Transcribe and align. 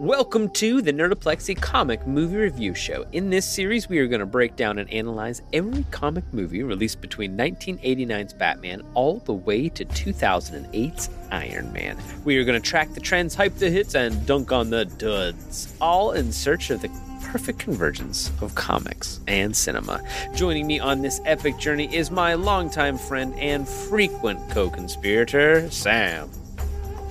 Welcome 0.00 0.50
to 0.50 0.80
the 0.80 0.92
Nerdoplexy 0.92 1.60
Comic 1.60 2.06
Movie 2.06 2.36
Review 2.36 2.72
Show. 2.72 3.04
In 3.10 3.30
this 3.30 3.44
series, 3.44 3.88
we 3.88 3.98
are 3.98 4.06
going 4.06 4.20
to 4.20 4.26
break 4.26 4.54
down 4.54 4.78
and 4.78 4.88
analyze 4.92 5.42
every 5.52 5.84
comic 5.90 6.22
movie 6.32 6.62
released 6.62 7.00
between 7.00 7.36
1989's 7.36 8.32
Batman 8.32 8.84
all 8.94 9.18
the 9.18 9.32
way 9.32 9.68
to 9.70 9.84
2008's 9.84 11.10
Iron 11.32 11.72
Man. 11.72 11.98
We 12.24 12.36
are 12.36 12.44
going 12.44 12.62
to 12.62 12.64
track 12.64 12.94
the 12.94 13.00
trends, 13.00 13.34
hype 13.34 13.56
the 13.56 13.70
hits, 13.70 13.96
and 13.96 14.24
dunk 14.24 14.52
on 14.52 14.70
the 14.70 14.84
duds, 14.84 15.74
all 15.80 16.12
in 16.12 16.30
search 16.30 16.70
of 16.70 16.80
the 16.80 16.90
perfect 17.24 17.58
convergence 17.58 18.30
of 18.40 18.54
comics 18.54 19.18
and 19.26 19.56
cinema. 19.56 20.00
Joining 20.32 20.68
me 20.68 20.78
on 20.78 21.02
this 21.02 21.20
epic 21.24 21.58
journey 21.58 21.92
is 21.92 22.12
my 22.12 22.34
longtime 22.34 22.98
friend 22.98 23.34
and 23.34 23.68
frequent 23.68 24.48
co 24.48 24.70
conspirator, 24.70 25.68
Sam. 25.72 26.30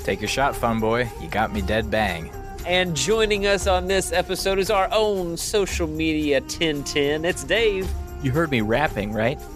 Take 0.06 0.22
your 0.22 0.30
shot, 0.30 0.56
fun 0.56 0.80
boy. 0.80 1.12
You 1.22 1.28
got 1.28 1.52
me 1.52 1.62
dead 1.62 1.92
bang. 1.92 2.32
And 2.68 2.96
joining 2.98 3.48
us 3.48 3.66
on 3.66 3.88
this 3.88 4.12
episode 4.12 4.60
is 4.60 4.70
our 4.70 4.90
own 4.92 5.38
social 5.38 5.88
media 5.88 6.42
1010. 6.42 7.24
It's 7.24 7.46
Dave. 7.46 7.90
You 8.22 8.32
heard 8.32 8.52
me 8.52 8.60
rapping, 8.60 9.14
right? 9.14 9.40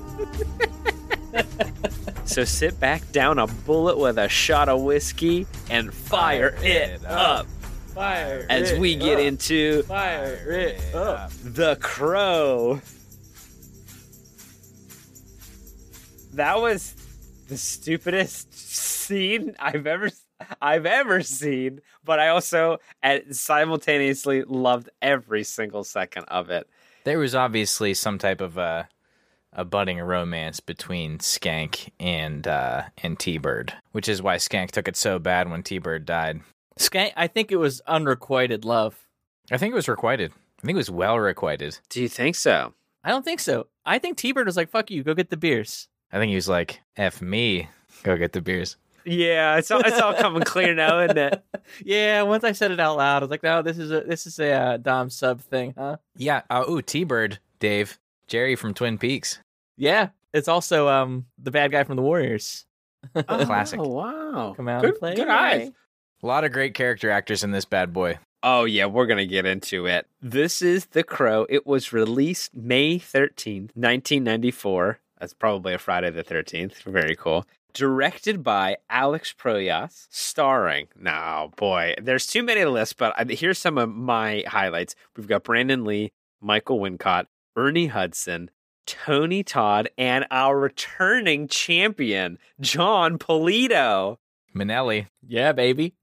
So 2.32 2.46
sit 2.46 2.80
back 2.80 3.12
down 3.12 3.40
a 3.40 3.48
bullet 3.48 3.98
with 3.98 4.18
a 4.18 4.30
shot 4.30 4.70
of 4.70 4.82
whiskey 4.84 5.46
and 5.70 5.94
fire, 5.94 6.56
it 6.62 7.04
up. 7.04 7.46
Fire 7.94 8.46
As 8.50 8.72
we 8.80 8.96
get 8.96 9.20
into 9.20 9.84
fire 9.84 10.50
it 10.50 10.96
up. 10.96 11.32
The 11.44 11.76
Crow. 11.82 12.80
That 16.36 16.62
was 16.62 16.96
the 17.50 17.58
stupidest 17.58 18.54
scene 18.58 19.54
I've 19.60 19.86
ever 19.86 20.10
I've 20.62 20.86
ever 20.86 21.22
seen, 21.22 21.82
but 22.04 22.20
I 22.20 22.30
also 22.30 22.80
and 23.02 23.36
simultaneously 23.36 24.44
loved 24.44 24.90
every 25.02 25.44
single 25.44 25.84
second 25.84 26.26
of 26.26 26.50
it. 26.50 26.68
There 27.04 27.20
was 27.20 27.34
obviously 27.36 27.94
some 27.94 28.18
type 28.18 28.42
of 28.42 28.58
uh, 28.58 28.84
a 29.54 29.66
budding 29.66 30.00
romance 30.00 30.60
between 30.60 31.18
Skank 31.18 31.90
and 32.00 32.48
uh, 32.48 32.84
and 33.00 33.18
T 33.20 33.38
Bird, 33.38 33.74
which 33.92 34.08
is 34.08 34.22
why 34.22 34.38
Skank 34.38 34.72
took 34.72 34.88
it 34.88 34.96
so 34.96 35.20
bad 35.20 35.50
when 35.50 35.64
T 35.64 35.78
Bird 35.78 36.06
died. 36.06 36.42
Skank, 36.80 37.12
I 37.16 37.28
think 37.28 37.52
it 37.52 37.58
was 37.58 37.82
unrequited 37.88 38.66
love. 38.66 39.08
I 39.52 39.58
think 39.58 39.72
it 39.74 39.76
was 39.76 39.90
requited. 39.90 40.32
I 40.60 40.66
think 40.66 40.76
it 40.76 40.78
was 40.78 40.92
well 40.92 41.20
requited. 41.20 41.80
Do 41.90 42.02
you 42.02 42.08
think 42.08 42.36
so? 42.36 42.74
I 43.04 43.10
don't 43.10 43.26
think 43.26 43.40
so. 43.40 43.68
I 43.86 43.98
think 44.00 44.18
T 44.18 44.32
Bird 44.32 44.46
was 44.46 44.58
like, 44.58 44.70
"Fuck 44.70 44.92
you, 44.92 45.04
go 45.04 45.14
get 45.14 45.30
the 45.30 45.38
beers." 45.38 45.88
I 46.12 46.20
think 46.20 46.30
he 46.30 46.36
was 46.36 46.50
like, 46.50 46.82
"F 46.96 47.22
me, 47.22 47.70
go 48.04 48.16
get 48.16 48.34
the 48.34 48.42
beers." 48.42 48.78
Yeah, 49.06 49.58
it's 49.58 49.72
all 49.72 49.82
it's 49.82 50.00
all 50.00 50.14
coming 50.14 50.44
clear 50.44 50.74
now, 50.74 51.00
isn't 51.02 51.18
it? 51.18 51.44
Yeah, 51.86 52.24
once 52.24 52.44
I 52.44 52.52
said 52.52 52.72
it 52.72 52.80
out 52.80 52.98
loud, 52.98 53.22
I 53.22 53.26
was 53.26 53.30
like, 53.30 53.44
"No, 53.44 53.62
this 53.62 53.78
is 53.78 53.92
a 53.92 54.02
this 54.02 54.28
is 54.28 54.40
a 54.40 54.52
uh, 54.52 54.78
Dom 54.78 55.10
sub 55.10 55.40
thing, 55.42 55.74
huh?" 55.78 55.98
Yeah. 56.18 56.42
Uh, 56.50 56.66
ooh, 56.70 56.82
T 56.82 57.04
Bird, 57.06 57.40
Dave, 57.60 57.98
Jerry 58.28 58.56
from 58.56 58.74
Twin 58.74 58.98
Peaks. 58.98 59.40
Yeah, 59.78 60.10
it's 60.34 60.48
also 60.48 60.90
um 60.90 61.28
the 61.42 61.52
bad 61.52 61.72
guy 61.72 61.84
from 61.84 61.96
the 61.96 62.02
Warriors. 62.02 62.66
Classic. 63.16 63.80
Oh 63.80 63.88
wow! 63.88 64.54
Come 64.56 64.68
out 64.68 64.82
good, 64.82 64.92
and 64.92 65.00
play. 65.00 65.16
Good 65.16 65.30
eyes. 65.30 65.72
A 66.24 66.28
lot 66.28 66.44
of 66.44 66.52
great 66.52 66.74
character 66.74 67.10
actors 67.10 67.44
in 67.44 67.52
this 67.52 67.66
bad 67.66 67.94
boy. 67.94 68.20
Oh 68.44 68.66
yeah, 68.66 68.86
we're 68.86 69.08
gonna 69.08 69.26
get 69.26 69.46
into 69.46 69.86
it. 69.86 70.08
This 70.22 70.62
is 70.62 70.88
The 70.88 71.04
Crow. 71.04 71.46
It 71.50 71.66
was 71.66 71.94
released 71.94 72.56
May 72.56 72.98
thirteenth, 73.00 73.72
nineteen 73.76 74.24
ninety 74.24 74.52
four. 74.52 75.00
That's 75.20 75.34
probably 75.34 75.74
a 75.74 75.78
Friday 75.78 76.10
the 76.10 76.24
thirteenth. 76.24 76.82
Very 76.84 77.16
cool. 77.16 77.46
Directed 77.74 78.44
by 78.44 78.78
Alex 78.90 79.34
Proyas, 79.38 80.08
starring. 80.10 80.88
Now, 80.96 81.52
boy, 81.56 81.96
there's 82.02 82.28
too 82.28 82.44
many 82.44 82.62
to 82.62 82.70
list, 82.70 82.98
but 82.98 83.32
here's 83.32 83.58
some 83.60 83.78
of 83.78 83.90
my 83.90 84.44
highlights. 84.48 84.96
We've 85.16 85.28
got 85.28 85.44
Brandon 85.44 85.86
Lee, 85.86 86.12
Michael 86.42 86.80
Wincott, 86.80 87.28
Ernie 87.56 87.88
Hudson, 87.88 88.50
Tony 88.86 89.44
Todd, 89.44 89.90
and 89.98 90.26
our 90.32 90.60
returning 90.60 91.48
champion, 91.48 92.38
Jon 92.60 93.18
Polito. 93.18 94.18
Manelli. 94.54 95.08
Yeah, 95.26 95.54
baby, 95.54 95.94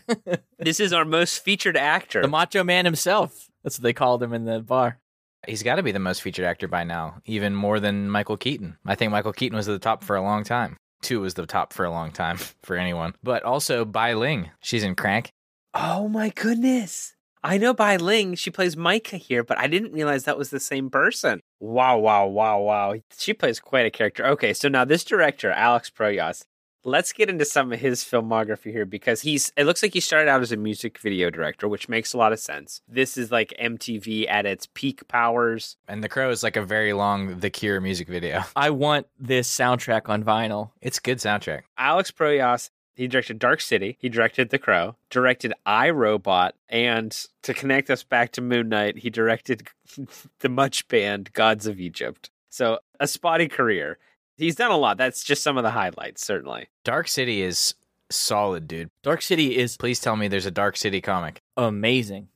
This 0.58 0.80
is 0.80 0.92
our 0.92 1.04
most 1.04 1.38
featured 1.44 1.76
actor. 1.76 2.22
the 2.22 2.28
Macho 2.28 2.64
Man 2.64 2.84
himself. 2.84 3.48
That's 3.62 3.78
what 3.78 3.84
they 3.84 3.92
called 3.92 4.22
him 4.22 4.32
in 4.32 4.44
the 4.44 4.60
bar. 4.60 4.98
He's 5.46 5.62
got 5.62 5.76
to 5.76 5.82
be 5.82 5.92
the 5.92 5.98
most 5.98 6.22
featured 6.22 6.44
actor 6.44 6.68
by 6.68 6.84
now, 6.84 7.20
even 7.24 7.54
more 7.54 7.80
than 7.80 8.08
Michael 8.08 8.36
Keaton. 8.36 8.76
I 8.86 8.94
think 8.94 9.10
Michael 9.10 9.32
Keaton 9.32 9.56
was 9.56 9.68
at 9.68 9.72
the 9.72 9.78
top 9.80 10.04
for 10.04 10.14
a 10.14 10.22
long 10.22 10.44
time. 10.44 10.76
Two 11.02 11.20
was 11.20 11.34
the 11.34 11.46
top 11.46 11.72
for 11.72 11.84
a 11.84 11.90
long 11.90 12.10
time 12.10 12.38
for 12.62 12.76
anyone. 12.76 13.14
But 13.22 13.42
also 13.42 13.84
Bai 13.84 14.14
Ling. 14.14 14.50
She's 14.60 14.84
in 14.84 14.94
Crank. 14.94 15.32
Oh 15.74 16.08
my 16.08 16.30
goodness. 16.30 17.14
I 17.44 17.58
know 17.58 17.74
Bai 17.74 17.96
Ling, 17.96 18.36
she 18.36 18.50
plays 18.50 18.76
Myca 18.76 19.16
here, 19.16 19.42
but 19.42 19.58
I 19.58 19.66
didn't 19.66 19.92
realize 19.92 20.24
that 20.24 20.38
was 20.38 20.50
the 20.50 20.60
same 20.60 20.90
person. 20.90 21.40
Wow, 21.58 21.98
wow, 21.98 22.28
wow, 22.28 22.60
wow. 22.60 22.94
She 23.18 23.34
plays 23.34 23.58
quite 23.58 23.84
a 23.84 23.90
character. 23.90 24.24
Okay, 24.26 24.54
so 24.54 24.68
now 24.68 24.84
this 24.84 25.02
director, 25.02 25.50
Alex 25.50 25.90
Proyas, 25.90 26.44
let's 26.84 27.12
get 27.12 27.30
into 27.30 27.44
some 27.44 27.72
of 27.72 27.80
his 27.80 28.02
filmography 28.02 28.72
here 28.72 28.86
because 28.86 29.22
he's 29.22 29.52
it 29.56 29.64
looks 29.64 29.82
like 29.82 29.92
he 29.92 30.00
started 30.00 30.28
out 30.28 30.40
as 30.42 30.52
a 30.52 30.56
music 30.56 30.98
video 30.98 31.30
director, 31.30 31.68
which 31.68 31.88
makes 31.88 32.12
a 32.12 32.18
lot 32.18 32.32
of 32.32 32.40
sense. 32.40 32.82
This 32.88 33.16
is 33.16 33.30
like 33.30 33.54
MTV 33.60 34.28
at 34.28 34.46
its 34.46 34.68
peak 34.74 35.06
powers. 35.08 35.76
And 35.88 36.02
The 36.02 36.08
Crow 36.08 36.30
is 36.30 36.42
like 36.42 36.56
a 36.56 36.64
very 36.64 36.92
long 36.92 37.40
The 37.40 37.50
Cure 37.50 37.80
music 37.80 38.08
video. 38.08 38.42
I 38.56 38.70
want 38.70 39.06
this 39.18 39.54
soundtrack 39.54 40.08
on 40.08 40.24
vinyl. 40.24 40.70
It's 40.80 40.98
good 40.98 41.18
soundtrack. 41.18 41.62
Alex 41.78 42.10
Proyas, 42.10 42.70
he 42.94 43.08
directed 43.08 43.38
Dark 43.38 43.60
City, 43.60 43.96
he 44.00 44.08
directed 44.08 44.50
The 44.50 44.58
Crow, 44.58 44.96
directed 45.10 45.52
I 45.64 45.90
Robot, 45.90 46.54
and 46.68 47.16
to 47.42 47.54
connect 47.54 47.90
us 47.90 48.02
back 48.02 48.32
to 48.32 48.40
Moon 48.40 48.68
Knight, 48.68 48.98
he 48.98 49.10
directed 49.10 49.68
the 50.40 50.48
much 50.48 50.88
banned 50.88 51.32
Gods 51.32 51.66
of 51.66 51.80
Egypt. 51.80 52.30
So 52.48 52.80
a 53.00 53.06
spotty 53.06 53.48
career. 53.48 53.98
He's 54.36 54.54
done 54.56 54.70
a 54.70 54.76
lot. 54.76 54.96
That's 54.96 55.22
just 55.24 55.42
some 55.42 55.56
of 55.56 55.62
the 55.64 55.70
highlights, 55.70 56.24
certainly. 56.24 56.68
Dark 56.84 57.06
City 57.08 57.42
is 57.42 57.74
solid, 58.10 58.66
dude. 58.66 58.90
Dark 59.02 59.22
City 59.22 59.56
is 59.56 59.76
Please 59.76 60.00
tell 60.00 60.16
me 60.16 60.28
there's 60.28 60.46
a 60.46 60.50
Dark 60.50 60.76
City 60.76 61.00
comic. 61.00 61.40
amazing. 61.56 62.28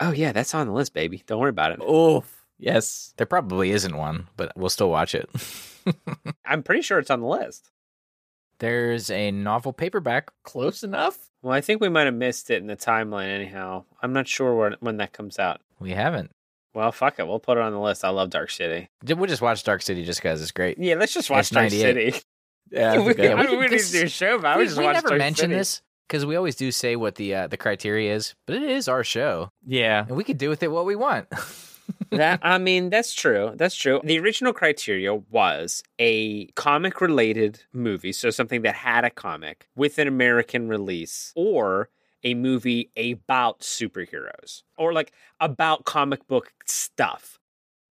Oh 0.00 0.12
yeah, 0.12 0.30
that's 0.32 0.54
on 0.54 0.68
the 0.68 0.72
list, 0.72 0.94
baby. 0.94 1.22
Don't 1.26 1.40
worry 1.40 1.50
about 1.50 1.72
it. 1.72 1.80
Oh, 1.82 2.22
yes. 2.58 3.12
There 3.16 3.26
probably 3.26 3.70
isn't 3.72 3.96
one, 3.96 4.28
but 4.36 4.52
we'll 4.56 4.68
still 4.70 4.90
watch 4.90 5.12
it. 5.14 5.28
I'm 6.46 6.62
pretty 6.62 6.82
sure 6.82 6.98
it's 7.00 7.10
on 7.10 7.20
the 7.20 7.26
list. 7.26 7.70
there's 8.60 9.10
a 9.10 9.30
novel 9.32 9.72
paperback. 9.72 10.30
Close 10.44 10.82
enough. 10.84 11.30
Well, 11.42 11.52
I 11.52 11.60
think 11.60 11.80
we 11.80 11.88
might 11.88 12.06
have 12.06 12.14
missed 12.14 12.50
it 12.50 12.60
in 12.60 12.66
the 12.68 12.76
timeline 12.76 13.28
anyhow. 13.28 13.84
I'm 14.02 14.12
not 14.12 14.28
sure 14.28 14.54
when, 14.54 14.76
when 14.80 14.96
that 14.98 15.12
comes 15.12 15.38
out. 15.38 15.60
We 15.80 15.90
haven't. 15.92 16.30
Well, 16.74 16.92
fuck 16.92 17.18
it. 17.18 17.26
We'll 17.26 17.38
put 17.40 17.58
it 17.58 17.62
on 17.62 17.72
the 17.72 17.80
list. 17.80 18.04
I 18.04 18.10
love 18.10 18.30
Dark 18.30 18.50
City. 18.50 18.88
We'll 19.06 19.26
just 19.26 19.42
watch 19.42 19.64
Dark 19.64 19.82
City 19.82 20.04
just 20.04 20.20
because 20.20 20.40
it's 20.42 20.52
great. 20.52 20.78
Yeah, 20.78 20.94
let's 20.94 21.12
just 21.14 21.30
watch 21.30 21.40
It's 21.40 21.50
Dark 21.50 21.70
City. 21.70 22.14
Yeah, 22.70 22.98
we, 23.02 23.12
okay. 23.12 23.32
I 23.32 23.34
we 23.40 23.46
mean, 23.46 23.58
we 23.60 23.64
could- 23.68 23.72
need 23.78 23.80
to 23.80 23.92
do 23.92 24.02
a 24.04 24.08
show 24.08 24.36
about 24.36 24.56
it. 24.56 24.58
we 24.58 24.62
We 24.64 24.66
just 24.66 24.78
we 24.78 24.84
watch 24.84 24.94
never 24.94 25.08
Dark 25.08 25.18
mention 25.20 25.42
City. 25.44 25.54
this 25.54 25.80
because 26.06 26.26
we 26.26 26.36
always 26.36 26.54
do 26.54 26.70
say 26.70 26.96
what 26.96 27.14
the 27.14 27.34
uh, 27.34 27.46
the 27.46 27.56
criteria 27.56 28.14
is, 28.14 28.34
but 28.46 28.56
it 28.56 28.62
is 28.62 28.88
our 28.88 29.02
show, 29.02 29.50
yeah. 29.66 30.04
and 30.06 30.16
we 30.18 30.22
can 30.24 30.36
do 30.36 30.50
with 30.50 30.62
it 30.62 30.70
what 30.70 30.84
we 30.84 30.94
want. 30.94 31.28
that 32.10 32.40
I 32.42 32.58
mean, 32.58 32.90
that's 32.90 33.14
true. 33.14 33.52
That's 33.56 33.74
true. 33.74 34.02
The 34.04 34.18
original 34.18 34.52
criteria 34.52 35.14
was 35.14 35.82
a 35.98 36.48
comic 36.56 37.00
related 37.00 37.62
movie, 37.72 38.12
so 38.12 38.28
something 38.28 38.60
that 38.62 38.74
had 38.74 39.04
a 39.06 39.10
comic 39.10 39.66
with 39.74 39.98
an 39.98 40.06
American 40.06 40.68
release, 40.68 41.32
or 41.34 41.88
a 42.24 42.34
movie 42.34 42.90
about 42.96 43.60
superheroes, 43.60 44.62
or 44.76 44.92
like 44.92 45.12
about 45.40 45.84
comic 45.84 46.26
book 46.26 46.52
stuff. 46.66 47.38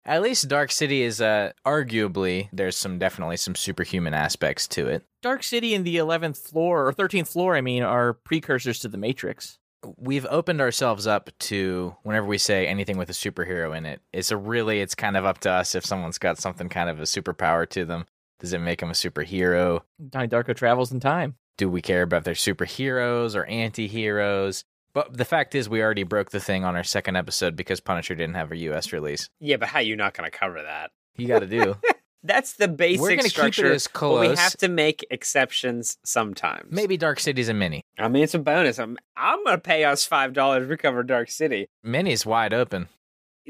At 0.05 0.23
least 0.23 0.49
Dark 0.49 0.71
City 0.71 1.03
is 1.03 1.21
uh, 1.21 1.51
arguably 1.67 2.49
there's 2.53 2.77
some 2.77 2.99
definitely 2.99 3.37
some 3.37 3.57
superhuman 3.57 4.15
aspects 4.15 4.69
to 4.69 4.87
it. 4.87 5.05
Dark 5.21 5.43
City 5.43 5.75
and 5.75 5.85
the 5.85 5.97
11th 5.97 6.39
floor, 6.39 6.87
or 6.87 6.93
13th 6.93 7.27
floor, 7.27 7.57
I 7.57 7.61
mean, 7.61 7.83
are 7.83 8.13
precursors 8.13 8.79
to 8.81 8.89
the 8.89 8.99
Matrix. 8.99 9.59
We've 9.97 10.27
opened 10.27 10.61
ourselves 10.61 11.09
up 11.09 11.31
to 11.41 11.97
whenever 12.05 12.27
we 12.27 12.39
say 12.39 12.69
anything 12.69 12.99
with 12.99 13.11
a 13.11 13.15
superhero 13.15 13.77
in 13.77 13.85
it. 13.85 14.01
It's 14.13 14.31
a 14.31 14.37
really 14.37 14.81
it's 14.81 14.95
kind 14.95 15.17
of 15.17 15.25
up 15.25 15.39
to 15.39 15.51
us 15.51 15.75
if 15.75 15.85
someone's 15.85 16.19
got 16.19 16.39
something 16.39 16.69
kind 16.69 16.89
of 16.89 17.01
a 17.01 17.05
superpower 17.05 17.69
to 17.71 17.85
them. 17.85 18.07
Does 18.39 18.53
it 18.53 18.61
make 18.61 18.81
them 18.81 18.91
a 18.91 18.95
superhero? 18.95 19.83
Donnie 20.09 20.29
Darko 20.29 20.55
travels 20.55 20.93
in 20.93 21.01
time. 21.01 21.35
Do 21.57 21.69
we 21.71 21.81
care 21.83 22.03
about 22.03 22.19
if 22.19 22.25
they're 22.25 22.35
superheroes 22.35 23.35
or 23.35 23.45
anti-heroes 23.47 24.65
but 24.93 25.15
the 25.17 25.25
fact 25.27 25.55
is 25.55 25.69
we 25.69 25.83
already 25.83 26.05
broke 26.05 26.31
the 26.31 26.41
thing 26.41 26.65
on 26.65 26.75
our 26.77 26.85
second 26.85 27.17
episode 27.17 27.57
because 27.57 27.81
punisher 27.81 28.15
didn't 28.15 28.35
have 28.35 28.53
a 28.53 28.57
us 28.57 28.93
release 28.93 29.29
Yeah, 29.41 29.57
but 29.57 29.69
how 29.69 29.81
you 29.81 29.97
not 29.97 30.15
going 30.15 30.31
to 30.31 30.37
cover 30.37 30.63
that? 30.63 30.91
you 31.17 31.27
gotta 31.29 31.47
do 31.47 31.77
That's 32.23 32.55
the 32.55 32.67
basic 32.67 33.01
we're 33.01 33.11
gonna 33.11 33.23
keep 33.23 33.31
structure. 33.31 33.67
it 33.67 33.75
as 33.77 33.87
but 33.93 34.19
we 34.21 34.35
have 34.35 34.57
to 34.57 34.69
make 34.69 35.07
exceptions 35.11 35.97
sometimes. 36.05 36.73
maybe 36.73 36.97
dark 36.97 37.21
city's 37.21 37.49
a 37.49 37.55
mini 37.55 37.85
I 37.99 38.09
mean, 38.09 38.25
it's 38.25 38.35
a 38.35 38.41
bonus. 38.41 38.79
I'm 38.81 38.97
I'm 39.17 39.45
gonna 39.45 39.59
pay 39.59 39.85
us 39.85 40.05
five 40.05 40.33
dollars 40.33 40.67
to 40.69 40.77
cover 40.77 41.03
Dark 41.05 41.31
City. 41.31 41.69
mini's 41.85 42.27
wide 42.27 42.53
open 42.53 42.89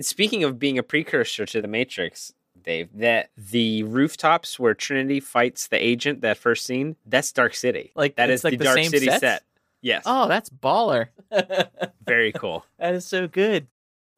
Speaking 0.00 0.44
of 0.44 0.58
being 0.58 0.76
a 0.76 0.82
precursor 0.82 1.46
to 1.46 1.62
the 1.62 1.68
Matrix, 1.68 2.34
Dave, 2.66 2.88
that 2.94 3.30
the 3.36 3.84
rooftops 3.84 4.58
where 4.58 4.74
Trinity 4.74 5.20
fights 5.20 5.68
the 5.68 5.82
agent 5.82 6.20
that 6.20 6.36
first 6.36 6.66
scene, 6.66 6.96
that's 7.06 7.32
Dark 7.32 7.54
City. 7.54 7.92
Like 7.94 8.16
that 8.16 8.28
is 8.28 8.44
like 8.44 8.52
the, 8.52 8.56
the 8.58 8.64
Dark 8.64 8.78
City 8.80 9.06
set? 9.06 9.20
set. 9.20 9.42
Yes. 9.80 10.02
Oh, 10.04 10.28
that's 10.28 10.50
baller. 10.50 11.08
Very 12.06 12.32
cool. 12.32 12.66
that 12.78 12.94
is 12.94 13.06
so 13.06 13.28
good. 13.28 13.68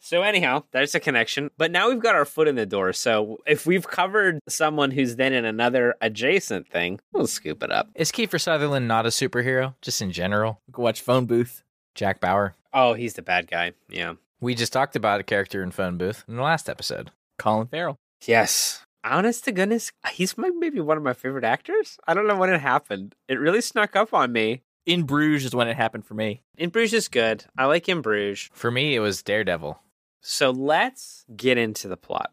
So 0.00 0.22
anyhow, 0.22 0.62
there's 0.70 0.94
a 0.94 1.00
connection. 1.00 1.50
But 1.58 1.70
now 1.70 1.88
we've 1.88 2.00
got 2.00 2.14
our 2.14 2.24
foot 2.24 2.48
in 2.48 2.54
the 2.54 2.66
door. 2.66 2.92
So 2.92 3.38
if 3.46 3.66
we've 3.66 3.86
covered 3.86 4.38
someone 4.48 4.92
who's 4.92 5.16
then 5.16 5.32
in 5.32 5.44
another 5.44 5.96
adjacent 6.00 6.68
thing, 6.68 7.00
we'll 7.12 7.26
scoop 7.26 7.62
it 7.62 7.72
up. 7.72 7.88
Is 7.94 8.12
Kiefer 8.12 8.40
Sutherland 8.40 8.88
not 8.88 9.06
a 9.06 9.10
superhero, 9.10 9.74
just 9.82 10.00
in 10.00 10.12
general? 10.12 10.60
Go 10.70 10.82
watch 10.82 11.00
Phone 11.00 11.26
Booth. 11.26 11.62
Jack 11.94 12.20
Bauer. 12.20 12.54
Oh, 12.72 12.94
he's 12.94 13.14
the 13.14 13.22
bad 13.22 13.48
guy. 13.48 13.72
Yeah. 13.88 14.14
We 14.40 14.54
just 14.54 14.72
talked 14.72 14.94
about 14.94 15.20
a 15.20 15.24
character 15.24 15.64
in 15.64 15.72
Phone 15.72 15.98
Booth 15.98 16.24
in 16.28 16.36
the 16.36 16.42
last 16.42 16.68
episode. 16.68 17.10
Colin 17.38 17.66
Farrell. 17.66 17.98
Yes. 18.26 18.84
Honest 19.04 19.44
to 19.44 19.52
goodness, 19.52 19.92
he's 20.12 20.36
my, 20.36 20.50
maybe 20.50 20.80
one 20.80 20.96
of 20.96 21.02
my 21.02 21.12
favorite 21.12 21.44
actors. 21.44 21.98
I 22.06 22.14
don't 22.14 22.26
know 22.26 22.36
when 22.36 22.50
it 22.52 22.60
happened. 22.60 23.14
It 23.28 23.38
really 23.38 23.60
snuck 23.60 23.94
up 23.96 24.12
on 24.12 24.32
me. 24.32 24.62
In 24.86 25.04
Bruges 25.04 25.44
is 25.46 25.54
when 25.54 25.68
it 25.68 25.76
happened 25.76 26.04
for 26.06 26.14
me. 26.14 26.42
In 26.56 26.70
Bruges 26.70 26.94
is 26.94 27.08
good. 27.08 27.44
I 27.56 27.66
like 27.66 27.88
In 27.88 28.00
Bruges. 28.00 28.48
For 28.52 28.70
me, 28.70 28.94
it 28.94 29.00
was 29.00 29.22
Daredevil. 29.22 29.78
So 30.20 30.50
let's 30.50 31.24
get 31.36 31.58
into 31.58 31.88
the 31.88 31.96
plot. 31.96 32.32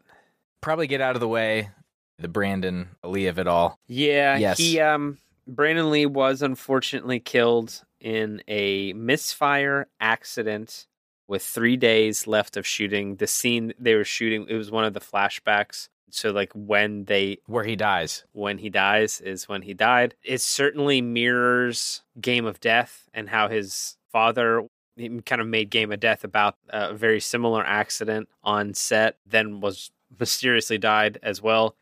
Probably 0.60 0.86
get 0.86 1.00
out 1.00 1.14
of 1.16 1.20
the 1.20 1.28
way 1.28 1.70
the 2.18 2.28
Brandon 2.28 2.88
Lee 3.04 3.26
of 3.26 3.38
it 3.38 3.46
all. 3.46 3.78
Yeah, 3.86 4.36
Yes. 4.38 4.58
he 4.58 4.80
um 4.80 5.18
Brandon 5.46 5.90
Lee 5.90 6.06
was 6.06 6.42
unfortunately 6.42 7.20
killed 7.20 7.84
in 8.00 8.42
a 8.48 8.92
misfire 8.94 9.86
accident 10.00 10.86
with 11.28 11.42
3 11.42 11.76
days 11.76 12.26
left 12.26 12.56
of 12.56 12.66
shooting. 12.66 13.16
The 13.16 13.26
scene 13.26 13.72
they 13.78 13.94
were 13.94 14.04
shooting, 14.04 14.46
it 14.48 14.56
was 14.56 14.70
one 14.70 14.84
of 14.84 14.94
the 14.94 15.00
flashbacks. 15.00 15.88
So 16.10 16.30
like 16.30 16.52
when 16.54 17.04
they 17.04 17.38
Where 17.46 17.64
he 17.64 17.74
dies. 17.74 18.24
when 18.32 18.58
he 18.58 18.70
dies 18.70 19.20
is 19.20 19.48
when 19.48 19.62
he 19.62 19.74
died. 19.74 20.14
It 20.22 20.40
certainly 20.40 21.00
mirrors 21.02 22.02
Game 22.20 22.46
of 22.46 22.60
Death 22.60 23.08
and 23.12 23.28
how 23.28 23.48
his 23.48 23.96
father 24.12 24.68
he 24.96 25.20
kind 25.26 25.42
of 25.42 25.46
made 25.46 25.68
Game 25.68 25.92
of 25.92 26.00
Death 26.00 26.24
about 26.24 26.56
a 26.70 26.94
very 26.94 27.20
similar 27.20 27.62
accident 27.66 28.28
on 28.42 28.72
set, 28.72 29.18
then 29.26 29.60
was 29.60 29.90
mysteriously 30.18 30.78
died 30.78 31.18
as 31.22 31.42
well. 31.42 31.76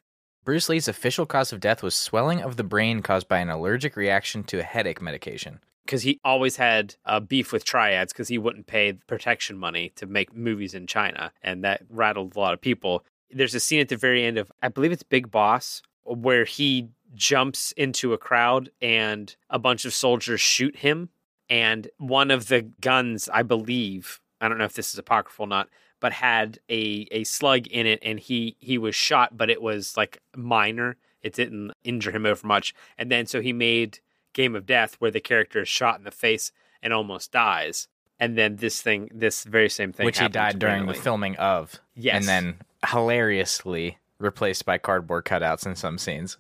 Bruce 0.45 0.69
Lee's 0.69 0.89
official 0.89 1.25
cause 1.25 1.53
of 1.53 1.61
death 1.61 1.83
was 1.83 1.95
swelling 1.95 2.43
of 2.43 2.57
the 2.57 2.65
brain 2.65 3.03
caused 3.03 3.29
by 3.29 3.39
an 3.39 3.51
allergic 3.51 3.95
reaction 3.95 4.43
to 4.45 4.59
a 4.59 4.65
headache 4.65 5.01
medication. 5.01 5.61
Because 5.85 6.03
he 6.03 6.19
always 6.25 6.57
had 6.57 6.97
a 7.05 7.21
beef 7.21 7.53
with 7.53 7.65
triads 7.65 8.13
because 8.13 8.29
he 8.29 8.39
wouldn't 8.39 8.67
pay 8.67 8.95
protection 9.07 9.59
money 9.59 9.93
to 9.97 10.07
make 10.07 10.35
movies 10.35 10.75
in 10.75 10.87
China. 10.87 11.33
And 11.43 11.63
that 11.65 11.83
rattled 11.91 12.35
a 12.35 12.41
lot 12.41 12.55
of 12.55 12.61
people. 12.61 13.05
There's 13.31 13.55
a 13.55 13.61
scene 13.61 13.81
at 13.81 13.89
the 13.89 13.97
very 13.97 14.25
end 14.25 14.39
of, 14.39 14.51
I 14.63 14.69
believe 14.69 14.93
it's 14.93 15.03
Big 15.03 15.31
Boss, 15.31 15.83
where 16.05 16.45
he 16.45 16.89
jumps 17.15 17.73
into 17.73 18.13
a 18.13 18.19
crowd 18.19 18.71
and 18.81 19.35
a 19.51 19.59
bunch 19.59 19.85
of 19.85 19.93
soldiers 19.95 20.41
shoot 20.41 20.77
him. 20.77 21.11
And 21.51 21.89
one 21.99 22.31
of 22.31 22.49
the 22.49 22.63
guns, 22.63 23.29
I 23.33 23.43
believe, 23.43 24.21
I 24.41 24.49
don't 24.49 24.59
know 24.59 24.65
if 24.65 24.75
this 24.75 24.93
is 24.93 24.99
apocryphal 24.99 25.45
or 25.45 25.49
not, 25.49 25.69
but 26.01 26.13
had 26.13 26.59
a, 26.71 27.07
a 27.11 27.25
slug 27.25 27.67
in 27.67 27.87
it 27.87 27.99
and 28.03 28.19
he, 28.19 28.57
he 28.59 28.79
was 28.79 28.95
shot, 28.95 29.37
but 29.37 29.51
it 29.51 29.61
was 29.61 29.97
like 29.97 30.21
minor. 30.37 30.97
It 31.23 31.35
didn't 31.35 31.73
injure 31.85 32.11
him 32.11 32.27
over 32.27 32.47
much. 32.47 32.75
And 32.99 33.11
then 33.11 33.27
so 33.27 33.41
he 33.41 33.53
made 33.53 34.01
Game 34.35 34.55
of 34.55 34.67
Death 34.67 34.97
where 34.99 35.11
the 35.11 35.21
character 35.21 35.63
is 35.63 35.69
shot 35.69 35.99
in 35.99 36.05
the 36.05 36.11
face 36.11 36.53
and 36.83 36.93
almost 36.93 37.33
dies. 37.33 37.89
And 38.21 38.37
then 38.37 38.57
this 38.57 38.83
thing, 38.83 39.11
this 39.13 39.45
very 39.45 39.69
same 39.71 39.93
thing, 39.93 40.05
which 40.05 40.19
he 40.19 40.29
died 40.29 40.59
during 40.59 40.87
the 40.87 40.95
filming 40.95 41.37
of. 41.37 41.81
Yes. 41.97 42.17
And 42.17 42.29
then 42.29 42.57
hilariously 42.87 43.99
replaced 44.19 44.65
by 44.65 44.79
cardboard 44.79 45.25
cutouts 45.25 45.67
in 45.67 45.75
some 45.75 45.99
scenes. 45.99 46.37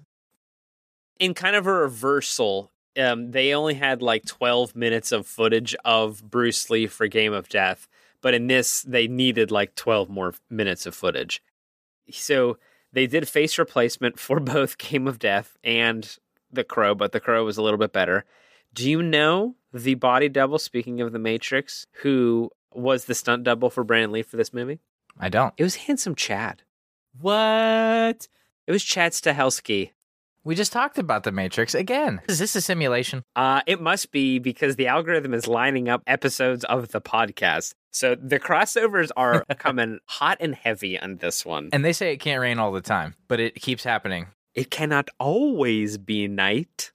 in 1.18 1.34
kind 1.34 1.56
of 1.56 1.66
a 1.66 1.72
reversal, 1.72 2.70
um, 2.98 3.30
they 3.32 3.54
only 3.54 3.74
had 3.74 4.02
like 4.02 4.24
12 4.24 4.76
minutes 4.76 5.10
of 5.12 5.26
footage 5.26 5.74
of 5.84 6.30
Bruce 6.30 6.70
Lee 6.70 6.86
for 6.86 7.06
Game 7.08 7.32
of 7.32 7.48
Death, 7.48 7.88
but 8.20 8.34
in 8.34 8.46
this, 8.46 8.82
they 8.82 9.08
needed 9.08 9.50
like 9.50 9.74
12 9.74 10.08
more 10.08 10.34
minutes 10.48 10.86
of 10.86 10.94
footage. 10.94 11.42
So 12.10 12.58
they 12.92 13.06
did 13.06 13.28
face 13.28 13.58
replacement 13.58 14.18
for 14.18 14.38
both 14.54 14.78
Game 14.78 15.08
of 15.08 15.18
Death 15.18 15.56
and 15.64 16.16
The 16.54 16.64
Crow, 16.64 16.94
but 16.94 17.12
The 17.12 17.20
Crow 17.20 17.44
was 17.44 17.56
a 17.56 17.62
little 17.62 17.78
bit 17.78 17.92
better. 17.92 18.24
Do 18.72 18.88
you 18.88 19.02
know 19.02 19.54
the 19.72 19.94
body 19.94 20.28
double, 20.28 20.58
speaking 20.58 21.00
of 21.00 21.12
The 21.12 21.18
Matrix, 21.18 21.86
who 22.02 22.50
was 22.72 23.04
the 23.04 23.14
stunt 23.14 23.44
double 23.44 23.70
for 23.70 23.84
Brandon 23.84 24.12
Lee 24.12 24.22
for 24.22 24.36
this 24.36 24.52
movie? 24.52 24.80
I 25.18 25.28
don't. 25.28 25.54
It 25.56 25.62
was 25.62 25.76
Handsome 25.76 26.14
Chad. 26.14 26.62
What? 27.20 28.28
It 28.66 28.72
was 28.72 28.82
Chad 28.82 29.12
Stahelski. 29.12 29.90
We 30.42 30.54
just 30.54 30.72
talked 30.72 30.98
about 30.98 31.22
the 31.24 31.32
Matrix 31.32 31.74
again. 31.74 32.20
Is 32.28 32.38
this 32.38 32.54
a 32.54 32.60
simulation? 32.60 33.22
Uh, 33.34 33.62
it 33.66 33.80
must 33.80 34.12
be 34.12 34.38
because 34.38 34.76
the 34.76 34.88
algorithm 34.88 35.32
is 35.32 35.46
lining 35.48 35.88
up 35.88 36.02
episodes 36.06 36.64
of 36.64 36.88
the 36.88 37.00
podcast. 37.00 37.72
So 37.92 38.14
the 38.14 38.38
crossovers 38.38 39.10
are 39.16 39.44
coming 39.58 40.00
hot 40.04 40.36
and 40.40 40.54
heavy 40.54 40.98
on 40.98 41.16
this 41.16 41.46
one. 41.46 41.70
And 41.72 41.82
they 41.82 41.94
say 41.94 42.12
it 42.12 42.18
can't 42.18 42.42
rain 42.42 42.58
all 42.58 42.72
the 42.72 42.82
time, 42.82 43.14
but 43.26 43.40
it 43.40 43.54
keeps 43.54 43.84
happening. 43.84 44.26
It 44.54 44.70
cannot 44.70 45.08
always 45.18 45.98
be 45.98 46.28
night. 46.28 46.92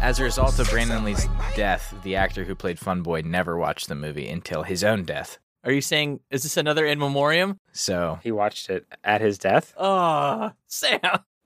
As 0.00 0.18
a 0.18 0.24
result 0.24 0.58
of 0.58 0.70
Brandon 0.70 1.04
Lee's 1.04 1.28
death, 1.54 1.94
the 2.04 2.16
actor 2.16 2.44
who 2.44 2.54
played 2.54 2.78
Funboy 2.78 3.22
never 3.22 3.58
watched 3.58 3.88
the 3.88 3.94
movie 3.94 4.28
until 4.28 4.62
his 4.62 4.82
own 4.82 5.04
death. 5.04 5.38
Are 5.64 5.72
you 5.72 5.82
saying 5.82 6.20
is 6.30 6.44
this 6.44 6.56
another 6.56 6.86
in 6.86 6.98
memoriam? 6.98 7.58
So 7.72 8.18
He 8.22 8.32
watched 8.32 8.70
it 8.70 8.86
at 9.04 9.20
his 9.20 9.36
death. 9.36 9.74
Oh, 9.76 10.52
Sam. 10.66 11.00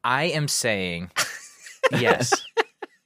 I 0.05 0.25
am 0.25 0.47
saying 0.47 1.11
yes. 1.99 2.33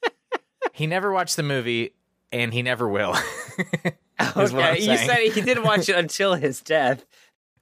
he 0.73 0.87
never 0.87 1.12
watched 1.12 1.37
the 1.37 1.43
movie 1.43 1.94
and 2.31 2.52
he 2.52 2.61
never 2.61 2.87
will. 2.88 3.17
Is 4.37 4.52
what 4.52 4.64
I'm 4.64 4.76
you 4.76 4.96
said 4.96 5.19
he 5.32 5.41
didn't 5.41 5.64
watch 5.64 5.88
it 5.88 5.96
until 5.96 6.35
his 6.35 6.61
death. 6.61 7.05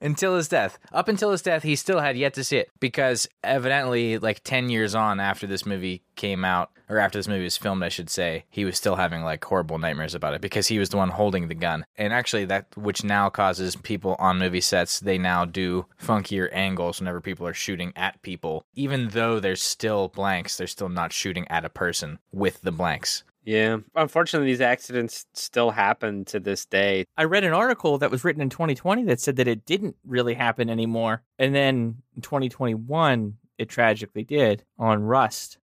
Until 0.03 0.35
his 0.35 0.47
death. 0.47 0.77
Up 0.91 1.07
until 1.07 1.31
his 1.31 1.41
death, 1.41 1.63
he 1.63 1.75
still 1.75 1.99
had 1.99 2.17
yet 2.17 2.33
to 2.35 2.43
see 2.43 2.57
it 2.57 2.69
because 2.79 3.27
evidently, 3.43 4.19
like 4.19 4.43
10 4.43 4.69
years 4.69 4.93
on 4.93 5.19
after 5.19 5.47
this 5.47 5.65
movie 5.65 6.03
came 6.15 6.45
out, 6.45 6.69
or 6.89 6.99
after 6.99 7.17
this 7.17 7.27
movie 7.27 7.45
was 7.45 7.57
filmed, 7.57 7.81
I 7.81 7.89
should 7.89 8.09
say, 8.09 8.45
he 8.49 8.65
was 8.65 8.77
still 8.77 8.97
having 8.97 9.23
like 9.23 9.43
horrible 9.43 9.79
nightmares 9.79 10.13
about 10.13 10.33
it 10.33 10.41
because 10.41 10.67
he 10.67 10.77
was 10.77 10.89
the 10.89 10.97
one 10.97 11.09
holding 11.09 11.47
the 11.47 11.55
gun. 11.55 11.85
And 11.97 12.13
actually, 12.13 12.45
that 12.45 12.67
which 12.77 13.03
now 13.03 13.29
causes 13.29 13.75
people 13.77 14.15
on 14.19 14.37
movie 14.37 14.61
sets, 14.61 14.99
they 14.99 15.17
now 15.17 15.45
do 15.45 15.85
funkier 15.99 16.49
angles 16.51 16.99
whenever 16.99 17.21
people 17.21 17.47
are 17.47 17.53
shooting 17.53 17.93
at 17.95 18.21
people. 18.21 18.65
Even 18.75 19.09
though 19.09 19.39
there's 19.39 19.63
still 19.63 20.09
blanks, 20.09 20.57
they're 20.57 20.67
still 20.67 20.89
not 20.89 21.13
shooting 21.13 21.47
at 21.47 21.65
a 21.65 21.69
person 21.69 22.19
with 22.31 22.61
the 22.61 22.71
blanks. 22.71 23.23
Yeah. 23.43 23.77
Unfortunately, 23.95 24.47
these 24.47 24.61
accidents 24.61 25.25
still 25.33 25.71
happen 25.71 26.23
to 26.25 26.39
this 26.39 26.65
day. 26.65 27.05
I 27.17 27.25
read 27.25 27.43
an 27.43 27.53
article 27.53 27.97
that 27.97 28.09
was 28.09 28.23
written 28.23 28.41
in 28.41 28.49
2020 28.49 29.03
that 29.03 29.19
said 29.19 29.35
that 29.35 29.47
it 29.47 29.65
didn't 29.65 29.95
really 30.05 30.33
happen 30.33 30.69
anymore. 30.69 31.23
And 31.37 31.53
then 31.53 31.97
in 32.15 32.21
2021, 32.21 33.35
it 33.57 33.69
tragically 33.69 34.23
did 34.23 34.63
on 34.79 35.03
Rust. 35.03 35.57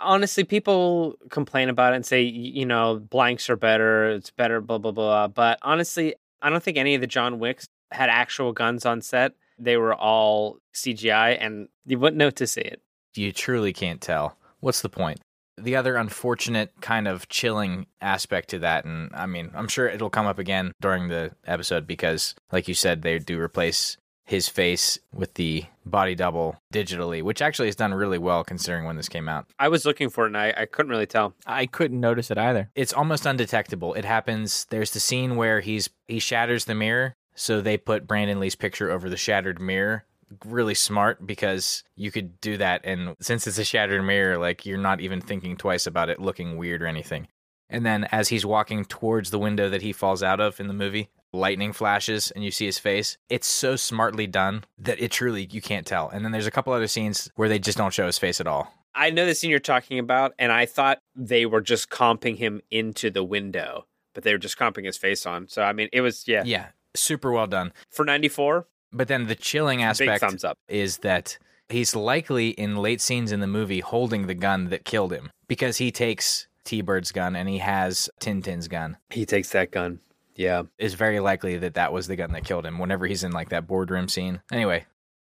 honestly, 0.00 0.44
people 0.44 1.16
complain 1.30 1.68
about 1.68 1.92
it 1.92 1.96
and 1.96 2.06
say, 2.06 2.22
you 2.22 2.66
know, 2.66 2.98
blanks 2.98 3.48
are 3.48 3.56
better, 3.56 4.10
it's 4.10 4.30
better, 4.30 4.60
blah, 4.60 4.78
blah, 4.78 4.92
blah. 4.92 5.28
But 5.28 5.58
honestly, 5.62 6.14
I 6.42 6.50
don't 6.50 6.62
think 6.62 6.76
any 6.76 6.94
of 6.94 7.00
the 7.00 7.06
John 7.06 7.38
Wicks 7.38 7.66
had 7.90 8.10
actual 8.10 8.52
guns 8.52 8.84
on 8.84 9.00
set. 9.00 9.32
They 9.58 9.76
were 9.76 9.94
all 9.94 10.58
CGI, 10.74 11.36
and 11.40 11.68
you 11.86 11.98
wouldn't 11.98 12.18
know 12.18 12.30
to 12.30 12.46
see 12.46 12.60
it. 12.60 12.80
you 13.14 13.32
truly 13.32 13.72
can't 13.72 14.00
tell. 14.00 14.36
What's 14.60 14.82
the 14.82 14.88
point? 14.88 15.20
The 15.62 15.76
other 15.76 15.96
unfortunate 15.96 16.72
kind 16.80 17.08
of 17.08 17.28
chilling 17.28 17.86
aspect 18.00 18.50
to 18.50 18.58
that, 18.60 18.84
and 18.84 19.10
I 19.14 19.26
mean, 19.26 19.50
I'm 19.54 19.68
sure 19.68 19.88
it'll 19.88 20.10
come 20.10 20.26
up 20.26 20.38
again 20.38 20.72
during 20.80 21.08
the 21.08 21.32
episode 21.46 21.86
because, 21.86 22.34
like 22.52 22.68
you 22.68 22.74
said, 22.74 23.02
they 23.02 23.18
do 23.18 23.40
replace 23.40 23.96
his 24.28 24.46
face 24.46 24.98
with 25.10 25.34
the 25.34 25.64
body 25.86 26.14
double 26.14 26.60
digitally, 26.72 27.22
which 27.22 27.40
actually 27.40 27.66
has 27.66 27.76
done 27.76 27.94
really 27.94 28.18
well 28.18 28.44
considering 28.44 28.84
when 28.84 28.96
this 28.96 29.08
came 29.08 29.26
out. 29.26 29.46
I 29.58 29.68
was 29.68 29.86
looking 29.86 30.10
for 30.10 30.24
it, 30.24 30.28
and 30.28 30.36
I, 30.36 30.52
I 30.54 30.66
couldn't 30.66 30.90
really 30.90 31.06
tell. 31.06 31.34
I 31.46 31.64
couldn't 31.64 31.98
notice 31.98 32.30
it 32.30 32.36
either. 32.36 32.70
It's 32.74 32.92
almost 32.92 33.24
undetectable. 33.24 33.94
It 33.94 34.04
happens. 34.04 34.66
There's 34.68 34.90
the 34.90 35.00
scene 35.00 35.36
where 35.36 35.60
he's 35.60 35.88
he 36.06 36.18
shatters 36.18 36.66
the 36.66 36.74
mirror, 36.74 37.14
so 37.34 37.60
they 37.62 37.78
put 37.78 38.06
Brandon 38.06 38.38
Lee's 38.38 38.54
picture 38.54 38.90
over 38.90 39.08
the 39.08 39.16
shattered 39.16 39.60
mirror. 39.60 40.04
Really 40.44 40.74
smart 40.74 41.26
because 41.26 41.84
you 41.96 42.10
could 42.10 42.40
do 42.40 42.56
that, 42.58 42.82
and 42.84 43.16
since 43.20 43.46
it's 43.46 43.58
a 43.58 43.64
shattered 43.64 44.04
mirror, 44.04 44.38
like 44.38 44.66
you're 44.66 44.78
not 44.78 45.00
even 45.00 45.20
thinking 45.20 45.56
twice 45.56 45.86
about 45.86 46.10
it 46.10 46.20
looking 46.20 46.56
weird 46.56 46.82
or 46.82 46.86
anything. 46.86 47.28
And 47.70 47.84
then 47.84 48.04
as 48.04 48.28
he's 48.28 48.46
walking 48.46 48.84
towards 48.84 49.30
the 49.30 49.38
window 49.38 49.68
that 49.68 49.82
he 49.82 49.92
falls 49.92 50.22
out 50.22 50.40
of 50.40 50.58
in 50.60 50.68
the 50.68 50.74
movie, 50.74 51.10
lightning 51.32 51.72
flashes 51.72 52.30
and 52.30 52.42
you 52.44 52.50
see 52.50 52.66
his 52.66 52.78
face. 52.78 53.18
It's 53.28 53.46
so 53.46 53.76
smartly 53.76 54.26
done 54.26 54.64
that 54.78 55.00
it 55.00 55.10
truly 55.10 55.46
you 55.50 55.60
can't 55.60 55.86
tell. 55.86 56.08
And 56.08 56.24
then 56.24 56.32
there's 56.32 56.46
a 56.46 56.50
couple 56.50 56.72
other 56.72 56.86
scenes 56.86 57.30
where 57.34 57.48
they 57.48 57.58
just 57.58 57.78
don't 57.78 57.92
show 57.92 58.06
his 58.06 58.18
face 58.18 58.40
at 58.40 58.46
all. 58.46 58.72
I 58.94 59.10
know 59.10 59.26
the 59.26 59.34
scene 59.34 59.50
you're 59.50 59.60
talking 59.60 59.98
about, 59.98 60.32
and 60.38 60.50
I 60.50 60.66
thought 60.66 60.98
they 61.14 61.46
were 61.46 61.60
just 61.60 61.90
comping 61.90 62.36
him 62.36 62.62
into 62.70 63.10
the 63.10 63.22
window, 63.22 63.86
but 64.14 64.24
they 64.24 64.32
were 64.32 64.38
just 64.38 64.58
comping 64.58 64.86
his 64.86 64.96
face 64.96 65.24
on. 65.26 65.46
So, 65.48 65.62
I 65.62 65.72
mean, 65.72 65.88
it 65.92 66.00
was, 66.00 66.26
yeah. 66.26 66.42
Yeah, 66.44 66.68
super 66.96 67.30
well 67.30 67.46
done. 67.46 67.72
For 67.90 68.04
94, 68.04 68.66
But 68.92 69.08
then 69.08 69.26
the 69.26 69.34
chilling 69.34 69.78
big 69.78 69.86
aspect 69.86 70.20
thumbs 70.20 70.44
up. 70.44 70.58
is 70.68 70.98
that 70.98 71.38
He's 71.68 71.94
likely 71.94 72.50
in 72.50 72.76
late 72.76 73.00
scenes 73.00 73.30
in 73.30 73.40
the 73.40 73.46
movie 73.46 73.80
holding 73.80 74.26
the 74.26 74.34
gun 74.34 74.70
that 74.70 74.84
killed 74.84 75.12
him 75.12 75.30
because 75.48 75.76
he 75.76 75.90
takes 75.90 76.46
T 76.64 76.80
Bird's 76.80 77.12
gun 77.12 77.36
and 77.36 77.48
he 77.48 77.58
has 77.58 78.08
Tintin's 78.20 78.68
gun. 78.68 78.96
He 79.10 79.26
takes 79.26 79.50
that 79.50 79.70
gun. 79.70 80.00
Yeah. 80.34 80.62
It's 80.78 80.94
very 80.94 81.20
likely 81.20 81.58
that 81.58 81.74
that 81.74 81.92
was 81.92 82.06
the 82.06 82.16
gun 82.16 82.32
that 82.32 82.44
killed 82.44 82.64
him 82.64 82.78
whenever 82.78 83.06
he's 83.06 83.22
in 83.22 83.32
like 83.32 83.50
that 83.50 83.66
boardroom 83.66 84.08
scene. 84.08 84.40
Anyway, 84.50 84.86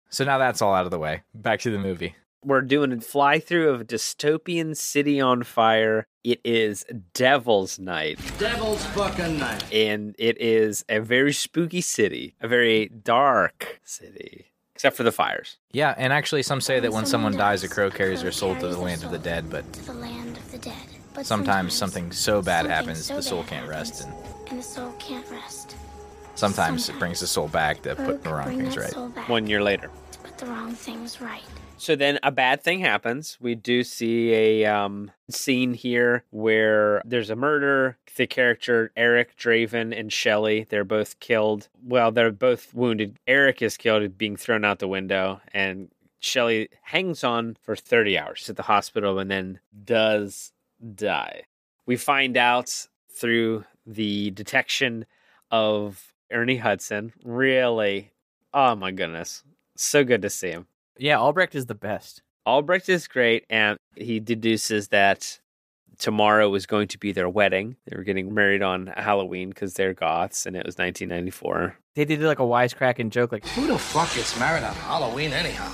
so 0.10 0.24
now 0.24 0.38
that's 0.38 0.62
all 0.62 0.74
out 0.74 0.86
of 0.86 0.92
the 0.92 1.00
way. 1.00 1.24
Back 1.34 1.60
to 1.62 1.72
the 1.72 1.80
movie. 1.80 2.16
We're 2.44 2.62
doing 2.62 2.94
a 2.94 3.02
fly 3.02 3.40
through 3.40 3.70
of 3.70 3.82
a 3.82 3.86
dystopian 3.86 4.76
city 4.78 5.20
on 5.20 5.44
fire. 5.44 6.08
It 6.24 6.40
is 6.46 6.86
Devil's 7.14 7.78
Night. 7.80 8.18
Devil's 8.38 8.86
fucking 8.88 9.40
night. 9.40 9.74
And 9.74 10.16
it 10.18 10.40
is 10.40 10.86
a 10.88 11.00
very 11.00 11.34
spooky 11.34 11.82
city, 11.82 12.36
a 12.40 12.48
very 12.48 12.88
dark 12.88 13.82
city, 13.84 14.52
except 14.74 14.96
for 14.96 15.04
the 15.04 15.12
fires. 15.12 15.58
Yeah, 15.72 15.94
and 15.98 16.14
actually, 16.14 16.44
some 16.44 16.62
say 16.62 16.80
that 16.80 16.94
when 16.94 17.06
someone 17.06 17.36
dies, 17.36 17.64
a 17.66 17.68
crow 17.68 17.90
carries 17.92 18.22
their 18.22 18.32
soul 18.32 18.56
to 18.56 18.68
the 18.70 18.78
land 18.80 19.04
of 19.04 19.12
the 19.12 19.20
dead, 19.20 19.50
but 19.50 19.72
to 19.74 19.86
the 19.88 19.94
land 19.94 20.38
of 20.38 20.52
the 20.52 20.60
dead. 20.60 20.88
But 21.14 21.26
sometimes 21.26 21.74
something 21.74 22.10
so 22.14 22.42
bad 22.42 22.60
something 22.62 22.72
happens 22.72 23.06
so 23.06 23.16
the 23.16 23.22
soul 23.22 23.44
can't 23.44 23.68
rest, 23.68 24.06
and 24.06 24.14
and 24.50 24.60
the 24.60 24.64
soul 24.64 24.94
can't 24.98 25.30
rest. 25.30 25.76
sometimes 26.36 26.88
it 26.88 26.98
brings 27.00 27.20
the 27.20 27.28
soul 27.28 27.50
back 27.50 27.82
to 27.82 27.96
put 27.96 28.24
the 28.24 28.34
wrong 28.34 28.58
things 28.58 28.78
right. 28.78 28.94
One 29.28 29.46
year 29.46 29.62
later. 29.62 29.92
to 30.14 30.20
put 30.20 30.38
the 30.38 30.46
wrong 30.46 30.72
things 30.74 31.20
right. 31.20 31.44
So 31.80 31.96
then 31.96 32.20
a 32.24 32.32
bad 32.32 32.62
thing 32.62 32.80
happens. 32.80 33.38
We 33.40 33.56
do 33.56 33.84
see 33.84 34.34
a 34.34 34.66
um, 34.66 35.12
scene 35.30 35.74
here 35.74 36.26
where 36.30 37.02
there's 37.06 37.30
a 37.30 37.38
murder. 37.38 37.98
The 38.18 38.28
character 38.28 38.92
Eric 38.98 39.38
Draven 39.38 39.98
and 39.98 40.12
Shelley, 40.12 40.68
they're 40.70 40.84
both 40.84 41.22
killed. 41.22 41.70
Well, 41.82 42.12
they're 42.12 42.32
both 42.32 42.74
wounded. 42.74 43.18
Eric 43.26 43.62
is 43.62 43.78
killed, 43.78 44.18
being 44.18 44.36
thrown 44.36 44.66
out 44.66 44.80
the 44.80 44.90
window, 44.90 45.40
and 45.54 45.90
Shelley 46.20 46.68
hangs 46.82 47.24
on 47.24 47.56
for 47.62 47.78
30 47.78 48.18
hours 48.18 48.50
at 48.50 48.58
the 48.58 48.64
hospital 48.64 49.18
and 49.20 49.32
then 49.32 49.60
does 49.86 50.52
die. 50.96 51.44
We 51.86 51.96
find 51.96 52.36
out 52.36 52.88
through 53.10 53.64
the 53.86 54.32
detection 54.32 55.06
of 55.50 56.14
Ernie 56.30 56.58
Hudson. 56.58 57.14
Really, 57.24 58.12
oh 58.54 58.76
my 58.76 58.92
goodness, 58.92 59.44
so 59.76 60.04
good 60.04 60.22
to 60.24 60.30
see 60.30 60.50
him. 60.50 60.68
Yeah, 61.00 61.18
Albrecht 61.18 61.56
is 61.56 61.66
the 61.66 61.76
best. 61.76 62.22
Albrecht 62.46 62.90
is 62.90 63.08
great, 63.08 63.46
and 63.50 63.78
he 63.96 64.20
deduces 64.20 64.90
that 64.90 65.40
tomorrow 65.98 66.54
is 66.56 66.66
going 66.66 66.88
to 66.90 66.98
be 66.98 67.12
their 67.12 67.30
wedding. 67.30 67.78
They 67.86 67.96
were 67.96 68.04
getting 68.04 68.34
married 68.34 68.62
on 68.62 68.88
Halloween 68.88 69.50
because 69.50 69.74
they're 69.76 69.94
goths, 69.94 70.46
and 70.46 70.56
it 70.56 70.66
was 70.66 70.78
1994. 70.78 71.78
They 71.96 72.06
did 72.06 72.22
like 72.22 72.40
a 72.40 72.44
wisecracking 72.44 73.12
joke, 73.12 73.32
like, 73.32 73.48
Who 73.50 73.68
the 73.68 73.78
fuck 73.78 74.14
gets 74.14 74.38
married 74.40 74.64
on 74.64 74.74
Halloween 74.76 75.32
anyhow? 75.32 75.72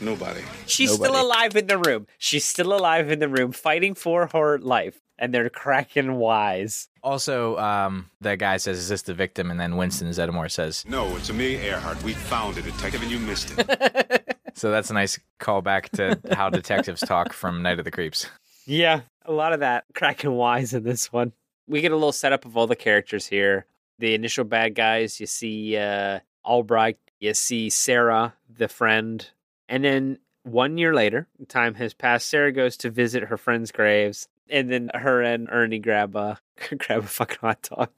Nobody. 0.00 0.42
She's 0.66 0.92
still 0.92 1.20
alive 1.20 1.56
in 1.56 1.66
the 1.66 1.78
room. 1.78 2.06
She's 2.18 2.44
still 2.44 2.72
alive 2.72 3.10
in 3.10 3.18
the 3.18 3.28
room, 3.28 3.52
fighting 3.52 3.94
for 3.94 4.28
her 4.28 4.58
life, 4.58 5.00
and 5.18 5.34
they're 5.34 5.50
cracking 5.50 6.14
wise. 6.14 6.88
Also, 7.08 7.56
um, 7.56 8.10
that 8.20 8.38
guy 8.38 8.58
says, 8.58 8.76
"Is 8.76 8.90
this 8.90 9.00
the 9.00 9.14
victim?" 9.14 9.50
And 9.50 9.58
then 9.58 9.76
Winston 9.76 10.08
Zeddemore 10.10 10.50
says, 10.50 10.84
No, 10.86 11.16
it's 11.16 11.30
Amelia 11.30 11.58
Earhart. 11.60 12.02
We 12.02 12.12
found 12.12 12.58
a 12.58 12.62
detective 12.62 13.00
and 13.00 13.10
you 13.10 13.18
missed 13.18 13.54
it. 13.56 14.36
"So 14.54 14.70
that's 14.70 14.90
a 14.90 14.94
nice 14.94 15.18
callback 15.40 15.88
to 15.96 16.34
how 16.34 16.50
detectives 16.50 17.00
talk 17.00 17.32
from 17.32 17.62
Night 17.62 17.78
of 17.78 17.86
the 17.86 17.90
Creeps." 17.90 18.28
Yeah, 18.66 19.00
a 19.24 19.32
lot 19.32 19.54
of 19.54 19.60
that 19.60 19.84
cracking 19.94 20.32
wise 20.32 20.74
in 20.74 20.82
this 20.82 21.10
one. 21.10 21.32
We 21.66 21.80
get 21.80 21.92
a 21.92 21.96
little 21.96 22.12
setup 22.12 22.44
of 22.44 22.58
all 22.58 22.66
the 22.66 22.76
characters 22.76 23.26
here. 23.26 23.64
The 23.98 24.12
initial 24.14 24.44
bad 24.44 24.74
guys, 24.74 25.18
you 25.18 25.26
see 25.26 25.78
uh, 25.78 26.20
Albright, 26.44 26.98
you 27.20 27.32
see 27.32 27.70
Sarah, 27.70 28.34
the 28.54 28.68
friend. 28.68 29.26
And 29.66 29.82
then 29.82 30.18
one 30.42 30.76
year 30.76 30.92
later, 30.92 31.26
time 31.48 31.74
has 31.76 31.94
passed. 31.94 32.28
Sarah 32.28 32.52
goes 32.52 32.76
to 32.78 32.90
visit 32.90 33.24
her 33.24 33.38
friends' 33.38 33.72
graves. 33.72 34.28
And 34.50 34.70
then 34.70 34.90
her 34.92 35.22
and 35.22 35.48
Ernie 35.50 35.78
grab 35.78 36.14
a, 36.14 36.38
grab 36.78 37.04
a 37.04 37.06
fucking 37.06 37.38
hot 37.40 37.62
dog. 37.62 37.90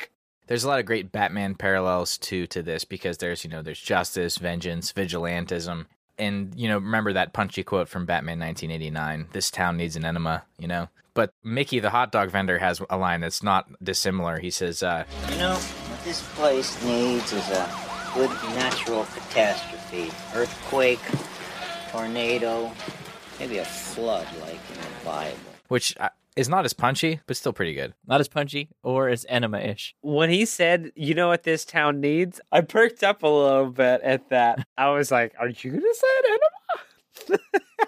There's 0.47 0.64
a 0.64 0.69
lot 0.69 0.81
of 0.81 0.87
great 0.87 1.12
Batman 1.12 1.55
parallels 1.55 2.19
to 2.19 2.47
to 2.49 2.62
this 2.62 2.85
because 2.85 3.19
there's 3.19 3.45
you 3.45 3.50
know 3.50 3.62
there's 3.62 3.81
justice, 3.81 4.37
vengeance, 4.38 4.93
vigilantism, 4.93 5.87
and 6.19 6.52
you 6.57 6.69
know 6.69 6.76
remember 6.76 7.12
that 7.12 7.33
punchy 7.33 7.62
quote 7.62 7.88
from 7.88 8.07
Batman 8.07 8.38
1989: 8.40 9.29
"This 9.33 9.50
town 9.50 9.76
needs 9.76 9.97
an 9.97 10.05
enema," 10.05 10.45
you 10.59 10.67
know. 10.67 10.88
But 11.14 11.33
Mickey, 11.43 11.81
the 11.81 11.90
hot 11.90 12.12
dog 12.12 12.31
vendor, 12.31 12.59
has 12.59 12.81
a 12.88 12.97
line 12.97 13.21
that's 13.21 13.43
not 13.43 13.69
dissimilar. 13.83 14.38
He 14.38 14.50
says, 14.50 14.83
uh, 14.83 15.05
You 15.31 15.38
know, 15.38 15.55
what 15.55 16.05
this 16.05 16.23
place 16.35 16.83
needs 16.85 17.33
is 17.33 17.49
a 17.49 17.69
good 18.14 18.31
natural 18.55 19.05
catastrophe. 19.07 20.11
Earthquake, 20.35 21.00
tornado, 21.90 22.71
maybe 23.40 23.59
a 23.59 23.64
flood 23.64 24.26
like 24.40 24.61
in 24.73 24.81
the 24.81 25.05
Bible. 25.05 25.37
which 25.69 25.97
uh, 25.99 26.11
is 26.37 26.49
not 26.49 26.64
as 26.64 26.72
punchy, 26.72 27.20
but 27.26 27.37
still 27.37 27.52
pretty 27.52 27.75
good. 27.75 27.94
not 28.06 28.20
as 28.20 28.28
punchy 28.28 28.68
or 28.82 29.08
as 29.08 29.26
enema-ish. 29.28 29.94
When 30.00 30.30
he 30.30 30.44
said, 30.44 30.92
you 30.94 31.14
know 31.14 31.28
what 31.28 31.42
this 31.42 31.64
town 31.64 32.00
needs, 32.00 32.40
I 32.52 32.60
perked 32.60 33.02
up 33.02 33.22
a 33.22 33.28
little 33.28 33.70
bit 33.70 34.00
at 34.02 34.28
that. 34.30 34.66
I 34.76 34.90
was 34.90 35.10
like, 35.10 35.34
are 35.38 35.49
you 35.49 35.70
going 35.70 35.82
to 35.82 35.94
say 35.94 36.08
an 36.18 37.38
enema? 37.38 37.38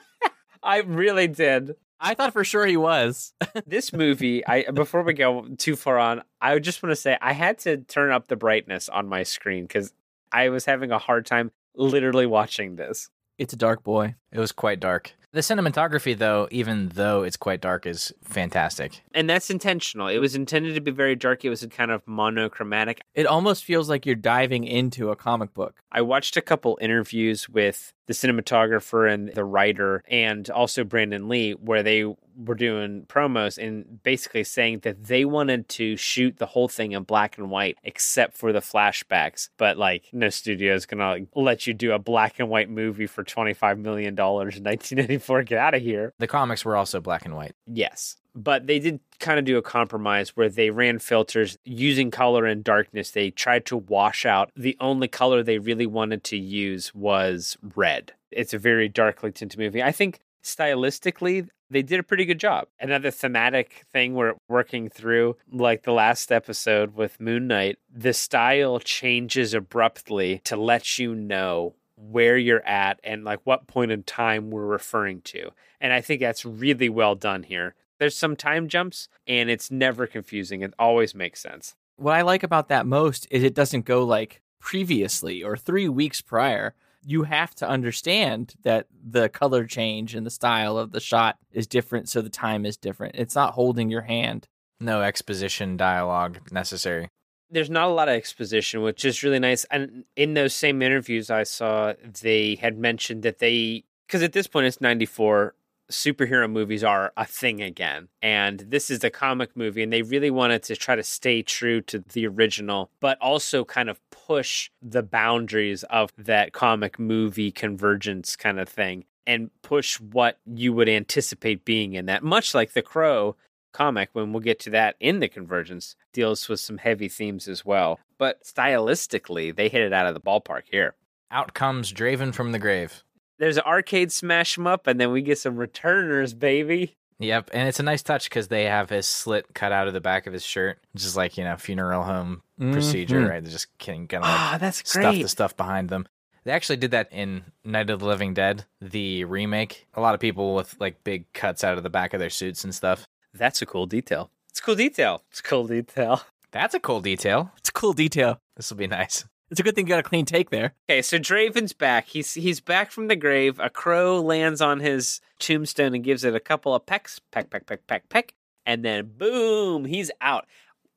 I 0.63 0.79
really 0.79 1.29
did. 1.29 1.77
I 2.01 2.15
thought 2.15 2.33
for 2.33 2.43
sure 2.43 2.67
he 2.67 2.77
was. 2.77 3.33
this 3.67 3.93
movie 3.93 4.47
i 4.47 4.63
before 4.71 5.03
we 5.03 5.13
go 5.13 5.47
too 5.59 5.77
far 5.77 5.99
on 5.99 6.23
i 6.41 6.59
just 6.59 6.83
want 6.83 6.91
to 6.91 6.97
say 6.97 7.17
i 7.21 7.33
had 7.33 7.59
to 7.59 7.77
turn 7.77 8.11
up 8.11 8.29
the 8.29 8.37
brightness 8.37 8.89
on 8.89 9.09
my 9.09 9.23
screen 9.23 9.65
because 9.65 9.93
i 10.31 10.49
was 10.49 10.65
having 10.65 10.91
a 10.91 10.99
hard 10.99 11.27
time 11.27 11.51
literally 11.75 12.27
watching 12.27 12.77
this 12.77 13.11
it's 13.43 13.53
a 13.53 13.57
dark 13.57 13.83
boy. 13.83 14.15
It 14.31 14.39
was 14.39 14.53
quite 14.53 14.81
dark. 14.81 15.13
The 15.33 15.41
cinematography, 15.41 16.17
though, 16.17 16.47
even 16.51 16.91
though 16.91 17.23
it's 17.23 17.39
quite 17.39 17.63
dark, 17.63 17.87
is 17.87 18.13
fantastic. 18.23 19.01
and 19.15 19.29
that's 19.31 19.49
intentional 19.51 20.09
it 20.09 20.19
was 20.19 20.35
intended 20.35 20.75
to 20.75 20.81
be 20.81 20.91
very 20.91 21.17
dark 21.17 21.45
it 21.45 21.49
was 21.49 21.67
kind 21.71 21.91
of 21.91 22.03
monochromatic 22.07 23.01
It 23.15 23.27
almost 23.27 23.65
feels 23.65 23.89
like 23.89 24.05
you're 24.07 24.15
diving 24.15 24.65
into 24.65 25.11
a 25.11 25.17
comic 25.17 25.55
book. 25.55 25.75
i 25.91 26.01
watched 26.03 26.37
a 26.37 26.43
couple 26.43 26.79
interviews 26.83 27.49
with 27.49 27.93
the 28.07 28.13
cinematographer 28.15 29.11
and 29.13 29.33
the 29.35 29.45
writer 29.45 30.03
and 30.09 30.51
also 30.51 30.85
brandon 30.85 31.29
lee 31.29 31.53
where 31.53 31.83
they 31.83 32.05
were 32.37 32.55
doing 32.55 33.05
promos 33.09 33.59
and 33.59 34.03
basically 34.03 34.45
saying 34.45 34.81
that 34.81 35.05
they 35.05 35.25
wanted 35.25 35.69
to 35.69 35.97
shoot 35.97 36.39
the 36.39 36.47
whole 36.47 36.69
thing 36.69 36.93
in 36.93 37.03
black 37.03 37.39
and 37.39 37.51
white 37.51 37.77
except 37.85 38.37
for 38.37 38.53
the 38.53 38.61
flashbacks 38.61 39.49
but 39.57 39.77
like 39.77 40.05
no 40.13 40.29
studio 40.29 40.75
is 40.75 40.87
gonna 40.87 41.19
let 41.35 41.67
you 41.67 41.75
do 41.75 41.93
a 41.93 41.99
black 41.99 42.39
and 42.39 42.49
white 42.49 42.71
movie 42.71 43.07
for 43.07 43.23
25 43.25 43.79
million 43.79 44.15
dollars 44.15 44.57
in 44.57 44.65
1994 44.65 45.43
get 45.45 45.59
out 45.59 45.75
of 45.75 45.83
here 45.83 46.13
The 46.19 46.27
comics 46.27 46.65
were 46.65 46.77
also 46.77 47.01
black 47.01 47.25
and 47.25 47.35
white. 47.35 47.55
Yes. 47.67 48.17
But 48.35 48.67
they 48.67 48.79
did 48.79 49.01
kind 49.19 49.39
of 49.39 49.45
do 49.45 49.59
a 49.59 49.63
compromise 49.63 50.31
where 50.31 50.49
they 50.49 50.71
ran 50.71 50.99
filters 50.99 51.59
using 51.65 52.11
color 52.11 52.47
and 52.47 52.65
darkness. 52.65 53.11
They 53.11 53.31
tried 53.31 53.67
to 53.67 53.77
wash 53.77 54.25
out. 54.25 54.51
The 54.57 54.77
only 54.81 55.09
color 55.09 55.43
they 55.43 55.59
really 55.59 55.87
wanted 55.87 56.25
to 56.25 56.39
use 56.39 56.95
was 56.95 57.59
red. 57.77 58.13
It's 58.31 58.55
a 58.55 58.59
very 58.59 58.89
darkly 58.89 59.33
tinted 59.33 59.59
movie. 59.59 59.83
I 59.83 59.93
think 59.93 60.21
stylistically, 60.43 61.49
they 61.73 61.83
did 61.83 61.99
a 61.99 62.05
pretty 62.05 62.25
good 62.25 62.39
job. 62.39 62.69
Another 62.79 63.11
thematic 63.11 63.85
thing 63.93 64.15
we're 64.15 64.35
working 64.49 64.89
through, 64.89 65.37
like 65.51 65.83
the 65.83 65.93
last 65.93 66.31
episode 66.31 66.95
with 66.95 67.21
Moon 67.21 67.47
Knight, 67.47 67.79
the 67.93 68.13
style 68.13 68.79
changes 68.79 69.55
abruptly 69.55 70.41
to 70.45 70.57
let 70.57 70.99
you 70.99 71.15
know 71.15 71.75
where 71.97 72.37
you're 72.37 72.67
at 72.67 73.01
and 73.05 73.25
like 73.25 73.41
what 73.45 73.67
point 73.67 73.91
in 73.91 74.03
time 74.03 74.51
we're 74.51 74.67
referring 74.67 75.21
to. 75.23 75.51
And 75.81 75.93
I 75.93 76.01
think 76.01 76.21
that's 76.21 76.45
really 76.45 76.89
well 76.89 77.15
done 77.15 77.45
here. 77.45 77.75
There's 77.99 78.17
some 78.17 78.37
time 78.37 78.69
jumps 78.69 79.09
and 79.27 79.49
it's 79.49 79.71
never 79.71 80.07
confusing. 80.07 80.63
It 80.63 80.75
always 80.79 81.15
makes 81.15 81.41
sense. 81.41 81.75
What 81.97 82.15
I 82.15 82.23
like 82.23 82.43
about 82.43 82.69
that 82.69 82.87
most 82.87 83.27
is 83.31 83.43
it 83.43 83.55
doesn't 83.55 83.85
go 83.85 84.05
like 84.05 84.43
previously 84.61 85.43
or 85.43 85.57
three 85.57 85.89
weeks 85.89 86.21
prior. 86.21 86.75
You 87.05 87.25
have 87.25 87.55
to 87.57 87.69
understand 87.69 88.55
that 88.63 88.87
the 89.05 89.29
color 89.29 89.67
change 89.67 90.15
and 90.15 90.25
the 90.25 90.31
style 90.31 90.79
of 90.79 90.93
the 90.93 91.01
shot 91.01 91.37
is 91.53 91.67
different, 91.67 92.09
so 92.09 92.23
the 92.23 92.31
time 92.31 92.65
is 92.65 92.77
different. 92.77 93.17
It's 93.17 93.35
not 93.35 93.55
holding 93.55 93.91
your 93.91 94.03
hand. 94.03 94.47
No 94.81 95.03
exposition 95.03 95.77
dialogue 95.77 96.39
necessary. 96.51 97.09
There's 97.51 97.71
not 97.71 97.89
a 97.89 97.93
lot 97.93 98.09
of 98.09 98.15
exposition, 98.15 98.83
which 98.83 99.05
is 99.05 99.23
really 99.23 99.39
nice. 99.39 99.65
And 99.65 100.05
in 100.17 100.35
those 100.35 100.55
same 100.55 100.81
interviews 100.81 101.31
I 101.31 101.43
saw, 101.43 101.93
they 102.23 102.55
had 102.55 102.79
mentioned 102.79 103.23
that 103.25 103.41
they, 103.41 103.85
because 104.07 104.23
at 104.23 104.33
this 104.33 104.47
point 104.47 104.67
it's 104.67 104.81
94, 104.81 105.55
superhero 105.91 106.51
movies 106.51 106.83
are 106.83 107.13
a 107.17 107.27
thing 107.27 107.61
again. 107.61 108.09
And 108.23 108.61
this 108.61 108.91
is 108.91 109.05
a 109.05 109.11
comic 109.11 109.57
movie, 109.57 109.83
and 109.83 109.93
they 109.93 110.03
really 110.03 110.31
wanted 110.31 110.63
to 110.65 110.77
try 110.77 110.97
to 110.97 111.03
stay 111.03 111.43
true 111.43 111.81
to 111.83 111.99
the 111.99 112.27
original, 112.27 112.91
but 113.01 113.19
also 113.21 113.65
kind 113.65 113.91
of 113.91 114.01
push 114.33 114.71
the 114.81 115.03
boundaries 115.03 115.83
of 115.85 116.11
that 116.17 116.55
comic 116.55 116.99
movie 116.99 117.51
convergence 117.51 118.35
kind 118.35 118.59
of 118.59 118.67
thing 118.67 119.05
and 119.27 119.51
push 119.61 120.01
what 120.01 120.39
you 120.47 120.73
would 120.73 120.89
anticipate 120.89 121.67
being 121.67 121.93
in 121.93 122.07
that. 122.07 122.25
Much 122.25 122.55
like 122.55 122.73
The 122.73 122.81
Crow 122.81 123.37
comic, 123.75 124.09
when 124.15 124.33
we'll 124.33 124.41
get 124.41 124.59
to 124.61 124.71
that 124.71 124.97
in 125.01 125.21
the 125.21 125.29
convergence, 125.29 125.97
deals 126.15 126.49
with 126.49 126.61
some 126.61 126.79
heavy 126.79 127.09
themes 127.09 127.47
as 127.47 127.63
well. 127.63 128.01
But 128.19 128.43
stylistically, 128.43 129.55
they 129.55 129.69
hit 129.69 129.83
it 129.83 129.93
out 129.93 130.07
of 130.07 130.15
the 130.15 130.21
ballpark 130.21 130.63
here. 130.71 130.95
Out 131.31 131.53
comes 131.53 131.93
Draven 131.93 132.35
from 132.35 132.53
the 132.53 132.59
grave. 132.59 133.05
There's 133.39 133.59
an 133.59 133.65
arcade 133.67 134.13
smash 134.13 134.59
'em 134.59 134.67
up, 134.67 134.87
and 134.87 134.99
then 134.99 135.13
we 135.13 135.21
get 135.21 135.39
some 135.39 135.57
returners, 135.57 136.33
baby. 136.33 136.97
Yep, 137.23 137.51
and 137.55 137.69
it's 137.69 137.81
a 137.81 137.83
nice 137.85 138.03
touch 138.03 138.29
because 138.29 138.49
they 138.49 138.65
have 138.65 138.91
his 138.91 139.07
slit 139.07 139.47
cut 139.55 139.73
out 139.73 139.87
of 139.89 139.95
the 139.95 140.01
back 140.01 140.27
of 140.27 140.33
his 140.33 140.45
shirt, 140.45 140.79
just 140.97 141.17
like 141.17 141.39
you 141.39 141.45
know 141.45 141.57
funeral 141.57 142.03
home 142.03 142.43
procedure, 142.73 143.21
Mhm. 143.21 143.29
right? 143.31 143.43
They're 143.43 143.53
just 143.53 143.77
kidding, 143.79 144.07
gonna 144.07 144.25
like 144.25 144.33
Ah, 144.39 144.59
that's 144.61 144.79
stuff 144.79 145.03
great. 145.03 145.23
the 145.23 145.29
stuff 145.29 145.57
behind 145.57 145.89
them. 145.89 146.07
They 146.45 146.51
actually 146.53 146.77
did 146.79 146.91
that 146.91 147.09
in 147.13 147.45
Night 147.65 147.89
of 147.91 148.01
the 148.01 148.07
Living 148.07 148.35
Dead, 148.35 148.65
the 148.81 149.25
remake. 149.25 149.87
A 149.95 150.01
lot 150.01 150.15
of 150.15 150.21
people 150.21 150.55
with 150.57 150.75
like 150.81 151.05
big 151.05 151.33
cuts 151.33 151.63
out 151.63 151.77
of 151.77 151.85
the 151.85 151.91
back 151.91 152.13
of 152.15 152.19
their 152.21 152.31
suits 152.31 152.65
and 152.65 152.75
stuff. 152.75 153.07
That's 153.33 153.63
a 153.63 153.67
cool 153.67 153.87
detail. 153.87 154.31
It's 154.51 154.59
a 154.59 154.63
cool 154.63 154.75
detail. 154.75 155.23
It's 155.31 155.39
a 155.41 155.45
cool 155.45 155.67
detail. 155.69 156.23
That's 156.51 156.75
a 156.75 156.81
cool 156.81 157.01
detail. 157.01 157.53
It's 157.59 157.69
a 157.69 157.73
cool 157.73 157.93
detail. 157.93 158.39
This 158.57 158.69
will 158.71 158.77
be 158.77 158.87
nice. 158.89 159.25
It's 159.53 159.61
a 159.61 159.63
good 159.63 159.75
thing 159.75 159.87
you 159.87 159.91
got 159.91 160.01
a 160.01 160.03
clean 160.03 160.25
take 160.25 160.49
there. 160.49 160.73
Okay, 160.89 161.03
so 161.03 161.19
Draven's 161.19 161.75
back. 161.75 162.09
He's 162.09 162.33
he's 162.33 162.59
back 162.59 162.91
from 162.91 163.09
the 163.09 163.17
grave. 163.17 163.61
A 163.61 163.69
crow 163.69 164.19
lands 164.19 164.63
on 164.63 164.81
his 164.81 165.21
tombstone 165.39 165.95
and 165.95 166.03
gives 166.03 166.25
it 166.25 166.35
a 166.35 166.41
couple 166.41 166.75
of 166.75 166.87
pecks, 166.87 167.19
peck, 167.31 167.51
peck, 167.51 167.67
peck, 167.67 167.87
peck, 167.87 168.09
peck, 168.09 168.33
and 168.65 168.83
then 168.83 169.13
boom, 169.19 169.85
he's 169.85 170.11
out. 170.23 170.47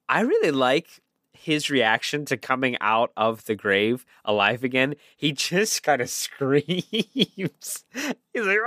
I 0.08 0.22
really 0.22 0.52
like 0.52 1.02
his 1.34 1.70
reaction 1.70 2.24
to 2.28 2.38
coming 2.38 2.78
out 2.80 3.12
of 3.18 3.44
the 3.44 3.56
grave 3.56 4.06
alive 4.24 4.64
again. 4.64 4.96
He 5.18 5.34
just 5.34 5.84
kind 5.84 6.02
of 6.02 6.10
screams. 6.12 6.82
He's 6.86 7.84
like, 8.36 8.60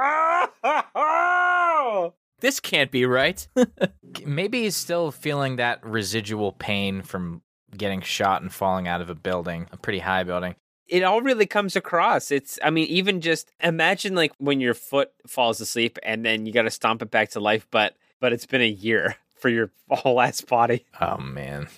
oh! 0.94 2.12
This 2.40 2.60
can't 2.60 2.90
be 2.90 3.06
right. 3.06 3.48
Maybe 4.26 4.64
he's 4.64 4.76
still 4.76 5.10
feeling 5.10 5.56
that 5.56 5.82
residual 5.82 6.52
pain 6.52 7.00
from 7.00 7.40
getting 7.76 8.00
shot 8.00 8.42
and 8.42 8.52
falling 8.52 8.88
out 8.88 9.00
of 9.00 9.10
a 9.10 9.14
building, 9.14 9.66
a 9.72 9.76
pretty 9.76 9.98
high 10.00 10.22
building. 10.24 10.54
it 10.86 11.02
all 11.04 11.20
really 11.20 11.46
comes 11.46 11.76
across. 11.76 12.30
It's, 12.30 12.58
I 12.62 12.70
mean, 12.70 12.86
even 12.88 13.20
just 13.20 13.50
imagine 13.62 14.14
like 14.14 14.32
when 14.38 14.58
your 14.60 14.74
foot 14.74 15.10
falls 15.26 15.60
asleep 15.60 15.98
and 16.02 16.24
then 16.24 16.46
you 16.46 16.52
got 16.52 16.62
to 16.62 16.70
stomp 16.70 17.02
it 17.02 17.10
back 17.10 17.30
to 17.30 17.40
life, 17.40 17.66
but 17.70 17.94
but 18.20 18.32
it's 18.32 18.46
been 18.46 18.62
a 18.62 18.68
year 18.68 19.16
for 19.38 19.48
your 19.50 19.70
whole 19.90 20.20
ass 20.20 20.40
body. 20.40 20.84
Oh 21.00 21.18
man, 21.18 21.68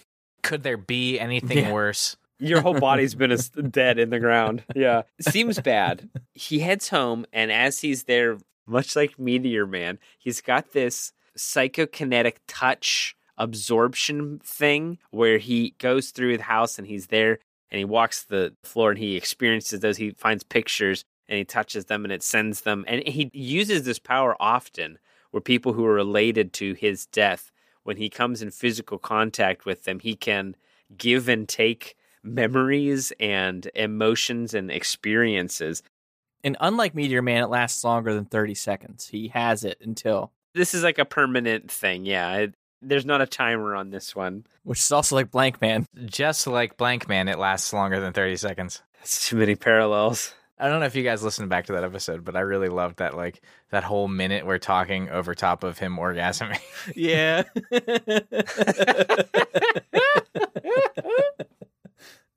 could 0.42 0.62
there 0.62 0.76
be 0.76 1.18
anything 1.18 1.58
Yeah. 1.58 1.72
worse? 1.72 2.16
Your 2.42 2.62
whole 2.62 2.78
body's 2.80 3.14
been 3.14 3.30
as 3.32 3.48
dead 3.70 3.98
in 3.98 4.08
the 4.08 4.18
ground. 4.20 4.62
Yeah, 4.74 5.02
seems 5.20 5.58
bad. 5.60 6.08
He 6.32 6.60
heads 6.60 6.88
home, 6.88 7.26
and 7.34 7.52
as 7.52 7.80
he's 7.80 8.04
there, 8.04 8.38
much 8.66 8.96
like 8.96 9.18
Meteor 9.18 9.66
Man, 9.66 9.98
he's 10.18 10.40
got 10.40 10.72
this 10.72 11.12
psychokinetic 11.36 12.36
touch 12.48 13.14
absorption 13.40 14.38
thing 14.44 14.98
where 15.10 15.38
he 15.38 15.74
goes 15.78 16.10
through 16.10 16.36
the 16.36 16.44
house 16.44 16.78
and 16.78 16.86
he's 16.86 17.08
there 17.08 17.40
and 17.70 17.78
he 17.78 17.84
walks 17.84 18.22
the 18.22 18.54
floor 18.62 18.90
and 18.90 18.98
he 18.98 19.16
experiences 19.16 19.80
those. 19.80 19.96
He 19.96 20.10
finds 20.10 20.44
pictures 20.44 21.04
and 21.28 21.38
he 21.38 21.44
touches 21.44 21.86
them 21.86 22.04
and 22.04 22.12
it 22.12 22.22
sends 22.22 22.60
them. 22.60 22.84
And 22.86 23.06
he 23.08 23.30
uses 23.32 23.84
this 23.84 23.98
power 23.98 24.36
often 24.40 24.98
where 25.30 25.40
people 25.40 25.72
who 25.72 25.84
are 25.84 25.94
related 25.94 26.52
to 26.54 26.74
his 26.74 27.06
death, 27.06 27.50
when 27.82 27.96
he 27.96 28.10
comes 28.10 28.42
in 28.42 28.50
physical 28.50 28.98
contact 28.98 29.64
with 29.64 29.84
them, 29.84 30.00
he 30.00 30.14
can 30.14 30.54
give 30.96 31.28
and 31.28 31.48
take 31.48 31.96
memories 32.22 33.12
and 33.18 33.70
emotions 33.74 34.52
and 34.54 34.70
experiences. 34.70 35.82
and 36.44 36.56
unlike 36.60 36.94
Meteor 36.94 37.22
Man, 37.22 37.44
it 37.44 37.48
lasts 37.48 37.84
longer 37.84 38.12
than 38.14 38.24
30 38.24 38.54
seconds. 38.54 39.08
He 39.08 39.28
has 39.28 39.64
it 39.64 39.78
until, 39.80 40.32
This 40.54 40.74
is 40.74 40.82
like 40.82 40.98
a 40.98 41.04
permanent 41.04 41.70
thing. 41.70 42.04
Yeah. 42.06 42.34
It, 42.36 42.54
there's 42.82 43.06
not 43.06 43.20
a 43.20 43.26
timer 43.26 43.74
on 43.74 43.90
this 43.90 44.14
one. 44.16 44.46
which 44.64 44.78
is 44.78 44.92
also 44.92 45.16
like 45.16 45.30
Blank 45.30 45.60
Man. 45.60 45.86
Just 46.06 46.46
like 46.46 46.76
Blank 46.76 47.08
Man, 47.08 47.28
it 47.28 47.38
lasts 47.38 47.72
longer 47.72 48.00
than 48.00 48.12
30 48.12 48.36
seconds. 48.36 48.82
That's 48.98 49.28
too 49.28 49.36
many 49.36 49.54
parallels. 49.56 50.34
I 50.58 50.68
don't 50.68 50.80
know 50.80 50.86
if 50.86 50.94
you 50.94 51.02
guys 51.02 51.22
listened 51.22 51.48
back 51.48 51.66
to 51.66 51.72
that 51.72 51.84
episode, 51.84 52.22
but 52.22 52.36
I 52.36 52.40
really 52.40 52.68
loved 52.68 52.98
that 52.98 53.16
like 53.16 53.40
that 53.70 53.82
whole 53.82 54.08
minute 54.08 54.44
we're 54.44 54.58
talking 54.58 55.08
over 55.08 55.34
top 55.34 55.64
of 55.64 55.78
him 55.78 55.96
orgasming. 55.96 56.60
Yeah. 56.94 57.44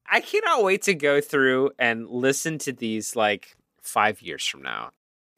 I 0.10 0.22
cannot 0.22 0.64
wait 0.64 0.84
to 0.84 0.94
go 0.94 1.22
through 1.22 1.72
and 1.80 2.08
listen 2.08 2.60
to 2.60 2.72
these 2.72 3.16
like 3.16 3.56
five 3.82 4.22
years 4.22 4.46
from 4.46 4.62
now. 4.62 4.92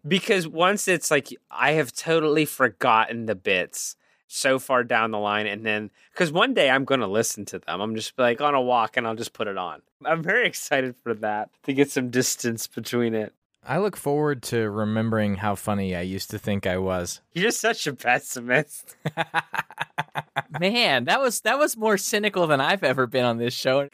Because 0.08 0.47
once 0.47 0.88
it's 0.88 1.10
like 1.10 1.29
I 1.49 1.71
have 1.73 1.91
totally 1.93 2.45
forgotten 2.45 3.25
the 3.25 3.36
bits 3.36 3.95
so 4.27 4.59
far 4.59 4.83
down 4.83 5.11
the 5.11 5.19
line, 5.19 5.47
and 5.47 5.65
then 5.65 5.91
because 6.11 6.31
one 6.31 6.53
day 6.53 6.69
I'm 6.69 6.85
going 6.85 7.01
to 7.01 7.07
listen 7.07 7.45
to 7.45 7.59
them. 7.59 7.81
I'm 7.81 7.95
just 7.95 8.17
like 8.17 8.41
on 8.41 8.55
a 8.55 8.61
walk 8.61 8.97
and 8.97 9.07
I'll 9.07 9.15
just 9.15 9.33
put 9.33 9.47
it 9.47 9.57
on. 9.57 9.81
I'm 10.03 10.23
very 10.23 10.47
excited 10.47 10.95
for 11.03 11.13
that 11.15 11.49
to 11.63 11.73
get 11.73 11.91
some 11.91 12.09
distance 12.09 12.67
between 12.67 13.13
it. 13.13 13.33
I 13.67 13.79
look 13.79 13.97
forward 13.97 14.43
to 14.43 14.69
remembering 14.69 15.38
how 15.38 15.55
funny 15.55 15.95
I 15.95 16.01
used 16.01 16.29
to 16.31 16.38
think 16.38 16.67
I 16.67 16.77
was. 16.77 17.21
You're 17.33 17.45
just 17.45 17.59
such 17.59 17.88
a 17.88 17.93
pessimist. 17.93 18.95
Man, 20.59 21.05
that 21.05 21.19
was 21.19 21.41
that 21.41 21.57
was 21.57 21.75
more 21.75 21.97
cynical 21.97 22.45
than 22.45 22.61
I've 22.61 22.83
ever 22.83 23.07
been 23.07 23.25
on 23.25 23.38
this 23.38 23.55
show. 23.55 23.89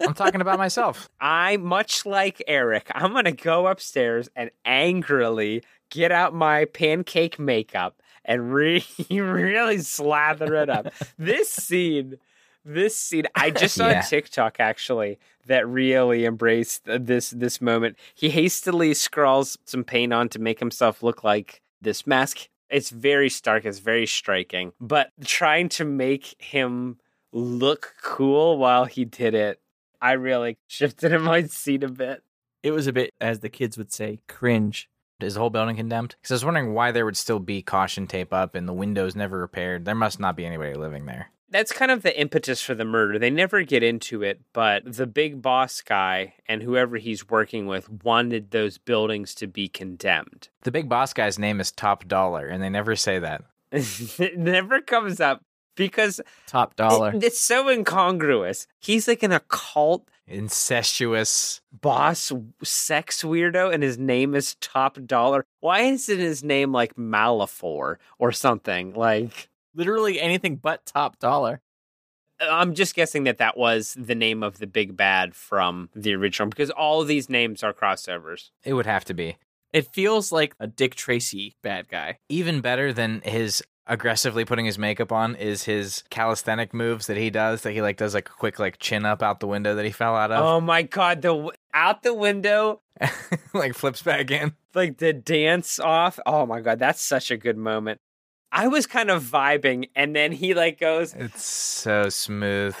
I'm 0.00 0.14
talking 0.14 0.40
about 0.40 0.58
myself. 0.58 1.10
I, 1.20 1.58
much 1.58 2.06
like 2.06 2.42
Eric, 2.46 2.90
I'm 2.94 3.12
going 3.12 3.26
to 3.26 3.32
go 3.32 3.66
upstairs 3.66 4.30
and 4.34 4.50
angrily 4.64 5.62
get 5.90 6.12
out 6.12 6.32
my 6.32 6.64
pancake 6.64 7.38
makeup 7.38 7.99
and 8.24 8.52
re- 8.52 8.84
really 9.10 9.78
slather 9.78 10.54
it 10.56 10.68
up. 10.70 10.88
this 11.18 11.50
scene, 11.50 12.18
this 12.64 12.96
scene, 12.96 13.26
I 13.34 13.50
just 13.50 13.74
saw 13.74 13.88
Yeah. 13.88 14.00
a 14.04 14.08
TikTok 14.08 14.56
actually 14.60 15.18
that 15.46 15.66
really 15.66 16.24
embraced 16.26 16.82
this 16.84 17.30
this 17.30 17.60
moment. 17.60 17.96
He 18.14 18.30
hastily 18.30 18.94
scrawls 18.94 19.56
some 19.64 19.84
paint 19.84 20.12
on 20.12 20.28
to 20.30 20.38
make 20.38 20.58
himself 20.60 21.02
look 21.02 21.24
like 21.24 21.60
this 21.80 22.06
mask. 22.06 22.48
It's 22.68 22.90
very 22.90 23.28
stark, 23.30 23.64
it's 23.64 23.78
very 23.80 24.06
striking, 24.06 24.72
but 24.80 25.10
trying 25.24 25.68
to 25.70 25.84
make 25.84 26.40
him 26.40 26.98
look 27.32 27.94
cool 28.02 28.58
while 28.58 28.84
he 28.84 29.04
did 29.04 29.34
it 29.34 29.60
I 30.02 30.12
really 30.12 30.56
shifted 30.66 31.12
in 31.12 31.22
my 31.22 31.42
seat 31.44 31.82
a 31.84 31.88
bit. 31.88 32.22
It 32.62 32.70
was 32.72 32.86
a 32.86 32.92
bit, 32.92 33.12
as 33.20 33.40
the 33.40 33.48
kids 33.48 33.76
would 33.78 33.92
say, 33.92 34.20
cringe. 34.28 34.88
Is 35.22 35.34
the 35.34 35.40
whole 35.40 35.50
building 35.50 35.76
condemned? 35.76 36.14
Because 36.20 36.30
I 36.30 36.34
was 36.34 36.44
wondering 36.44 36.74
why 36.74 36.92
there 36.92 37.04
would 37.04 37.16
still 37.16 37.38
be 37.38 37.62
caution 37.62 38.06
tape 38.06 38.32
up 38.32 38.54
and 38.54 38.68
the 38.68 38.72
windows 38.72 39.14
never 39.16 39.38
repaired. 39.38 39.84
There 39.84 39.94
must 39.94 40.20
not 40.20 40.36
be 40.36 40.46
anybody 40.46 40.74
living 40.74 41.06
there. 41.06 41.30
That's 41.52 41.72
kind 41.72 41.90
of 41.90 42.02
the 42.02 42.16
impetus 42.18 42.62
for 42.62 42.76
the 42.76 42.84
murder. 42.84 43.18
They 43.18 43.28
never 43.30 43.62
get 43.62 43.82
into 43.82 44.22
it, 44.22 44.40
but 44.52 44.82
the 44.84 45.06
big 45.08 45.42
boss 45.42 45.80
guy 45.80 46.34
and 46.46 46.62
whoever 46.62 46.96
he's 46.96 47.28
working 47.28 47.66
with 47.66 47.88
wanted 48.04 48.52
those 48.52 48.78
buildings 48.78 49.34
to 49.36 49.48
be 49.48 49.66
condemned. 49.66 50.48
The 50.62 50.70
big 50.70 50.88
boss 50.88 51.12
guy's 51.12 51.40
name 51.40 51.58
is 51.60 51.72
Top 51.72 52.06
Dollar, 52.06 52.46
and 52.46 52.62
they 52.62 52.68
never 52.68 52.94
say 52.94 53.18
that. 53.18 53.42
it 53.72 54.38
never 54.38 54.80
comes 54.80 55.20
up 55.20 55.42
because 55.74 56.20
Top 56.46 56.76
dollar. 56.76 57.14
it- 57.16 57.24
it's 57.24 57.40
so 57.40 57.68
incongruous. 57.68 58.66
He's 58.78 59.08
like 59.08 59.22
an 59.24 59.32
occult 59.32 60.08
Incestuous. 60.30 61.60
boss 61.72 62.32
sex 62.62 63.22
weirdo 63.22 63.72
and 63.72 63.82
his 63.82 63.98
name 63.98 64.34
is 64.34 64.54
Top 64.56 64.98
Dollar. 65.04 65.44
Why 65.60 65.80
isn't 65.80 66.18
his 66.18 66.42
name 66.42 66.72
like 66.72 66.94
Malafor 66.96 67.96
or 68.18 68.32
something? 68.32 68.94
Like 68.94 69.50
Literally 69.74 70.20
anything 70.20 70.56
but 70.56 70.84
top 70.86 71.18
dollar. 71.18 71.60
Uh, 72.40 72.48
I'm 72.50 72.74
just 72.74 72.94
guessing 72.94 73.24
that 73.24 73.38
that 73.38 73.56
was 73.56 73.96
the 73.98 74.14
name 74.14 74.42
of 74.42 74.58
the 74.58 74.66
big 74.66 74.96
bad 74.96 75.34
from 75.34 75.90
the 75.94 76.14
original 76.14 76.48
because 76.48 76.70
all 76.70 77.00
of 77.00 77.08
these 77.08 77.28
names 77.28 77.62
are 77.62 77.72
crossovers. 77.72 78.50
It 78.64 78.74
would 78.74 78.86
have 78.86 79.04
to 79.06 79.14
be. 79.14 79.36
It 79.72 79.86
feels 79.92 80.32
like 80.32 80.54
a 80.58 80.66
Dick 80.66 80.96
Tracy 80.96 81.54
bad 81.62 81.88
guy. 81.88 82.18
Even 82.28 82.60
better 82.60 82.92
than 82.92 83.20
his 83.24 83.62
aggressively 83.90 84.46
putting 84.46 84.64
his 84.64 84.78
makeup 84.78 85.12
on 85.12 85.34
is 85.34 85.64
his 85.64 86.02
calisthenic 86.08 86.72
moves 86.72 87.06
that 87.08 87.18
he 87.18 87.28
does. 87.28 87.62
That 87.62 87.72
he 87.72 87.82
like 87.82 87.98
does 87.98 88.14
like 88.14 88.28
a 88.28 88.32
quick 88.32 88.58
like 88.58 88.78
chin 88.78 89.04
up 89.04 89.22
out 89.22 89.40
the 89.40 89.46
window 89.46 89.74
that 89.74 89.84
he 89.84 89.90
fell 89.90 90.16
out 90.16 90.30
of, 90.32 90.42
Oh 90.42 90.60
my 90.60 90.82
god, 90.82 91.20
the 91.20 91.28
w- 91.28 91.50
out 91.74 92.02
the 92.02 92.14
window, 92.14 92.80
like 93.54 93.74
flips 93.74 94.02
back 94.02 94.30
in. 94.30 94.54
like 94.74 94.96
the 94.98 95.12
dance 95.12 95.78
off. 95.78 96.18
Oh 96.24 96.46
my 96.46 96.60
god, 96.60 96.78
that's 96.78 97.02
such 97.02 97.30
a 97.30 97.36
good 97.36 97.58
moment. 97.58 98.00
I 98.52 98.66
was 98.68 98.86
kind 98.86 99.10
of 99.10 99.22
vibing, 99.22 99.90
and 99.94 100.16
then 100.16 100.32
he 100.32 100.54
like 100.54 100.80
goes, 100.80 101.14
It's 101.14 101.44
so 101.44 102.08
smooth. 102.08 102.74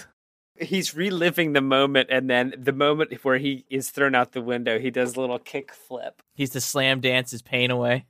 he's 0.60 0.94
reliving 0.96 1.52
the 1.52 1.60
moment, 1.60 2.08
and 2.10 2.28
then 2.28 2.54
the 2.58 2.72
moment 2.72 3.12
where 3.24 3.38
he 3.38 3.64
is 3.70 3.90
thrown 3.90 4.14
out 4.16 4.32
the 4.32 4.42
window, 4.42 4.78
he 4.80 4.90
does 4.90 5.14
a 5.16 5.20
little 5.20 5.38
kick 5.38 5.72
flip. 5.72 6.22
He's 6.34 6.50
the 6.50 6.60
slam 6.60 7.00
dance 7.00 7.30
his 7.30 7.42
pain 7.42 7.70
away. 7.70 8.06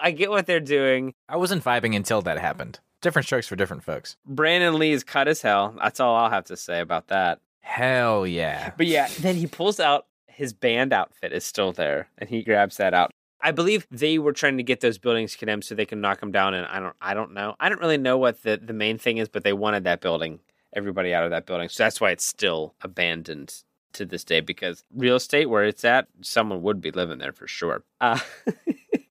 I 0.00 0.10
get 0.10 0.30
what 0.30 0.46
they're 0.46 0.60
doing. 0.60 1.14
I 1.28 1.36
wasn't 1.36 1.64
vibing 1.64 1.94
until 1.96 2.22
that 2.22 2.38
happened. 2.38 2.80
Different 3.00 3.26
strokes 3.26 3.46
for 3.46 3.56
different 3.56 3.84
folks. 3.84 4.16
Brandon 4.26 4.78
Lee 4.78 4.92
is 4.92 5.04
cut 5.04 5.28
as 5.28 5.42
hell. 5.42 5.74
That's 5.82 6.00
all 6.00 6.16
I'll 6.16 6.30
have 6.30 6.44
to 6.46 6.56
say 6.56 6.80
about 6.80 7.08
that. 7.08 7.40
Hell 7.60 8.26
yeah. 8.26 8.72
But 8.76 8.86
yeah, 8.86 9.08
then 9.20 9.36
he 9.36 9.46
pulls 9.46 9.78
out 9.80 10.06
his 10.26 10.52
band 10.52 10.92
outfit 10.92 11.32
is 11.32 11.44
still 11.44 11.72
there, 11.72 12.08
and 12.18 12.28
he 12.28 12.42
grabs 12.42 12.76
that 12.78 12.92
out. 12.94 13.10
I 13.40 13.52
believe 13.52 13.86
they 13.90 14.18
were 14.18 14.32
trying 14.32 14.56
to 14.56 14.62
get 14.62 14.80
those 14.80 14.98
buildings 14.98 15.36
condemned 15.36 15.64
so 15.64 15.74
they 15.74 15.84
can 15.86 16.00
knock 16.00 16.20
them 16.20 16.32
down. 16.32 16.54
And 16.54 16.66
I 16.66 16.80
don't, 16.80 16.96
I 17.00 17.14
don't 17.14 17.32
know. 17.34 17.54
I 17.60 17.68
don't 17.68 17.80
really 17.80 17.98
know 17.98 18.16
what 18.18 18.42
the 18.42 18.56
the 18.56 18.72
main 18.72 18.98
thing 18.98 19.18
is, 19.18 19.28
but 19.28 19.44
they 19.44 19.52
wanted 19.52 19.84
that 19.84 20.00
building, 20.00 20.40
everybody 20.72 21.12
out 21.14 21.24
of 21.24 21.30
that 21.30 21.46
building. 21.46 21.68
So 21.68 21.84
that's 21.84 22.00
why 22.00 22.10
it's 22.10 22.24
still 22.26 22.74
abandoned. 22.82 23.54
to 23.94 24.04
this 24.04 24.24
day 24.24 24.40
because 24.40 24.82
real 24.92 25.14
estate 25.16 25.48
where 25.48 25.62
it's 25.64 25.84
at, 25.84 26.08
someone 26.20 26.62
would 26.62 26.80
be 26.80 26.90
living 26.90 27.18
there 27.18 27.32
for 27.32 27.46
sure. 27.46 27.84
Uh, 28.00 28.18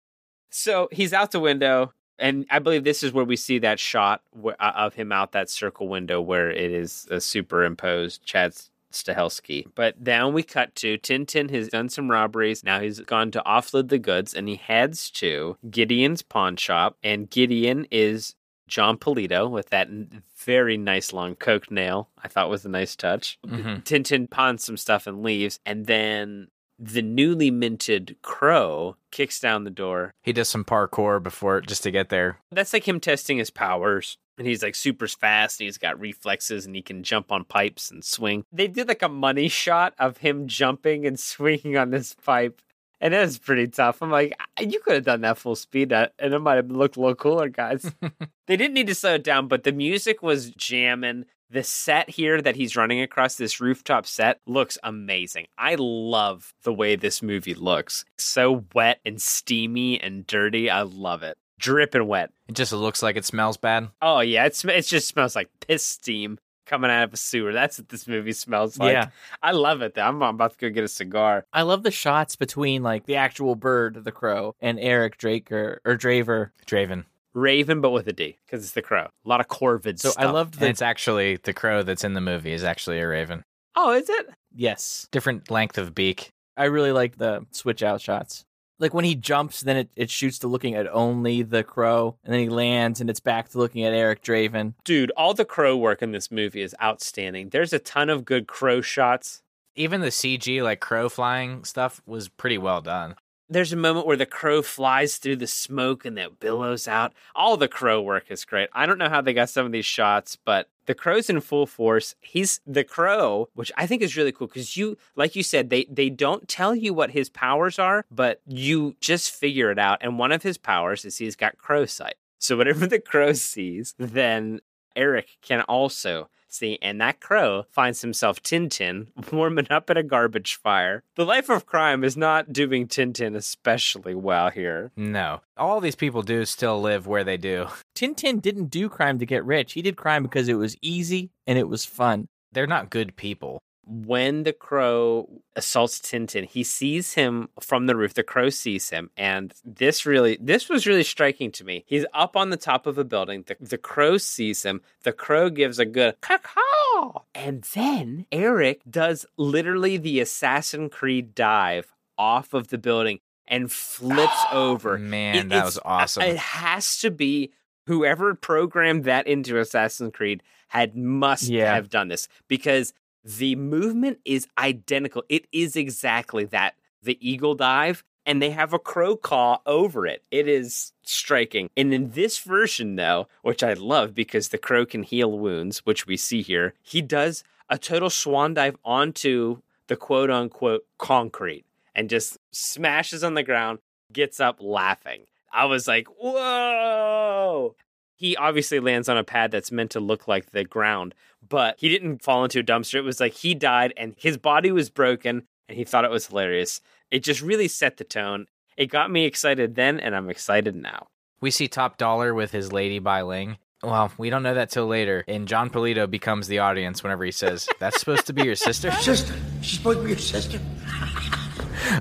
so 0.54 0.88
he's 0.92 1.14
out 1.14 1.32
the 1.32 1.40
window, 1.40 1.92
and 2.20 2.46
I 2.52 2.60
believe 2.60 2.84
this 2.84 3.02
is 3.02 3.12
where 3.12 3.26
we 3.26 3.36
see 3.36 3.58
that 3.60 3.80
shot 3.80 4.22
uh, 4.46 4.52
of 4.60 4.94
him 4.94 5.12
out 5.12 5.32
that 5.32 5.50
circle 5.50 5.88
window 5.88 6.22
where 6.22 6.52
it 6.52 6.72
is 6.72 7.08
a 7.10 7.20
superimposed 7.20 8.24
Chad 8.24 8.54
Stahelski. 8.92 9.66
But 9.74 9.96
then 10.00 10.32
we 10.34 10.44
cut 10.44 10.76
to 10.76 11.00
Tintin 11.00 11.50
has 11.50 11.70
done 11.70 11.90
some 11.90 12.12
robberies. 12.12 12.64
Now 12.64 12.80
he's 12.80 13.00
gone 13.00 13.32
to 13.32 13.42
offload 13.46 13.90
the 13.90 13.98
goods 13.98 14.36
and 14.36 14.48
he 14.48 14.56
heads 14.56 15.10
to 15.12 15.58
Gideon's 15.70 16.22
pawn 16.22 16.56
shop. 16.58 16.98
And 17.04 17.28
Gideon 17.30 17.88
is 17.90 18.36
Jon 18.68 18.98
Polito 18.98 19.50
with 19.50 19.70
that 19.72 19.90
very 20.38 20.78
nice 20.78 21.12
long 21.12 21.36
coke 21.36 21.72
nail. 21.72 22.10
I 22.24 22.28
thought 22.28 22.52
was 22.52 22.66
a 22.66 22.70
nice 22.70 22.96
touch. 22.96 23.40
Mhm. 23.48 23.84
Tintin 23.84 24.30
pawns 24.30 24.64
some 24.64 24.78
stuff 24.78 25.08
and 25.08 25.24
leaves. 25.24 25.60
And 25.66 25.88
then 25.88 26.50
the 26.80 27.02
newly 27.02 27.52
minted 27.52 28.16
crow 28.22 28.96
kicks 29.12 29.40
down 29.40 29.64
the 29.64 29.70
door 29.70 30.14
He 30.22 30.34
does 30.34 30.50
some 30.50 30.66
parkour 30.66 31.22
before 31.22 31.62
just 31.62 31.84
to 31.84 31.92
get 31.92 32.10
there. 32.10 32.40
that's 32.52 32.74
like 32.74 32.88
him 32.88 33.00
testing 33.00 33.38
his 33.38 33.50
powers. 33.52 34.18
And 34.38 34.48
he's 34.48 34.64
like 34.64 34.74
super 34.74 35.08
fast 35.08 35.60
and 35.60 35.66
he's 35.66 35.78
got 35.78 36.00
reflexes 36.00 36.66
and 36.66 36.76
he 36.76 36.82
can 36.82 37.04
jump 37.04 37.32
on 37.32 37.44
pipes 37.46 37.92
and 37.92 38.04
swing. 38.04 38.46
They 38.52 38.68
did 38.68 38.88
like 38.88 39.04
a 39.04 39.08
money 39.10 39.48
shot 39.48 39.94
of 40.00 40.18
him 40.18 40.48
jumping 40.48 41.06
and 41.06 41.20
swinging 41.20 41.78
on 41.78 41.92
this 41.92 42.16
pipe. 42.16 42.60
And 43.00 43.14
it 43.14 43.20
was 43.20 43.38
pretty 43.38 43.68
tough. 43.68 44.02
I'm 44.02 44.10
like, 44.10 44.34
"Ah, 44.40 44.64
you 44.64 44.80
could 44.80 44.96
have 44.96 45.04
done 45.06 45.22
that 45.22 45.38
full 45.38 45.56
speed 45.56 45.92
and 45.92 46.10
it 46.20 46.40
might 46.40 46.56
have 46.56 46.72
looked 46.72 46.96
a 46.96 47.00
little 47.02 47.16
cooler, 47.16 47.50
guys. 47.50 47.92
they 48.48 48.58
didn't 48.58 48.74
need 48.74 48.88
to 48.88 48.96
slow 48.96 49.16
it 49.16 49.24
down, 49.24 49.48
but 49.48 49.64
the 49.64 49.72
music 49.74 50.24
was 50.24 50.50
jamming. 50.52 51.26
The 51.50 51.64
set 51.64 52.10
here 52.10 52.42
that 52.42 52.56
he's 52.56 52.76
running 52.76 53.02
across 53.02 53.36
this 53.36 53.60
rooftop 53.60 54.08
set 54.08 54.40
looks 54.48 54.78
amazing. 54.84 55.48
I 55.58 55.76
love 55.78 56.54
the 56.64 56.74
way 56.74 56.96
this 56.96 57.22
movie 57.22 57.54
looks. 57.54 58.06
So 58.18 58.66
wet 58.74 59.00
and 59.06 59.22
steamy 59.22 60.02
and 60.02 60.26
dirty. 60.26 60.70
I 60.70 60.82
love 60.82 61.22
it. 61.22 61.38
Dripping 61.60 62.08
wet. 62.08 62.32
It 62.48 62.56
just 62.56 62.74
looks 62.74 63.04
like 63.04 63.16
it 63.16 63.26
smells 63.26 63.58
bad. 63.58 63.90
Oh 64.02 64.20
yeah, 64.22 64.46
it's 64.46 64.66
it 64.66 64.86
just 64.88 65.08
smells 65.08 65.36
like 65.36 65.50
piss 65.62 65.86
steam 65.86 66.40
coming 66.66 66.90
out 66.90 67.04
of 67.04 67.14
a 67.14 67.18
sewer. 67.18 67.54
That's 67.54 67.78
what 67.78 67.90
this 67.90 68.08
movie 68.08 68.34
smells 68.34 68.80
like. 68.80 68.94
yeah. 68.94 69.10
I 69.42 69.52
love 69.52 69.82
it. 69.82 69.94
Though. 69.94 70.02
I'm 70.02 70.22
about 70.22 70.54
to 70.54 70.58
go 70.58 70.70
get 70.70 70.84
a 70.84 70.88
cigar. 70.88 71.46
I 71.54 71.62
love 71.62 71.84
the 71.84 71.92
shots 71.92 72.36
between 72.36 72.84
like 72.84 73.06
the 73.06 73.18
actual 73.18 73.56
bird, 73.56 74.04
the 74.04 74.12
crow, 74.12 74.56
and 74.60 74.80
Eric 74.80 75.18
Draker 75.18 75.78
or 75.86 75.98
Draver. 75.98 76.50
Draven. 76.66 77.06
Raven, 77.34 77.82
but 77.82 77.92
with 77.92 78.08
a 78.08 78.14
D 78.14 78.38
because 78.46 78.64
it's 78.64 78.74
the 78.74 78.82
crow. 78.82 79.08
A 79.26 79.30
lot 79.30 79.40
of 79.40 79.48
corvid 79.48 80.00
So 80.00 80.12
stuff. 80.12 80.24
I 80.24 80.30
loved 80.32 80.56
And 80.56 80.62
the 80.64 80.68
it's 80.70 80.82
actually 80.82 81.38
the 81.38 81.54
crow 81.54 81.84
that's 81.84 82.04
in 82.04 82.14
the 82.14 82.22
movie 82.22 82.54
is 82.54 82.64
actually 82.64 83.00
a 83.00 83.08
raven. 83.08 83.44
Oh, 83.76 83.92
is 83.94 84.10
it? 84.10 84.30
yes. 84.56 85.08
Different 85.12 85.50
length 85.50 85.78
of 85.78 85.96
beak. 85.96 86.30
I 86.56 86.66
really 86.66 86.92
like 86.92 87.18
the 87.18 87.46
switch 87.52 87.82
out 87.82 88.02
shots. 88.02 88.46
Like 88.80 88.94
when 88.94 89.06
he 89.06 89.16
jumps, 89.16 89.62
then 89.62 89.78
it, 89.78 89.90
it 89.96 90.10
shoots 90.10 90.40
to 90.40 90.48
looking 90.48 90.76
at 90.76 90.88
only 90.94 91.42
the 91.42 91.64
crow, 91.64 92.18
and 92.24 92.34
then 92.34 92.42
he 92.42 92.50
lands 92.50 93.00
and 93.02 93.10
it's 93.10 93.20
back 93.20 93.50
to 93.50 93.58
looking 93.58 93.84
at 93.84 93.94
Eric 93.94 94.24
Draven. 94.24 94.74
Dude, 94.84 95.12
all 95.12 95.34
the 95.34 95.46
crow 95.46 95.78
work 95.78 96.02
in 96.02 96.12
this 96.12 96.30
movie 96.32 96.62
is 96.62 96.76
outstanding. 96.82 97.50
There's 97.50 97.72
a 97.74 97.80
ton 97.80 98.10
of 98.10 98.26
good 98.26 98.48
crow 98.48 98.82
shots. 98.82 99.42
Even 99.76 100.02
the 100.02 100.08
CG 100.08 100.62
like 100.62 100.80
crow 100.82 101.08
flying 101.10 101.64
stuff 101.64 102.02
was 102.06 102.30
pretty 102.30 102.58
well 102.58 102.82
done. 102.82 103.16
There's 103.50 103.74
a 103.74 103.78
moment 103.78 104.08
where 104.08 104.18
the 104.18 104.26
crow 104.26 104.62
flies 104.62 105.18
through 105.18 105.36
the 105.38 105.48
smoke 105.48 106.06
and 106.06 106.18
that 106.18 106.40
billows 106.40 106.88
out. 106.88 107.14
All 107.36 107.58
the 107.58 107.68
crow 107.68 108.02
work 108.02 108.26
is 108.30 108.46
great. 108.46 108.70
I 108.74 108.86
don't 108.86 108.98
know 108.98 109.10
how 109.10 109.22
they 109.22 109.34
got 109.34 109.50
some 109.50 109.66
of 109.66 109.72
these 109.72 109.86
shots, 109.86 110.38
but 110.44 110.70
the 110.86 110.96
crow's 110.96 111.30
in 111.30 111.40
full 111.42 111.66
force. 111.66 112.16
He's 112.22 112.60
the 112.66 112.84
crow, 112.84 113.50
which 113.54 113.72
I 113.78 113.86
think 113.86 114.02
is 114.02 114.18
really 114.18 114.32
cool 114.32 114.48
because 114.48 114.76
you, 114.76 114.98
like 115.16 115.36
you 115.36 115.44
said, 115.44 115.70
they 115.70 115.86
they 115.90 116.10
don't 116.10 116.48
tell 116.48 116.76
you 116.76 116.94
what 116.94 117.12
his 117.12 117.30
powers 117.30 117.80
are, 117.80 118.06
but 118.12 118.42
you 118.48 118.96
just 119.00 119.32
figure 119.32 119.72
it 119.72 119.80
out. 119.80 120.00
And 120.02 120.18
one 120.18 120.32
of 120.32 120.44
his 120.44 120.58
powers 120.58 121.06
is 121.06 121.18
he's 121.18 121.36
got 121.36 121.58
crow 121.58 121.86
sight. 121.86 122.16
So 122.40 122.58
whatever 122.58 122.88
the 122.88 123.00
crow 123.00 123.34
sees, 123.34 123.94
then 123.98 124.62
Eric 124.96 125.38
can 125.42 125.62
also 125.62 126.30
see, 126.54 126.78
and 126.82 127.02
that 127.02 127.20
crow 127.20 127.66
finds 127.70 128.02
himself 128.02 128.42
Tintin 128.42 129.08
warming 129.32 129.68
up 129.70 129.90
at 129.90 129.98
a 129.98 130.04
garbage 130.04 130.56
fire. 130.56 131.04
The 131.16 131.26
life 131.26 131.50
of 131.50 131.66
crime 131.66 132.04
is 132.04 132.16
not 132.16 132.54
doing 132.54 132.88
Tintin 132.88 133.36
especially 133.36 134.16
well 134.16 134.50
here. 134.50 134.92
No. 134.96 135.42
All 135.58 135.82
these 135.82 135.96
people 135.96 136.22
do 136.22 136.46
still 136.46 136.82
live 136.82 137.08
where 137.08 137.24
they 137.24 137.38
do. 137.38 137.68
Tintin 137.96 138.42
didn't 138.42 138.68
do 138.68 138.90
crime 138.90 139.20
to 139.20 139.26
get 139.26 139.46
rich. 139.46 139.74
He 139.74 139.82
did 139.82 139.98
crime 139.98 140.24
because 140.24 140.48
it 140.48 140.56
was 140.56 140.78
easy 140.82 141.32
and 141.48 141.58
it 141.58 141.68
was 141.68 141.86
fun. 141.86 142.28
They're 142.52 142.68
not 142.68 142.90
good 142.90 143.16
people. 143.16 143.62
When 143.86 144.44
the 144.44 144.54
crow 144.54 145.30
assaults 145.56 146.00
Tintin, 146.00 146.46
he 146.46 146.64
sees 146.64 147.14
him 147.14 147.50
from 147.60 147.86
the 147.88 147.96
roof. 147.96 148.14
The 148.14 148.24
crow 148.24 148.50
sees 148.50 148.90
him, 148.90 149.10
and 149.18 149.54
this 149.66 150.06
really, 150.06 150.38
this 150.40 150.70
was 150.70 150.88
really 150.88 151.04
striking 151.04 151.52
to 151.54 151.66
me. 151.66 151.84
He's 151.86 152.06
up 152.14 152.38
on 152.38 152.50
the 152.50 152.58
top 152.58 152.88
of 152.88 152.98
a 152.98 153.04
building. 153.04 153.44
The, 153.46 153.58
the 153.60 153.78
crow 153.78 154.18
sees 154.18 154.64
him. 154.64 154.82
The 155.04 155.12
crow 155.12 155.50
gives 155.50 155.80
a 155.80 155.86
good 155.86 156.16
caw 156.22 157.24
and 157.36 157.64
then 157.74 158.26
Eric 158.32 158.82
does 158.90 159.26
literally 159.38 159.98
the 159.98 160.20
Assassin 160.20 160.90
Creed 160.90 161.36
dive 161.36 161.94
off 162.18 162.54
of 162.54 162.70
the 162.70 162.78
building 162.78 163.20
and 163.48 163.72
flips 163.72 164.32
oh, 164.52 164.72
over. 164.72 164.98
Man, 164.98 165.36
It- 165.36 165.50
that 165.50 165.66
was 165.66 165.80
awesome. 165.84 166.24
It 166.24 166.38
has 166.38 166.98
to 167.00 167.12
be 167.12 167.52
whoever 167.88 168.34
programmed 168.36 169.04
that 169.06 169.28
into 169.28 169.60
Assassin's 169.60 170.14
Creed 170.14 170.42
had 170.70 170.96
must 170.96 171.44
Yeah. 171.44 171.74
have 171.76 171.90
done 171.90 172.08
this 172.08 172.28
because 172.48 172.94
the 173.24 173.56
movement 173.56 174.20
is 174.26 174.48
identical. 174.58 175.24
It 175.30 175.48
is 175.52 175.76
exactly 175.76 176.46
that 176.46 176.76
the 177.02 177.18
eagle 177.28 177.56
dive, 177.56 178.04
and 178.26 178.42
they 178.42 178.52
have 178.52 178.74
a 178.74 178.80
crow 178.80 179.16
caw 179.16 179.60
over 179.66 180.06
it. 180.06 180.24
It 180.32 180.48
is 180.48 180.94
striking. 181.04 181.70
And 181.76 181.94
in 181.94 182.12
this 182.12 182.40
version, 182.40 182.96
though, 182.96 183.28
which 183.42 183.64
I 183.64 183.74
love 183.74 184.14
because 184.16 184.50
the 184.50 184.58
crow 184.58 184.86
can 184.86 185.04
heal 185.04 185.38
wounds, 185.38 185.80
which 185.80 186.08
we 186.08 186.18
see 186.18 186.42
here, 186.42 186.74
he 186.82 187.02
does 187.02 187.44
a 187.70 187.78
total 187.78 188.10
swan 188.10 188.54
dive 188.54 188.78
onto 188.84 189.62
the 189.88 189.96
quote 189.96 190.30
unquote 190.30 190.86
concrete 190.98 191.66
and 191.96 192.10
just 192.10 192.38
smashes 192.52 193.24
on 193.24 193.34
the 193.34 193.44
ground, 193.44 193.80
gets 194.12 194.40
up 194.40 194.58
laughing. 194.62 195.24
I 195.52 195.66
was 195.66 195.88
like, 195.88 196.08
whoa. 196.08 197.76
He 198.16 198.36
obviously 198.38 198.80
lands 198.80 199.10
on 199.10 199.18
a 199.18 199.24
pad 199.24 199.52
that's 199.52 199.72
meant 199.72 199.92
to 199.92 200.00
look 200.00 200.28
like 200.28 200.52
the 200.52 200.64
ground, 200.64 201.14
but 201.54 201.76
he 201.78 201.88
didn't 201.88 202.24
fall 202.24 202.44
into 202.44 202.58
a 202.58 202.64
dumpster. 202.64 202.96
It 202.96 203.04
was 203.04 203.20
like 203.20 203.34
he 203.34 203.54
died 203.54 203.94
and 203.96 204.16
his 204.18 204.40
body 204.40 204.72
was 204.72 204.90
broken 204.90 205.44
and 205.70 205.78
he 205.78 205.84
thought 205.84 206.04
it 206.04 206.10
was 206.10 206.26
hilarious. 206.26 206.82
It 207.12 207.20
just 207.20 207.44
really 207.44 207.68
set 207.68 207.98
the 207.98 208.04
tone. 208.04 208.48
It 208.76 208.88
got 208.88 209.12
me 209.12 209.26
excited 209.26 209.76
then 209.76 210.00
and 210.00 210.16
I'm 210.16 210.32
excited 210.32 210.76
now. 210.76 211.10
We 211.42 211.52
see 211.52 211.68
Top 211.68 211.98
Dollar 211.98 212.34
with 212.34 212.50
his 212.50 212.74
lady 212.74 212.98
Bai 212.98 213.22
Ling. 213.22 213.60
Well, 213.84 214.12
we 214.18 214.32
don't 214.32 214.42
know 214.42 214.56
that 214.56 214.72
till 214.72 214.88
later. 214.88 215.24
And 215.28 215.48
Jon 215.48 215.70
Polito 215.70 216.10
becomes 216.10 216.48
the 216.48 216.58
audience 216.58 217.04
whenever 217.04 217.24
he 217.24 217.32
says, 217.32 217.70
That's 217.80 218.00
supposed 218.00 218.26
to 218.26 218.34
be 218.34 218.46
your 218.46 218.56
sister? 218.56 218.90
Sister. 219.02 219.36
She's 219.62 219.78
supposed 219.78 220.00
to 220.00 220.04
be 220.06 220.10
your 220.10 220.20
sister. 220.20 220.60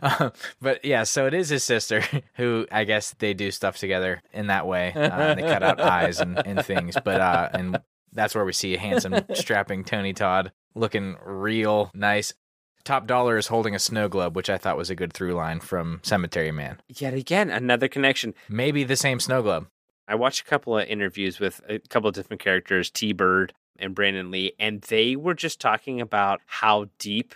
Uh, 0.00 0.30
but 0.60 0.84
yeah, 0.84 1.02
so 1.02 1.26
it 1.26 1.34
is 1.34 1.48
his 1.48 1.64
sister 1.64 2.02
who 2.36 2.66
I 2.70 2.84
guess 2.84 3.14
they 3.18 3.34
do 3.34 3.50
stuff 3.50 3.76
together 3.76 4.22
in 4.32 4.46
that 4.46 4.66
way. 4.66 4.92
Uh, 4.94 5.34
they 5.34 5.42
cut 5.42 5.62
out 5.62 5.80
eyes 5.80 6.20
and, 6.20 6.40
and 6.46 6.64
things, 6.64 6.96
but 7.04 7.20
uh, 7.20 7.48
and 7.52 7.78
that's 8.12 8.34
where 8.34 8.44
we 8.44 8.52
see 8.52 8.74
a 8.74 8.78
handsome, 8.78 9.14
strapping 9.34 9.84
Tony 9.84 10.12
Todd 10.12 10.52
looking 10.74 11.16
real 11.24 11.90
nice. 11.94 12.34
Top 12.84 13.06
Dollar 13.06 13.36
is 13.36 13.46
holding 13.46 13.74
a 13.74 13.78
snow 13.78 14.08
globe, 14.08 14.34
which 14.34 14.50
I 14.50 14.58
thought 14.58 14.76
was 14.76 14.90
a 14.90 14.96
good 14.96 15.12
through 15.12 15.34
line 15.34 15.60
from 15.60 16.00
Cemetery 16.02 16.50
Man. 16.50 16.80
Yet 16.88 17.14
again, 17.14 17.48
another 17.48 17.86
connection. 17.86 18.34
Maybe 18.48 18.82
the 18.82 18.96
same 18.96 19.20
snow 19.20 19.42
globe. 19.42 19.68
I 20.08 20.16
watched 20.16 20.40
a 20.40 20.50
couple 20.50 20.76
of 20.76 20.88
interviews 20.88 21.38
with 21.38 21.60
a 21.68 21.78
couple 21.78 22.08
of 22.08 22.14
different 22.14 22.42
characters, 22.42 22.90
T 22.90 23.12
Bird 23.12 23.54
and 23.78 23.94
Brandon 23.94 24.30
Lee, 24.30 24.52
and 24.58 24.82
they 24.82 25.14
were 25.14 25.34
just 25.34 25.60
talking 25.60 26.00
about 26.00 26.40
how 26.46 26.86
deep 26.98 27.34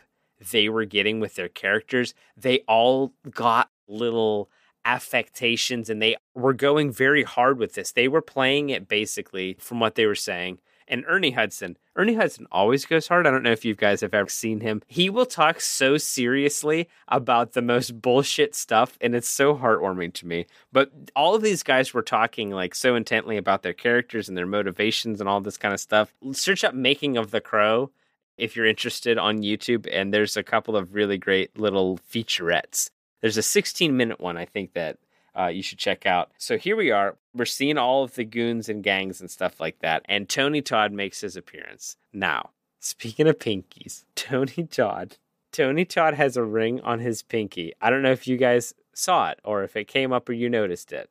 they 0.50 0.68
were 0.68 0.84
getting 0.84 1.20
with 1.20 1.36
their 1.36 1.48
characters. 1.48 2.12
They 2.36 2.60
all 2.68 3.12
got 3.30 3.70
little 3.88 4.50
affectations 4.86 5.90
and 5.90 6.00
they 6.00 6.16
were 6.34 6.54
going 6.54 6.92
very 6.92 7.24
hard 7.24 7.58
with 7.58 7.74
this. 7.74 7.92
They 7.92 8.08
were 8.08 8.22
playing 8.22 8.70
it 8.70 8.88
basically 8.88 9.56
from 9.58 9.80
what 9.80 9.96
they 9.96 10.06
were 10.06 10.14
saying. 10.14 10.58
And 10.88 11.04
Ernie 11.08 11.32
Hudson, 11.32 11.76
Ernie 11.96 12.14
Hudson 12.14 12.46
always 12.52 12.86
goes 12.86 13.08
hard. 13.08 13.26
I 13.26 13.32
don't 13.32 13.42
know 13.42 13.50
if 13.50 13.64
you 13.64 13.74
guys 13.74 14.02
have 14.02 14.14
ever 14.14 14.28
seen 14.28 14.60
him. 14.60 14.82
He 14.86 15.10
will 15.10 15.26
talk 15.26 15.60
so 15.60 15.96
seriously 15.96 16.88
about 17.08 17.52
the 17.52 17.62
most 17.62 18.00
bullshit 18.00 18.54
stuff, 18.54 18.96
and 19.00 19.12
it's 19.14 19.28
so 19.28 19.56
heartwarming 19.56 20.12
to 20.14 20.26
me. 20.26 20.46
But 20.72 20.92
all 21.16 21.34
of 21.34 21.42
these 21.42 21.64
guys 21.64 21.92
were 21.92 22.02
talking 22.02 22.50
like 22.50 22.74
so 22.74 22.94
intently 22.94 23.36
about 23.36 23.62
their 23.62 23.72
characters 23.72 24.28
and 24.28 24.38
their 24.38 24.46
motivations 24.46 25.20
and 25.20 25.28
all 25.28 25.40
this 25.40 25.58
kind 25.58 25.74
of 25.74 25.80
stuff. 25.80 26.14
Search 26.30 26.62
up 26.62 26.74
Making 26.74 27.16
of 27.16 27.32
the 27.32 27.40
Crow 27.40 27.90
if 28.38 28.54
you're 28.54 28.66
interested 28.66 29.18
on 29.18 29.38
YouTube, 29.38 29.88
and 29.90 30.14
there's 30.14 30.36
a 30.36 30.44
couple 30.44 30.76
of 30.76 30.94
really 30.94 31.18
great 31.18 31.58
little 31.58 31.98
featurettes. 31.98 32.90
There's 33.26 33.36
a 33.36 33.42
16 33.42 33.96
minute 33.96 34.20
one, 34.20 34.36
I 34.36 34.44
think, 34.44 34.74
that 34.74 34.98
uh, 35.36 35.48
you 35.48 35.60
should 35.60 35.78
check 35.78 36.06
out. 36.06 36.30
So 36.38 36.56
here 36.56 36.76
we 36.76 36.92
are. 36.92 37.16
We're 37.34 37.44
seeing 37.44 37.76
all 37.76 38.04
of 38.04 38.14
the 38.14 38.22
goons 38.24 38.68
and 38.68 38.84
gangs 38.84 39.20
and 39.20 39.28
stuff 39.28 39.58
like 39.58 39.80
that. 39.80 40.06
And 40.08 40.28
Tony 40.28 40.62
Todd 40.62 40.92
makes 40.92 41.22
his 41.22 41.36
appearance. 41.36 41.96
Now, 42.12 42.50
speaking 42.78 43.26
of 43.26 43.40
pinkies, 43.40 44.04
Tony 44.14 44.68
Todd 44.70 45.16
Tony 45.50 45.84
Todd 45.84 46.14
has 46.14 46.36
a 46.36 46.44
ring 46.44 46.80
on 46.82 47.00
his 47.00 47.24
pinky. 47.24 47.72
I 47.80 47.90
don't 47.90 48.02
know 48.02 48.12
if 48.12 48.28
you 48.28 48.36
guys 48.36 48.74
saw 48.94 49.30
it 49.30 49.40
or 49.42 49.64
if 49.64 49.74
it 49.74 49.88
came 49.88 50.12
up 50.12 50.28
or 50.28 50.32
you 50.32 50.48
noticed 50.48 50.92
it. 50.92 51.10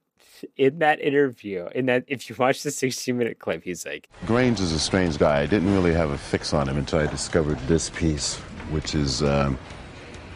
In 0.55 0.79
that 0.79 1.01
interview, 1.01 1.67
in 1.75 1.87
that 1.87 2.05
if 2.07 2.29
you 2.29 2.35
watch 2.39 2.63
the 2.63 2.71
16 2.71 3.17
minute 3.17 3.39
clip, 3.39 3.65
he's 3.65 3.85
like, 3.85 4.07
Grange 4.25 4.61
is 4.61 4.71
a 4.71 4.79
strange 4.79 5.17
guy. 5.17 5.41
I 5.41 5.47
didn't 5.47 5.73
really 5.73 5.91
have 5.91 6.11
a 6.11 6.17
fix 6.17 6.53
on 6.53 6.69
him 6.69 6.77
until 6.77 6.99
I 6.99 7.07
discovered 7.07 7.59
this 7.67 7.89
piece, 7.89 8.35
which 8.69 8.95
is, 8.95 9.21
um, 9.21 9.57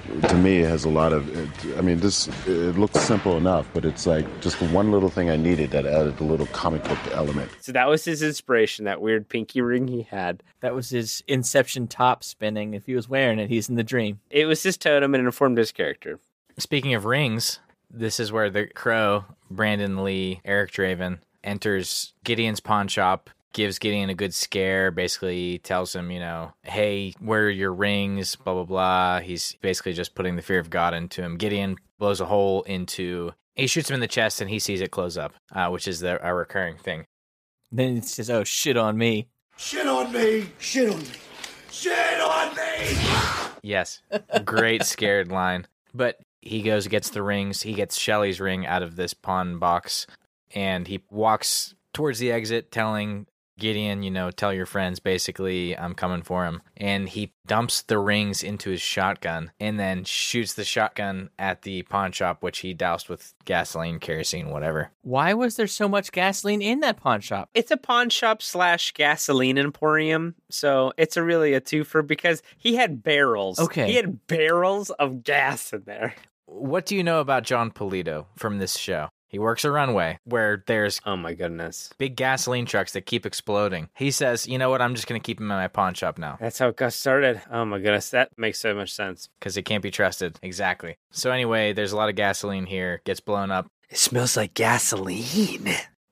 to 0.09 0.35
me, 0.35 0.59
it 0.59 0.69
has 0.69 0.85
a 0.85 0.89
lot 0.89 1.13
of. 1.13 1.29
It, 1.35 1.77
I 1.77 1.81
mean, 1.81 1.99
this 1.99 2.27
it 2.47 2.77
looks 2.77 2.99
simple 2.99 3.37
enough, 3.37 3.69
but 3.73 3.85
it's 3.85 4.05
like 4.05 4.25
just 4.41 4.61
one 4.61 4.91
little 4.91 5.09
thing 5.09 5.29
I 5.29 5.35
needed 5.35 5.71
that 5.71 5.85
added 5.85 6.19
a 6.19 6.23
little 6.23 6.47
comic 6.47 6.83
book 6.83 6.99
element. 7.11 7.51
so 7.61 7.71
that 7.71 7.87
was 7.87 8.05
his 8.05 8.21
inspiration, 8.21 8.85
that 8.85 9.01
weird 9.01 9.29
pinky 9.29 9.61
ring 9.61 9.87
he 9.87 10.03
had. 10.03 10.43
That 10.61 10.75
was 10.75 10.89
his 10.89 11.23
Inception 11.27 11.87
top 11.87 12.23
spinning. 12.23 12.73
If 12.73 12.85
he 12.85 12.95
was 12.95 13.07
wearing 13.07 13.39
it, 13.39 13.49
he's 13.49 13.69
in 13.69 13.75
the 13.75 13.83
dream. 13.83 14.19
It 14.29 14.45
was 14.45 14.63
his 14.63 14.77
totem 14.77 15.13
and 15.13 15.23
it 15.23 15.25
informed 15.25 15.57
his 15.57 15.71
character. 15.71 16.19
Speaking 16.57 16.93
of 16.93 17.05
rings, 17.05 17.59
this 17.89 18.19
is 18.19 18.31
where 18.31 18.49
the 18.49 18.67
crow, 18.67 19.25
Brandon 19.49 20.03
Lee, 20.03 20.41
Eric 20.43 20.71
Draven, 20.71 21.19
enters 21.43 22.13
Gideon's 22.23 22.59
pawn 22.59 22.87
shop, 22.87 23.29
gives 23.53 23.79
Gideon 23.79 24.09
a 24.09 24.15
good 24.15 24.33
scare, 24.33 24.91
basically 24.91 25.59
tells 25.59 25.95
him, 25.95 26.11
you 26.11 26.19
know, 26.19 26.53
hey, 26.63 27.13
where 27.19 27.45
are 27.45 27.49
your 27.49 27.73
rings? 27.73 28.35
Blah, 28.35 28.53
blah, 28.53 28.63
blah. 28.63 29.19
He's 29.19 29.55
basically 29.61 29.93
just 29.93 30.15
putting 30.15 30.35
the 30.35 30.41
fear 30.41 30.59
of 30.59 30.69
God 30.69 30.93
into 30.93 31.21
him. 31.21 31.37
Gideon 31.37 31.77
blows 31.97 32.21
a 32.21 32.25
hole 32.25 32.63
into. 32.63 33.31
He 33.55 33.67
shoots 33.67 33.89
him 33.89 33.95
in 33.95 33.99
the 33.99 34.07
chest 34.07 34.41
and 34.41 34.49
he 34.49 34.59
sees 34.59 34.81
it 34.81 34.91
close 34.91 35.17
up, 35.17 35.33
uh, 35.53 35.69
which 35.69 35.87
is 35.87 35.99
the, 35.99 36.25
a 36.25 36.33
recurring 36.33 36.77
thing. 36.77 37.05
Then 37.71 37.95
he 37.95 38.01
says, 38.01 38.29
"Oh 38.29 38.43
shit 38.43 38.77
on 38.77 38.97
me." 38.97 39.27
Shit 39.57 39.87
on 39.87 40.11
me! 40.13 40.49
Shit 40.57 40.89
on 40.89 40.99
me! 40.99 41.05
Shit 41.69 42.21
on 42.21 42.55
me! 42.55 42.97
Yes. 43.61 44.01
Great 44.45 44.83
scared 44.83 45.29
line. 45.29 45.67
But 45.93 46.19
he 46.41 46.61
goes, 46.61 46.87
gets 46.87 47.09
the 47.09 47.21
rings. 47.21 47.61
He 47.61 47.73
gets 47.73 47.97
Shelly's 47.97 48.39
ring 48.39 48.65
out 48.65 48.83
of 48.83 48.95
this 48.95 49.13
pawn 49.13 49.59
box 49.59 50.07
and 50.55 50.87
he 50.87 51.03
walks 51.11 51.75
towards 51.93 52.19
the 52.19 52.31
exit, 52.31 52.71
telling 52.71 53.27
Gideon, 53.59 54.03
you 54.03 54.11
know, 54.11 54.31
tell 54.31 54.53
your 54.53 54.65
friends 54.65 54.99
basically, 54.99 55.77
I'm 55.77 55.93
coming 55.93 56.21
for 56.21 56.45
him. 56.45 56.61
And 56.77 57.09
he 57.09 57.33
dumps 57.45 57.81
the 57.81 57.99
rings 57.99 58.43
into 58.43 58.69
his 58.69 58.81
shotgun 58.81 59.51
and 59.59 59.79
then 59.79 60.03
shoots 60.03 60.53
the 60.53 60.63
shotgun 60.63 61.29
at 61.37 61.63
the 61.63 61.83
pawn 61.83 62.11
shop, 62.11 62.41
which 62.41 62.59
he 62.59 62.73
doused 62.73 63.09
with 63.09 63.33
gasoline, 63.45 63.99
kerosene, 63.99 64.49
whatever. 64.49 64.91
Why 65.01 65.33
was 65.33 65.55
there 65.55 65.67
so 65.67 65.87
much 65.87 66.11
gasoline 66.11 66.61
in 66.61 66.79
that 66.79 66.97
pawn 66.97 67.21
shop? 67.21 67.49
It's 67.53 67.71
a 67.71 67.77
pawn 67.77 68.09
shop 68.09 68.41
slash 68.41 68.93
gasoline 68.93 69.57
emporium, 69.57 70.35
so 70.49 70.93
it's 70.97 71.17
a 71.17 71.23
really 71.23 71.53
a 71.53 71.61
twofer 71.61 72.05
because 72.05 72.41
he 72.57 72.75
had 72.75 73.03
barrels. 73.03 73.59
Okay. 73.59 73.87
he 73.87 73.95
had 73.95 74.25
barrels 74.27 74.89
of 74.91 75.23
gas 75.23 75.73
in 75.73 75.83
there. 75.85 76.15
What 76.45 76.85
do 76.85 76.95
you 76.95 77.03
know 77.03 77.19
about 77.19 77.43
Jon 77.43 77.69
Polito 77.71 78.25
from 78.35 78.57
this 78.57 78.75
show? 78.75 79.09
He 79.29 79.39
works 79.39 79.63
a 79.63 79.71
runway 79.71 80.19
where 80.25 80.63
there's 80.67 80.99
Oh 81.05 81.15
my 81.15 81.33
goodness, 81.33 81.91
big 81.97 82.15
gasoline 82.15 82.65
trucks 82.65 82.91
that 82.93 83.05
keep 83.05 83.25
exploding. 83.25 83.89
He 83.95 84.11
says, 84.11 84.47
you 84.47 84.57
know 84.57 84.69
what, 84.69 84.81
I'm 84.81 84.95
just 84.95 85.07
going 85.07 85.21
to 85.21 85.25
keep 85.25 85.39
him 85.39 85.49
in 85.51 85.57
my 85.57 85.67
pawn 85.67 85.93
shop 85.93 86.17
now. 86.17 86.37
that's 86.39 86.59
how 86.59 86.67
it 86.69 86.75
got 86.75 86.93
started. 86.93 87.41
Oh 87.51 87.63
my 87.63 87.77
goodness, 87.77 88.09
that 88.09 88.37
makes 88.37 88.59
so 88.59 88.73
much 88.73 88.91
sense. 88.91 89.29
because 89.39 89.55
it 89.55 89.63
can't 89.63 89.83
be 89.83 89.91
trusted. 89.91 90.39
Exactly. 90.41 90.97
So 91.11 91.31
anyway, 91.31 91.73
there's 91.73 91.91
a 91.93 91.97
lot 91.97 92.09
of 92.09 92.15
gasoline 92.15 92.65
here. 92.65 93.01
Gets 93.05 93.19
blown 93.21 93.51
up. 93.51 93.67
It 93.89 93.97
smells 93.97 94.35
like 94.35 94.53
gasoline. 94.55 95.69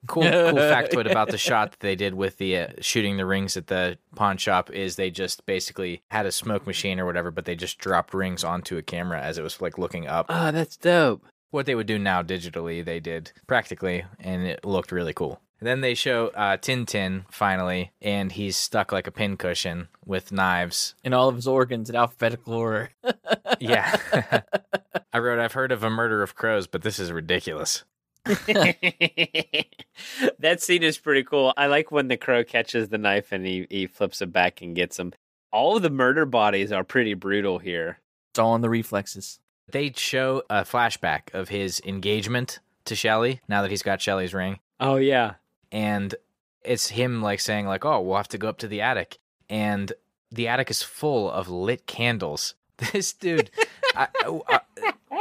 Cool, 0.07 0.23
cool 0.23 0.29
factoid 0.31 1.09
about 1.09 1.29
the 1.29 1.37
shot 1.37 1.71
that 1.71 1.79
they 1.79 1.95
did 1.95 2.13
with 2.13 2.37
the 2.37 2.57
uh, 2.57 2.67
shooting 2.81 3.17
the 3.17 3.25
rings 3.25 3.57
at 3.57 3.67
the 3.67 3.97
pawn 4.15 4.37
shop 4.37 4.69
is 4.71 4.95
they 4.95 5.09
just 5.11 5.45
basically 5.45 6.01
had 6.11 6.25
a 6.25 6.31
smoke 6.31 6.65
machine 6.65 6.99
or 6.99 7.05
whatever, 7.05 7.29
but 7.31 7.45
they 7.45 7.55
just 7.55 7.77
dropped 7.79 8.13
rings 8.13 8.43
onto 8.43 8.77
a 8.77 8.81
camera 8.81 9.21
as 9.21 9.37
it 9.37 9.43
was 9.43 9.59
like 9.59 9.77
looking 9.77 10.07
up. 10.07 10.27
Oh, 10.29 10.51
that's 10.51 10.77
dope. 10.77 11.25
What 11.51 11.65
they 11.65 11.75
would 11.75 11.87
do 11.87 11.97
now 11.97 12.23
digitally, 12.23 12.83
they 12.83 12.99
did 12.99 13.31
practically, 13.47 14.03
and 14.19 14.45
it 14.45 14.65
looked 14.65 14.91
really 14.91 15.13
cool. 15.13 15.39
Then 15.59 15.81
they 15.81 15.95
show 15.95 16.27
uh, 16.29 16.57
Tintin 16.57 17.25
finally, 17.31 17.91
and 18.01 18.31
he's 18.31 18.55
stuck 18.55 18.91
like 18.91 19.07
a 19.07 19.11
pincushion 19.11 19.87
with 20.05 20.31
knives 20.31 20.93
And 21.03 21.15
all 21.15 21.29
of 21.29 21.35
his 21.35 21.47
organs 21.47 21.89
in 21.89 21.95
alphabetical 21.95 22.53
order. 22.53 22.91
Yeah. 23.59 23.95
I 25.13 25.17
wrote, 25.17 25.39
I've 25.39 25.53
heard 25.53 25.71
of 25.71 25.83
a 25.83 25.89
murder 25.89 26.21
of 26.21 26.35
crows, 26.35 26.67
but 26.67 26.83
this 26.83 26.99
is 26.99 27.11
ridiculous. 27.11 27.85
that 28.25 28.75
scene 30.59 30.83
is 30.83 30.99
pretty 30.99 31.23
cool. 31.23 31.53
I 31.57 31.65
like 31.65 31.91
when 31.91 32.07
the 32.07 32.17
crow 32.17 32.43
catches 32.43 32.89
the 32.89 32.99
knife 32.99 33.31
and 33.31 33.43
he, 33.45 33.65
he 33.69 33.87
flips 33.87 34.21
it 34.21 34.31
back 34.31 34.61
and 34.61 34.75
gets 34.75 34.99
him. 34.99 35.11
All 35.51 35.75
of 35.75 35.81
the 35.81 35.89
murder 35.89 36.27
bodies 36.27 36.71
are 36.71 36.83
pretty 36.83 37.15
brutal 37.15 37.57
here. 37.57 37.97
It's 38.31 38.37
all 38.37 38.51
on 38.51 38.61
the 38.61 38.69
reflexes. 38.69 39.39
They 39.69 39.91
show 39.95 40.43
a 40.49 40.61
flashback 40.63 41.33
of 41.33 41.49
his 41.49 41.81
engagement 41.85 42.59
to 42.85 42.95
Shelly 42.95 43.41
now 43.47 43.61
that 43.61 43.71
he's 43.71 43.83
got 43.83 44.01
Shelly's 44.01 44.33
ring. 44.33 44.59
Oh 44.79 44.95
yeah. 44.95 45.35
And 45.71 46.15
it's 46.63 46.89
him 46.89 47.21
like 47.21 47.39
saying, 47.39 47.65
like, 47.67 47.83
oh, 47.85 48.01
we'll 48.01 48.17
have 48.17 48.27
to 48.29 48.37
go 48.37 48.47
up 48.49 48.57
to 48.59 48.67
the 48.67 48.81
attic. 48.81 49.17
And 49.49 49.91
the 50.31 50.47
attic 50.47 50.69
is 50.69 50.83
full 50.83 51.29
of 51.31 51.49
lit 51.49 51.85
candles. 51.87 52.53
This 52.93 53.11
dude, 53.11 53.49
I, 53.95 54.07
I, 54.47 54.59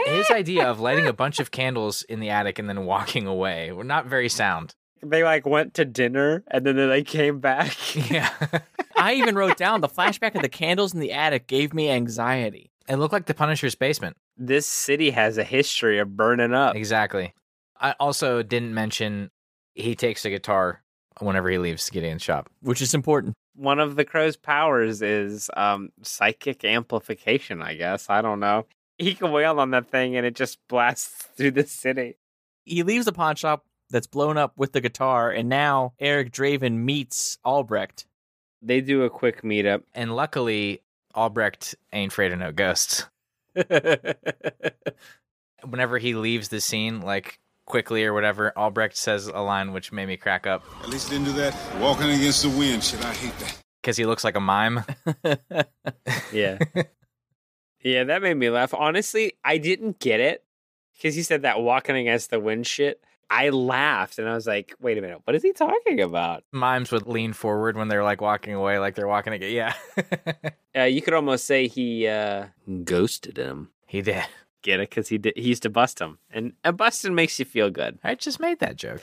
his 0.04 0.30
idea 0.30 0.66
of 0.68 0.78
lighting 0.78 1.06
a 1.06 1.12
bunch 1.14 1.40
of 1.40 1.50
candles 1.50 2.02
in 2.02 2.20
the 2.20 2.28
attic 2.28 2.58
and 2.58 2.68
then 2.68 2.84
walking 2.84 3.26
away 3.26 3.72
were 3.72 3.82
not 3.82 4.04
very 4.04 4.28
sound. 4.28 4.74
They 5.02 5.24
like 5.24 5.46
went 5.46 5.72
to 5.74 5.86
dinner 5.86 6.44
and 6.48 6.66
then 6.66 6.76
they 6.76 7.02
came 7.02 7.40
back. 7.40 7.74
Yeah. 8.10 8.30
I 8.96 9.14
even 9.14 9.36
wrote 9.36 9.56
down 9.56 9.80
the 9.80 9.88
flashback 9.88 10.34
of 10.34 10.42
the 10.42 10.48
candles 10.50 10.92
in 10.92 11.00
the 11.00 11.12
attic 11.12 11.46
gave 11.46 11.72
me 11.72 11.88
anxiety. 11.90 12.70
it 12.88 12.96
looked 12.96 13.12
like 13.14 13.24
the 13.26 13.34
Punisher's 13.34 13.74
basement. 13.74 14.16
This 14.36 14.66
city 14.66 15.10
has 15.10 15.38
a 15.38 15.44
history 15.44 15.98
of 15.98 16.16
burning 16.16 16.54
up. 16.54 16.76
Exactly. 16.76 17.34
I 17.80 17.92
also 18.00 18.42
didn't 18.42 18.74
mention 18.74 19.30
he 19.74 19.94
takes 19.94 20.24
a 20.24 20.30
guitar 20.30 20.82
whenever 21.20 21.48
he 21.50 21.58
leaves 21.58 21.88
Gideon's 21.90 22.22
shop. 22.22 22.48
which 22.60 22.82
is 22.82 22.94
important. 22.94 23.34
One 23.54 23.80
of 23.80 23.96
the 23.96 24.04
crow's 24.04 24.36
powers 24.36 25.00
is 25.00 25.50
um, 25.56 25.90
psychic 26.02 26.64
amplification, 26.64 27.62
I 27.62 27.74
guess. 27.74 28.10
I 28.10 28.20
don't 28.20 28.40
know. 28.40 28.66
He 28.98 29.14
can 29.14 29.30
wail 29.32 29.60
on 29.60 29.70
that 29.70 29.90
thing 29.90 30.16
and 30.16 30.26
it 30.26 30.34
just 30.34 30.58
blasts 30.68 31.28
through 31.36 31.52
the 31.52 31.66
city. 31.66 32.16
He 32.64 32.82
leaves 32.82 33.06
the 33.06 33.12
pawn 33.12 33.36
shop 33.36 33.64
that's 33.90 34.06
blown 34.06 34.36
up 34.36 34.52
with 34.56 34.72
the 34.72 34.80
guitar, 34.80 35.30
and 35.30 35.48
now 35.48 35.92
Eric 36.00 36.32
Draven 36.32 36.78
meets 36.78 37.38
Albrecht. 37.44 38.04
They 38.60 38.80
do 38.80 39.04
a 39.04 39.10
quick 39.10 39.42
meetup. 39.42 39.82
And 39.94 40.16
luckily, 40.16 40.82
Albrecht 41.14 41.76
ain't 41.92 42.12
afraid 42.12 42.32
of 42.32 42.40
no 42.40 42.50
ghosts. 42.50 43.06
Whenever 45.64 45.98
he 45.98 46.14
leaves 46.14 46.48
the 46.48 46.60
scene, 46.60 47.00
like 47.00 47.38
quickly 47.64 48.04
or 48.04 48.12
whatever, 48.12 48.52
Albrecht 48.56 48.96
says 48.96 49.26
a 49.26 49.40
line 49.40 49.72
which 49.72 49.90
made 49.90 50.06
me 50.06 50.16
crack 50.16 50.46
up 50.46 50.64
At 50.82 50.88
least 50.90 51.10
you 51.10 51.18
didn't 51.18 51.32
do 51.34 51.40
that. 51.40 51.54
Walking 51.80 52.10
against 52.10 52.42
the 52.42 52.50
wind, 52.50 52.84
shit, 52.84 53.04
I 53.04 53.12
hate 53.14 53.36
that. 53.40 53.58
because 53.82 53.96
he 53.96 54.06
looks 54.06 54.22
like 54.24 54.36
a 54.36 54.40
mime. 54.40 54.84
Yeah. 56.32 56.58
yeah, 57.82 58.04
that 58.04 58.20
made 58.22 58.34
me 58.36 58.50
laugh. 58.50 58.74
Honestly, 58.74 59.32
I 59.44 59.58
didn't 59.58 59.98
get 60.00 60.20
it 60.20 60.44
because 60.94 61.14
he 61.14 61.22
said 61.22 61.42
that 61.42 61.60
walking 61.60 61.96
against 61.96 62.30
the 62.30 62.38
wind 62.40 62.66
shit. 62.66 63.02
I 63.28 63.48
laughed 63.48 64.18
and 64.18 64.28
I 64.28 64.34
was 64.34 64.46
like, 64.46 64.74
wait 64.80 64.98
a 64.98 65.00
minute, 65.00 65.20
what 65.24 65.34
is 65.34 65.42
he 65.42 65.52
talking 65.52 66.00
about? 66.00 66.44
Mimes 66.52 66.92
would 66.92 67.06
lean 67.06 67.32
forward 67.32 67.76
when 67.76 67.88
they're 67.88 68.04
like 68.04 68.20
walking 68.20 68.54
away, 68.54 68.78
like 68.78 68.94
they're 68.94 69.08
walking 69.08 69.32
again. 69.32 69.52
Yeah. 69.52 69.74
Uh, 70.76 70.82
you 70.82 71.00
could 71.00 71.14
almost 71.14 71.46
say 71.46 71.68
he 71.68 72.06
uh, 72.06 72.44
ghosted 72.84 73.38
him. 73.38 73.70
he 73.86 74.02
did. 74.02 74.22
Get 74.62 74.78
it? 74.78 74.90
Because 74.90 75.08
he 75.08 75.16
did. 75.16 75.32
He 75.34 75.48
used 75.48 75.62
to 75.62 75.70
bust 75.70 75.98
him, 75.98 76.18
and, 76.30 76.52
and 76.64 76.76
busting 76.76 77.14
makes 77.14 77.38
you 77.38 77.46
feel 77.46 77.70
good. 77.70 77.98
I 78.04 78.14
just 78.14 78.40
made 78.40 78.58
that 78.58 78.76
joke. 78.76 79.00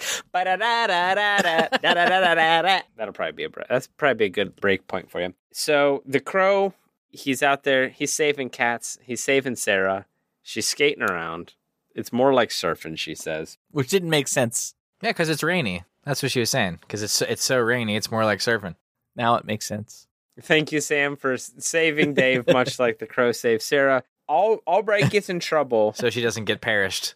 That'll 2.95 3.13
probably 3.13 3.31
be 3.31 3.43
a 3.45 3.49
bre- 3.49 3.61
that's 3.67 3.87
probably 3.87 4.15
be 4.15 4.25
a 4.25 4.29
good 4.29 4.55
break 4.55 4.87
point 4.87 5.09
for 5.09 5.19
you. 5.19 5.33
So 5.51 6.03
the 6.05 6.19
crow, 6.19 6.73
he's 7.09 7.41
out 7.41 7.63
there. 7.63 7.89
He's 7.89 8.13
saving 8.13 8.51
cats. 8.51 8.99
He's 9.01 9.23
saving 9.23 9.55
Sarah. 9.55 10.05
She's 10.43 10.67
skating 10.67 11.01
around. 11.01 11.55
It's 11.95 12.11
more 12.13 12.33
like 12.33 12.49
surfing, 12.49 12.97
she 12.97 13.15
says. 13.15 13.57
which 13.71 13.89
didn't 13.89 14.09
make 14.09 14.27
sense. 14.27 14.73
Yeah, 15.01 15.09
because 15.09 15.29
it's 15.29 15.43
rainy. 15.43 15.83
That's 16.05 16.21
what 16.23 16.31
she 16.31 16.39
was 16.39 16.49
saying. 16.49 16.79
Because 16.81 17.03
it's 17.03 17.13
so, 17.13 17.25
it's 17.29 17.43
so 17.43 17.59
rainy, 17.59 17.95
it's 17.95 18.11
more 18.11 18.25
like 18.25 18.39
surfing. 18.39 18.75
Now 19.15 19.35
it 19.35 19.45
makes 19.45 19.65
sense. 19.65 20.07
Thank 20.41 20.71
you, 20.71 20.81
Sam, 20.81 21.15
for 21.15 21.37
saving 21.37 22.15
Dave, 22.15 22.47
much 22.47 22.79
like 22.79 22.97
the 22.99 23.05
crow 23.05 23.31
saved 23.31 23.61
Sarah. 23.61 24.03
Al- 24.29 24.61
Albright 24.65 25.11
gets 25.11 25.29
in 25.29 25.39
trouble. 25.39 25.93
So 25.97 26.09
she 26.09 26.21
doesn't 26.21 26.45
get 26.45 26.61
perished. 26.61 27.13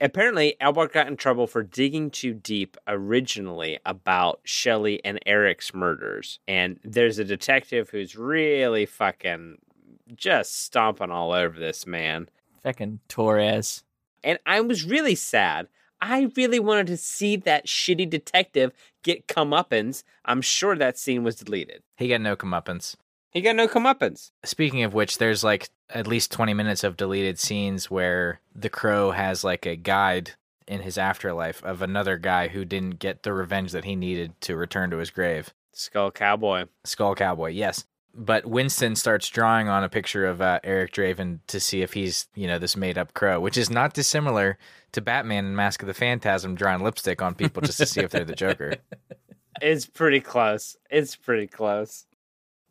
Apparently, 0.00 0.56
Albright 0.62 0.92
got 0.92 1.08
in 1.08 1.16
trouble 1.18 1.46
for 1.46 1.62
digging 1.62 2.10
too 2.10 2.32
deep 2.32 2.78
originally 2.88 3.78
about 3.84 4.40
Shelley 4.44 5.04
and 5.04 5.18
Eric's 5.26 5.74
murders. 5.74 6.38
And 6.48 6.80
there's 6.82 7.18
a 7.18 7.24
detective 7.24 7.90
who's 7.90 8.16
really 8.16 8.86
fucking 8.86 9.58
just 10.16 10.58
stomping 10.64 11.10
all 11.10 11.32
over 11.32 11.58
this 11.58 11.86
man. 11.86 12.30
Fucking 12.62 13.00
Torres. 13.08 13.83
And 14.24 14.38
I 14.44 14.60
was 14.62 14.84
really 14.84 15.14
sad. 15.14 15.68
I 16.00 16.30
really 16.36 16.58
wanted 16.58 16.88
to 16.88 16.96
see 16.96 17.36
that 17.36 17.66
shitty 17.66 18.10
detective 18.10 18.72
get 19.02 19.28
comeuppance. 19.28 20.02
I'm 20.24 20.42
sure 20.42 20.76
that 20.76 20.98
scene 20.98 21.22
was 21.22 21.36
deleted. 21.36 21.82
He 21.96 22.08
got 22.08 22.20
no 22.20 22.34
comeuppance. 22.34 22.96
He 23.30 23.40
got 23.40 23.56
no 23.56 23.68
comeuppance. 23.68 24.30
Speaking 24.44 24.82
of 24.82 24.94
which, 24.94 25.18
there's 25.18 25.44
like 25.44 25.68
at 25.90 26.06
least 26.06 26.32
20 26.32 26.54
minutes 26.54 26.84
of 26.84 26.96
deleted 26.96 27.38
scenes 27.38 27.90
where 27.90 28.40
the 28.54 28.68
crow 28.68 29.10
has 29.12 29.44
like 29.44 29.66
a 29.66 29.76
guide 29.76 30.32
in 30.66 30.80
his 30.80 30.96
afterlife 30.96 31.62
of 31.62 31.82
another 31.82 32.16
guy 32.16 32.48
who 32.48 32.64
didn't 32.64 32.98
get 32.98 33.22
the 33.22 33.32
revenge 33.32 33.72
that 33.72 33.84
he 33.84 33.96
needed 33.96 34.32
to 34.40 34.56
return 34.56 34.90
to 34.90 34.98
his 34.98 35.10
grave. 35.10 35.52
Skull 35.72 36.10
Cowboy. 36.10 36.66
Skull 36.84 37.14
Cowboy, 37.14 37.50
yes. 37.50 37.84
But 38.16 38.46
Winston 38.46 38.94
starts 38.94 39.28
drawing 39.28 39.68
on 39.68 39.82
a 39.82 39.88
picture 39.88 40.24
of 40.24 40.40
uh, 40.40 40.60
Eric 40.62 40.92
Draven 40.92 41.40
to 41.48 41.58
see 41.58 41.82
if 41.82 41.94
he's, 41.94 42.28
you 42.34 42.46
know, 42.46 42.58
this 42.58 42.76
made 42.76 42.96
up 42.96 43.12
crow, 43.12 43.40
which 43.40 43.56
is 43.56 43.70
not 43.70 43.92
dissimilar 43.92 44.56
to 44.92 45.00
Batman 45.00 45.46
and 45.46 45.56
Mask 45.56 45.82
of 45.82 45.88
the 45.88 45.94
Phantasm 45.94 46.54
drawing 46.54 46.82
lipstick 46.82 47.20
on 47.20 47.34
people 47.34 47.60
just 47.62 47.78
to 47.78 47.86
see 47.86 48.00
if 48.00 48.10
they're 48.10 48.24
the 48.24 48.34
Joker. 48.34 48.76
It's 49.62 49.86
pretty 49.86 50.20
close. 50.20 50.76
It's 50.90 51.14
pretty 51.14 51.46
close. 51.46 52.06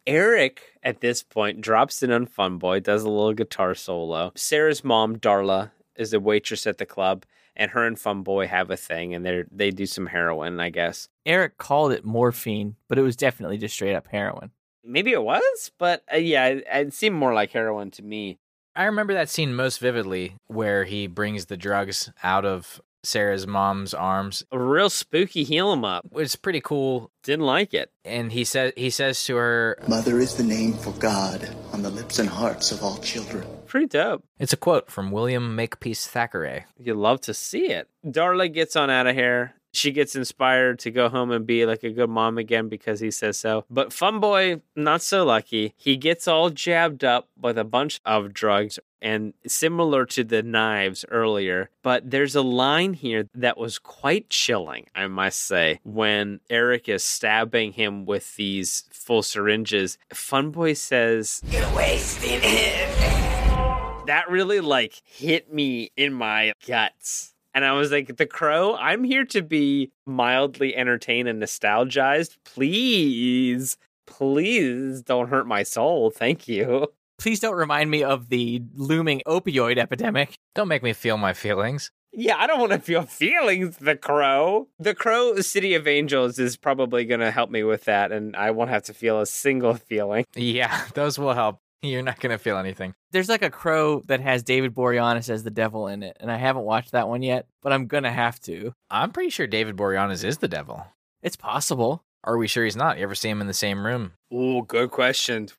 Eric, 0.06 0.62
at 0.84 1.00
this 1.00 1.24
point, 1.24 1.62
drops 1.62 2.04
in 2.04 2.12
on 2.12 2.26
Fun 2.26 2.58
Boy, 2.58 2.82
does 2.82 3.04
a 3.04 3.10
little 3.10 3.34
guitar 3.34 3.74
solo. 3.74 4.34
Sarah's 4.36 4.84
mom, 4.84 5.18
Darla, 5.18 5.72
is 5.96 6.14
a 6.14 6.20
waitress 6.20 6.68
at 6.68 6.78
the 6.78 6.86
club, 6.86 7.26
and 7.56 7.72
her 7.72 7.86
and 7.86 7.98
Fun 7.98 8.22
Boy 8.24 8.48
have 8.48 8.70
a 8.70 8.76
thing, 8.76 9.14
and 9.14 9.26
they 9.26 9.44
they 9.50 9.72
do 9.72 9.86
some 9.86 10.08
heroin, 10.08 10.60
I 10.60 10.72
guess. 10.72 11.08
Eric 11.26 11.58
called 11.58 11.94
it 11.94 12.04
morphine, 12.04 12.76
but 12.90 12.98
it 12.98 13.04
was 13.04 13.16
definitely 13.16 13.58
just 13.58 13.76
straight 13.76 13.96
up 13.96 14.08
heroin. 14.08 14.52
Maybe 14.84 15.12
it 15.12 15.24
was, 15.24 15.72
but 15.78 16.04
uh, 16.14 16.18
yeah, 16.18 16.48
it, 16.48 16.64
it 16.72 16.94
seemed 16.94 17.16
more 17.16 17.34
like 17.34 17.52
heroin 17.52 17.92
to 17.92 18.04
me. 18.04 18.40
I 18.76 18.86
remember 18.86 19.14
that 19.14 19.30
scene 19.30 19.56
most 19.56 19.80
vividly 19.80 20.36
where 20.48 20.84
he 20.84 21.08
brings 21.08 21.46
the 21.46 21.58
drugs 21.58 22.12
out 22.24 22.44
of 22.44 22.82
Sarah's 23.04 23.46
mom's 23.46 23.94
arms. 23.94 24.44
A 24.52 24.58
real 24.58 24.90
spooky 24.90 25.44
heal 25.44 25.72
him 25.74 25.84
up. 25.86 26.06
It's 26.16 26.36
pretty 26.36 26.62
cool. 26.62 27.12
Didn't 27.24 27.46
like 27.46 27.74
it. 27.74 27.92
And 28.06 28.32
he 28.32 28.44
says 28.44 28.74
he 28.76 28.90
says 28.90 29.24
to 29.26 29.36
her, 29.36 29.78
Mother 29.88 30.20
is 30.20 30.36
the 30.36 30.44
name 30.44 30.74
for 30.74 30.92
God 30.94 31.48
on 31.72 31.84
the 31.84 31.90
lips 31.90 32.20
and 32.20 32.30
hearts 32.30 32.72
of 32.72 32.82
all 32.82 32.98
children. 32.98 33.46
Pretty 33.68 33.88
dope. 33.88 34.24
It's 34.40 34.54
a 34.54 34.58
quote 34.58 34.90
from 34.90 35.12
William 35.12 35.56
Makepeace 35.56 36.08
Thackeray. 36.08 36.66
You 36.78 36.94
love 36.94 37.22
to 37.22 37.34
see 37.34 37.68
it. 37.68 37.90
Darla 38.06 38.52
gets 38.52 38.76
on 38.76 38.90
out 38.90 39.08
of 39.08 39.16
here. 39.16 39.54
She 39.74 39.92
gets 39.92 40.16
inspired 40.16 40.80
to 40.80 40.92
go 40.92 41.10
home 41.10 41.32
and 41.32 41.46
be 41.46 41.66
like 41.66 41.84
a 41.84 41.90
good 41.90 42.10
mom 42.10 42.38
again 42.38 42.70
because 42.70 43.00
he 43.00 43.12
says 43.12 43.38
so. 43.38 43.66
But 43.70 43.92
Fun 43.92 44.20
Boy, 44.20 44.62
not 44.76 45.02
so 45.02 45.26
lucky. 45.26 45.74
He 45.78 45.98
gets 45.98 46.28
all 46.28 46.52
jabbed 46.52 47.04
up 47.04 47.28
with 47.40 47.58
a 47.58 47.64
bunch 47.64 48.00
of 48.06 48.34
drugs 48.34 48.80
and 49.02 49.34
similar 49.46 50.06
to 50.06 50.24
the 50.24 50.42
knives 50.42 51.06
earlier. 51.10 51.70
But 51.82 52.10
there's 52.10 52.36
a 52.36 52.42
line 52.42 52.94
here 52.94 53.28
that 53.34 53.58
was 53.58 53.78
quite 53.80 54.30
chilling, 54.30 54.88
I 54.96 55.08
must 55.08 55.42
say, 55.42 55.80
when 55.84 56.40
Eric 56.50 56.88
is 56.88 57.04
stabbing 57.04 57.74
him 57.74 58.06
with 58.06 58.36
these 58.36 58.86
full 58.92 59.24
syringes. 59.24 59.98
Fun 60.14 60.52
Boy 60.52 60.74
says, 60.74 61.42
You're 61.48 61.76
wasting 61.76 62.40
it. 62.44 64.06
That 64.06 64.30
really 64.30 64.60
like 64.60 65.02
hit 65.06 65.54
me 65.54 65.92
in 65.96 66.14
my 66.14 66.54
guts. 66.66 67.33
And 67.54 67.64
I 67.66 67.74
was 67.74 67.92
like, 67.92 68.18
The 68.18 68.26
Crow, 68.26 68.76
I'm 68.76 69.04
here 69.04 69.26
to 69.26 69.42
be 69.42 69.92
mildly 70.06 70.76
entertained 70.76 71.28
and 71.28 71.42
nostalgized. 71.42 72.38
Please, 72.46 73.78
please 74.08 75.02
don't 75.02 75.30
hurt 75.30 75.48
my 75.48 75.64
soul. 75.64 76.10
Thank 76.10 76.48
you. 76.48 76.88
Please 77.20 77.40
don't 77.40 77.56
remind 77.56 77.92
me 77.92 78.04
of 78.04 78.30
the 78.30 78.62
looming 78.76 79.22
opioid 79.28 79.78
epidemic. 79.78 80.36
Don't 80.56 80.68
make 80.68 80.84
me 80.84 80.94
feel 80.94 81.18
my 81.18 81.34
feelings. 81.34 81.92
Yeah, 82.16 82.36
I 82.38 82.46
don't 82.46 82.60
want 82.60 82.74
to 82.74 82.80
feel 82.80 83.04
feelings, 83.04 83.78
The 83.78 83.96
Crow. 83.96 84.68
The 84.78 84.94
Crow 84.94 85.40
City 85.42 85.74
of 85.74 85.88
Angels 85.88 86.38
is 86.38 86.58
probably 86.58 87.06
going 87.06 87.22
to 87.22 87.32
help 87.32 87.50
me 87.50 87.64
with 87.64 87.86
that, 87.86 88.12
and 88.12 88.36
I 88.36 88.52
won't 88.52 88.70
have 88.70 88.84
to 88.84 88.94
feel 88.94 89.20
a 89.20 89.26
single 89.26 89.74
feeling. 89.74 90.26
Yeah, 90.36 90.86
those 90.94 91.18
will 91.18 91.34
help. 91.34 91.60
You're 91.84 92.02
not 92.02 92.22
going 92.22 92.32
to 92.32 92.38
feel 92.38 92.58
anything. 92.58 92.94
There's 93.12 93.28
like 93.28 93.42
a 93.42 93.50
crow 93.50 94.02
that 94.06 94.22
has 94.22 94.42
David 94.42 94.74
Boreanaz 94.74 95.30
as 95.30 95.44
the 95.44 95.52
devil 95.52 95.88
in 95.88 96.02
it, 96.02 96.16
and 96.22 96.32
I 96.32 96.38
haven't 96.38 96.64
watched 96.64 96.94
that 96.94 97.10
one 97.10 97.22
yet, 97.22 97.46
but 97.62 97.74
I'm 97.74 97.88
going 97.88 98.04
to 98.04 98.12
have 98.12 98.40
to. 98.42 98.74
I'm 98.90 99.12
pretty 99.12 99.30
sure 99.30 99.48
David 99.48 99.76
Boreanaz 99.76 100.24
is 100.24 100.38
the 100.38 100.48
devil. 100.48 100.88
It's 101.22 101.36
possible. 101.36 102.02
Are 102.24 102.38
we 102.38 102.48
sure 102.48 102.64
he's 102.64 102.78
not? 102.78 102.98
You 102.98 103.04
ever 103.04 103.16
see 103.16 103.30
him 103.30 103.42
in 103.42 103.48
the 103.48 103.54
same 103.54 103.86
room? 103.86 104.14
Oh, 104.32 104.62
good 104.62 104.92
question. 104.92 105.50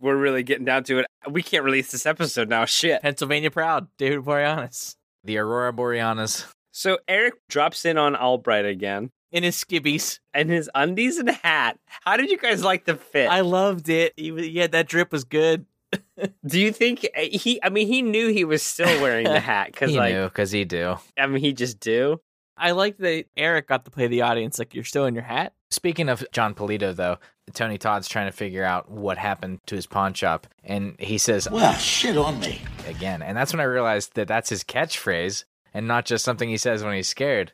We're 0.00 0.16
really 0.16 0.44
getting 0.44 0.64
down 0.64 0.84
to 0.84 1.00
it. 1.00 1.06
We 1.28 1.42
can't 1.42 1.64
release 1.64 1.90
this 1.90 2.06
episode 2.06 2.48
now. 2.48 2.66
Shit. 2.66 3.02
Pennsylvania 3.02 3.50
proud, 3.50 3.88
David 3.98 4.20
Boreanaz. 4.20 4.94
The 5.24 5.38
Aurora 5.38 5.72
Boreanas. 5.72 6.46
So 6.70 6.98
Eric 7.08 7.34
drops 7.48 7.84
in 7.84 7.98
on 7.98 8.14
Albrecht 8.14 8.66
again. 8.66 9.10
In 9.34 9.42
his 9.42 9.56
skibbies. 9.56 10.20
And 10.32 10.48
his 10.48 10.70
undies 10.74 11.18
and 11.18 11.28
hat. 11.28 11.78
How 12.02 12.16
did 12.16 12.30
you 12.30 12.38
guys 12.38 12.62
like 12.64 12.84
the 12.84 12.94
fit? 12.94 13.28
I 13.28 13.40
loved 13.40 13.88
it. 13.88 14.14
He 14.16 14.30
yeah, 14.30 14.68
that 14.68 14.88
drip 14.88 15.12
was 15.12 15.24
good. 15.24 15.66
do 16.46 16.60
you 16.60 16.72
think 16.72 17.06
uh, 17.16 17.20
he? 17.20 17.60
I 17.62 17.68
mean, 17.68 17.86
he 17.88 18.00
knew 18.00 18.28
he 18.28 18.44
was 18.44 18.62
still 18.62 19.02
wearing 19.02 19.24
the 19.24 19.40
hat 19.40 19.72
because, 19.72 19.90
He 19.92 19.98
like, 19.98 20.14
knew, 20.14 20.24
because 20.24 20.50
he 20.52 20.64
do. 20.64 20.96
I 21.18 21.26
mean, 21.26 21.40
he 21.42 21.52
just 21.52 21.80
do. 21.80 22.20
I 22.56 22.70
like 22.70 22.98
that 22.98 23.24
Eric 23.36 23.66
got 23.68 23.84
to 23.84 23.90
play 23.90 24.06
the 24.06 24.22
audience 24.22 24.58
like 24.60 24.74
you're 24.74 24.84
still 24.84 25.06
in 25.06 25.14
your 25.14 25.24
hat. 25.24 25.52
Speaking 25.70 26.08
of 26.08 26.24
Jon 26.30 26.54
Polito, 26.54 26.94
though, 26.94 27.18
Tony 27.52 27.78
Todd's 27.78 28.08
trying 28.08 28.26
to 28.26 28.32
figure 28.32 28.62
out 28.62 28.88
what 28.88 29.18
happened 29.18 29.58
to 29.66 29.74
his 29.74 29.86
pawn 29.86 30.14
shop, 30.14 30.46
and 30.62 30.94
he 31.00 31.18
says, 31.18 31.50
Well, 31.50 31.74
shit 31.74 32.16
on 32.16 32.38
me. 32.38 32.60
again. 32.86 33.22
And 33.22 33.36
that's 33.36 33.52
when 33.52 33.58
I 33.60 33.64
realized 33.64 34.14
that 34.14 34.28
that's 34.28 34.50
his 34.50 34.62
catchphrase 34.62 35.44
and 35.72 35.88
not 35.88 36.04
just 36.04 36.24
something 36.24 36.48
he 36.48 36.56
says 36.56 36.84
when 36.84 36.94
he's 36.94 37.08
scared. 37.08 37.52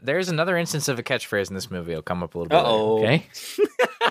There's 0.00 0.28
another 0.28 0.56
instance 0.56 0.88
of 0.88 0.98
a 0.98 1.02
catchphrase 1.02 1.48
in 1.48 1.54
this 1.54 1.70
movie. 1.70 1.92
It'll 1.92 2.02
come 2.02 2.22
up 2.22 2.34
a 2.34 2.38
little 2.38 2.48
bit 2.48 2.56
later. 2.56 3.16
Okay. 3.16 3.26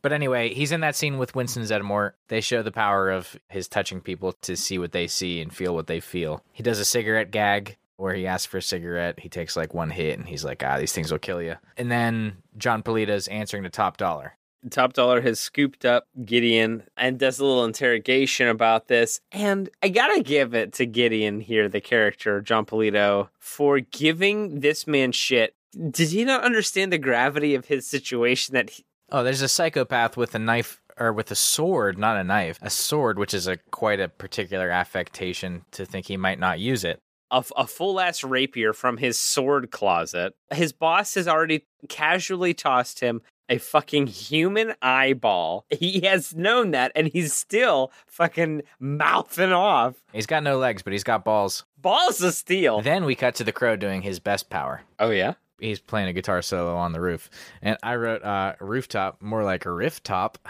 But 0.00 0.12
anyway, 0.12 0.54
he's 0.54 0.72
in 0.72 0.80
that 0.80 0.96
scene 0.96 1.18
with 1.18 1.34
Winston 1.34 1.64
Zeddemore. 1.64 2.12
They 2.28 2.40
show 2.40 2.62
the 2.62 2.72
power 2.72 3.10
of 3.10 3.36
his 3.48 3.68
touching 3.68 4.00
people 4.00 4.32
to 4.42 4.56
see 4.56 4.78
what 4.78 4.92
they 4.92 5.06
see 5.06 5.40
and 5.40 5.52
feel 5.52 5.74
what 5.74 5.86
they 5.86 6.00
feel. 6.00 6.42
He 6.52 6.62
does 6.62 6.78
a 6.78 6.84
cigarette 6.84 7.30
gag 7.30 7.76
where 7.96 8.14
he 8.14 8.26
asks 8.26 8.46
for 8.46 8.58
a 8.58 8.62
cigarette. 8.62 9.18
He 9.18 9.28
takes 9.28 9.56
like 9.56 9.74
one 9.74 9.90
hit 9.90 10.18
and 10.18 10.28
he's 10.28 10.44
like, 10.44 10.62
ah, 10.64 10.78
these 10.78 10.92
things 10.92 11.10
will 11.10 11.18
kill 11.18 11.42
you. 11.42 11.56
And 11.76 11.90
then 11.90 12.36
Jon 12.56 12.82
Polito's 12.82 13.28
answering 13.28 13.64
to 13.64 13.70
Top 13.70 13.96
Dollar. 13.96 14.36
Top 14.70 14.92
Dollar 14.92 15.20
has 15.20 15.38
scooped 15.38 15.84
up 15.84 16.04
Gideon 16.24 16.82
and 16.96 17.18
does 17.18 17.38
a 17.38 17.44
little 17.44 17.64
interrogation 17.64 18.48
about 18.48 18.88
this. 18.88 19.20
And 19.32 19.70
I 19.82 19.88
gotta 19.88 20.22
give 20.22 20.54
it 20.54 20.72
to 20.74 20.86
Gideon 20.86 21.40
here, 21.40 21.68
the 21.68 21.80
character, 21.80 22.40
Jon 22.40 22.66
Polito, 22.66 23.28
for 23.38 23.80
giving 23.80 24.60
this 24.60 24.86
man 24.86 25.12
shit. 25.12 25.54
Did 25.90 26.08
he 26.08 26.24
not 26.24 26.44
understand 26.44 26.92
the 26.92 26.98
gravity 26.98 27.54
of 27.54 27.66
his 27.66 27.86
situation 27.86 28.54
that 28.54 28.70
he, 28.70 28.84
Oh, 29.10 29.22
there's 29.22 29.42
a 29.42 29.48
psychopath 29.48 30.16
with 30.16 30.34
a 30.34 30.38
knife 30.38 30.80
or 30.98 31.12
with 31.12 31.30
a 31.30 31.34
sword, 31.36 31.96
not 31.96 32.16
a 32.18 32.24
knife, 32.24 32.58
a 32.60 32.68
sword, 32.70 33.18
which 33.18 33.32
is 33.32 33.46
a 33.46 33.56
quite 33.70 34.00
a 34.00 34.08
particular 34.08 34.68
affectation 34.70 35.64
to 35.70 35.86
think 35.86 36.06
he 36.06 36.16
might 36.16 36.38
not 36.40 36.58
use 36.58 36.84
it. 36.84 37.00
a, 37.30 37.44
a 37.56 37.66
full 37.66 38.00
ass 38.00 38.24
rapier 38.24 38.72
from 38.72 38.96
his 38.96 39.18
sword 39.18 39.70
closet. 39.70 40.34
His 40.52 40.72
boss 40.72 41.14
has 41.14 41.28
already 41.28 41.64
casually 41.88 42.52
tossed 42.54 43.00
him 43.00 43.22
a 43.48 43.58
fucking 43.58 44.06
human 44.08 44.74
eyeball. 44.82 45.64
He 45.78 46.00
has 46.00 46.34
known 46.34 46.72
that, 46.72 46.92
and 46.94 47.06
he's 47.08 47.32
still 47.32 47.92
fucking 48.06 48.62
mouthing 48.80 49.52
off. 49.52 49.94
He's 50.12 50.26
got 50.26 50.42
no 50.42 50.58
legs, 50.58 50.82
but 50.82 50.92
he's 50.92 51.04
got 51.04 51.24
balls. 51.24 51.64
Balls 51.80 52.20
of 52.20 52.34
steel. 52.34 52.80
Then 52.82 53.04
we 53.04 53.14
cut 53.14 53.36
to 53.36 53.44
the 53.44 53.52
crow 53.52 53.76
doing 53.76 54.02
his 54.02 54.18
best 54.18 54.50
power. 54.50 54.82
Oh 54.98 55.10
yeah. 55.10 55.34
He's 55.60 55.80
playing 55.80 56.08
a 56.08 56.12
guitar 56.12 56.42
solo 56.42 56.76
on 56.76 56.92
the 56.92 57.00
roof, 57.00 57.30
and 57.62 57.76
I 57.82 57.96
wrote 57.96 58.22
uh, 58.22 58.54
rooftop 58.60 59.22
more 59.22 59.44
like 59.44 59.66
a 59.66 59.72
riff 59.72 60.02
top. 60.02 60.38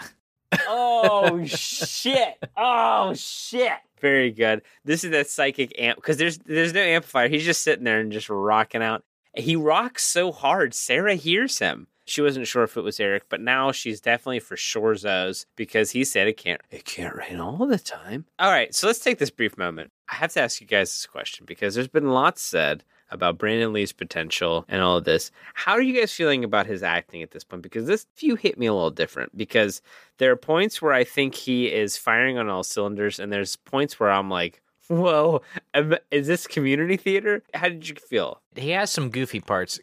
Oh 0.67 1.45
shit. 1.45 2.43
Oh 2.57 3.13
shit. 3.13 3.71
Very 4.01 4.31
good. 4.31 4.61
This 4.83 5.03
is 5.03 5.11
that 5.11 5.29
psychic 5.29 5.79
amp 5.79 5.97
because 5.97 6.17
there's 6.17 6.39
there's 6.39 6.73
no 6.73 6.81
amplifier. 6.81 7.27
He's 7.27 7.45
just 7.45 7.61
sitting 7.63 7.83
there 7.83 7.99
and 7.99 8.11
just 8.11 8.29
rocking 8.29 8.81
out. 8.81 9.03
He 9.35 9.55
rocks 9.55 10.03
so 10.03 10.31
hard. 10.31 10.73
Sarah 10.73 11.15
hears 11.15 11.59
him. 11.59 11.87
She 12.09 12.21
wasn't 12.21 12.47
sure 12.47 12.63
if 12.63 12.75
it 12.77 12.81
was 12.81 12.99
Eric, 12.99 13.23
but 13.29 13.41
now 13.41 13.71
she's 13.71 14.01
definitely 14.01 14.39
for 14.39 14.57
sure 14.57 14.95
Zoe's 14.95 15.45
because 15.55 15.91
he 15.91 16.03
said 16.03 16.27
it 16.27 16.37
can't 16.37 16.61
it 16.71 16.85
can't 16.85 17.15
rain 17.15 17.39
all 17.39 17.67
the 17.67 17.79
time. 17.79 18.25
All 18.39 18.51
right, 18.51 18.73
so 18.73 18.87
let's 18.87 18.99
take 18.99 19.19
this 19.19 19.29
brief 19.29 19.57
moment. 19.57 19.91
I 20.11 20.15
have 20.15 20.33
to 20.33 20.41
ask 20.41 20.59
you 20.59 20.67
guys 20.67 20.89
this 20.89 21.05
question 21.05 21.45
because 21.45 21.75
there's 21.75 21.87
been 21.87 22.09
lots 22.09 22.41
said 22.41 22.83
about 23.11 23.37
Brandon 23.37 23.73
Lee's 23.73 23.91
potential 23.91 24.65
and 24.67 24.81
all 24.81 24.97
of 24.97 25.03
this. 25.03 25.31
How 25.53 25.73
are 25.73 25.81
you 25.81 25.99
guys 25.99 26.11
feeling 26.13 26.43
about 26.43 26.67
his 26.67 26.83
acting 26.83 27.23
at 27.23 27.31
this 27.31 27.43
point? 27.43 27.63
Because 27.63 27.87
this 27.87 28.05
view 28.17 28.35
hit 28.35 28.57
me 28.57 28.67
a 28.67 28.73
little 28.73 28.91
different 28.91 29.35
because 29.35 29.81
there 30.17 30.31
are 30.31 30.35
points 30.35 30.81
where 30.81 30.93
I 30.93 31.03
think 31.03 31.35
he 31.35 31.71
is 31.71 31.97
firing 31.97 32.37
on 32.37 32.49
all 32.49 32.63
cylinders, 32.63 33.19
and 33.19 33.31
there's 33.31 33.55
points 33.55 33.99
where 33.99 34.11
I'm 34.11 34.29
like, 34.29 34.61
whoa, 34.87 35.41
is 36.11 36.27
this 36.27 36.47
community 36.47 36.97
theater? 36.97 37.43
How 37.53 37.69
did 37.69 37.87
you 37.87 37.95
feel? 37.95 38.41
He 38.55 38.71
has 38.71 38.89
some 38.89 39.09
goofy 39.09 39.39
parts. 39.39 39.79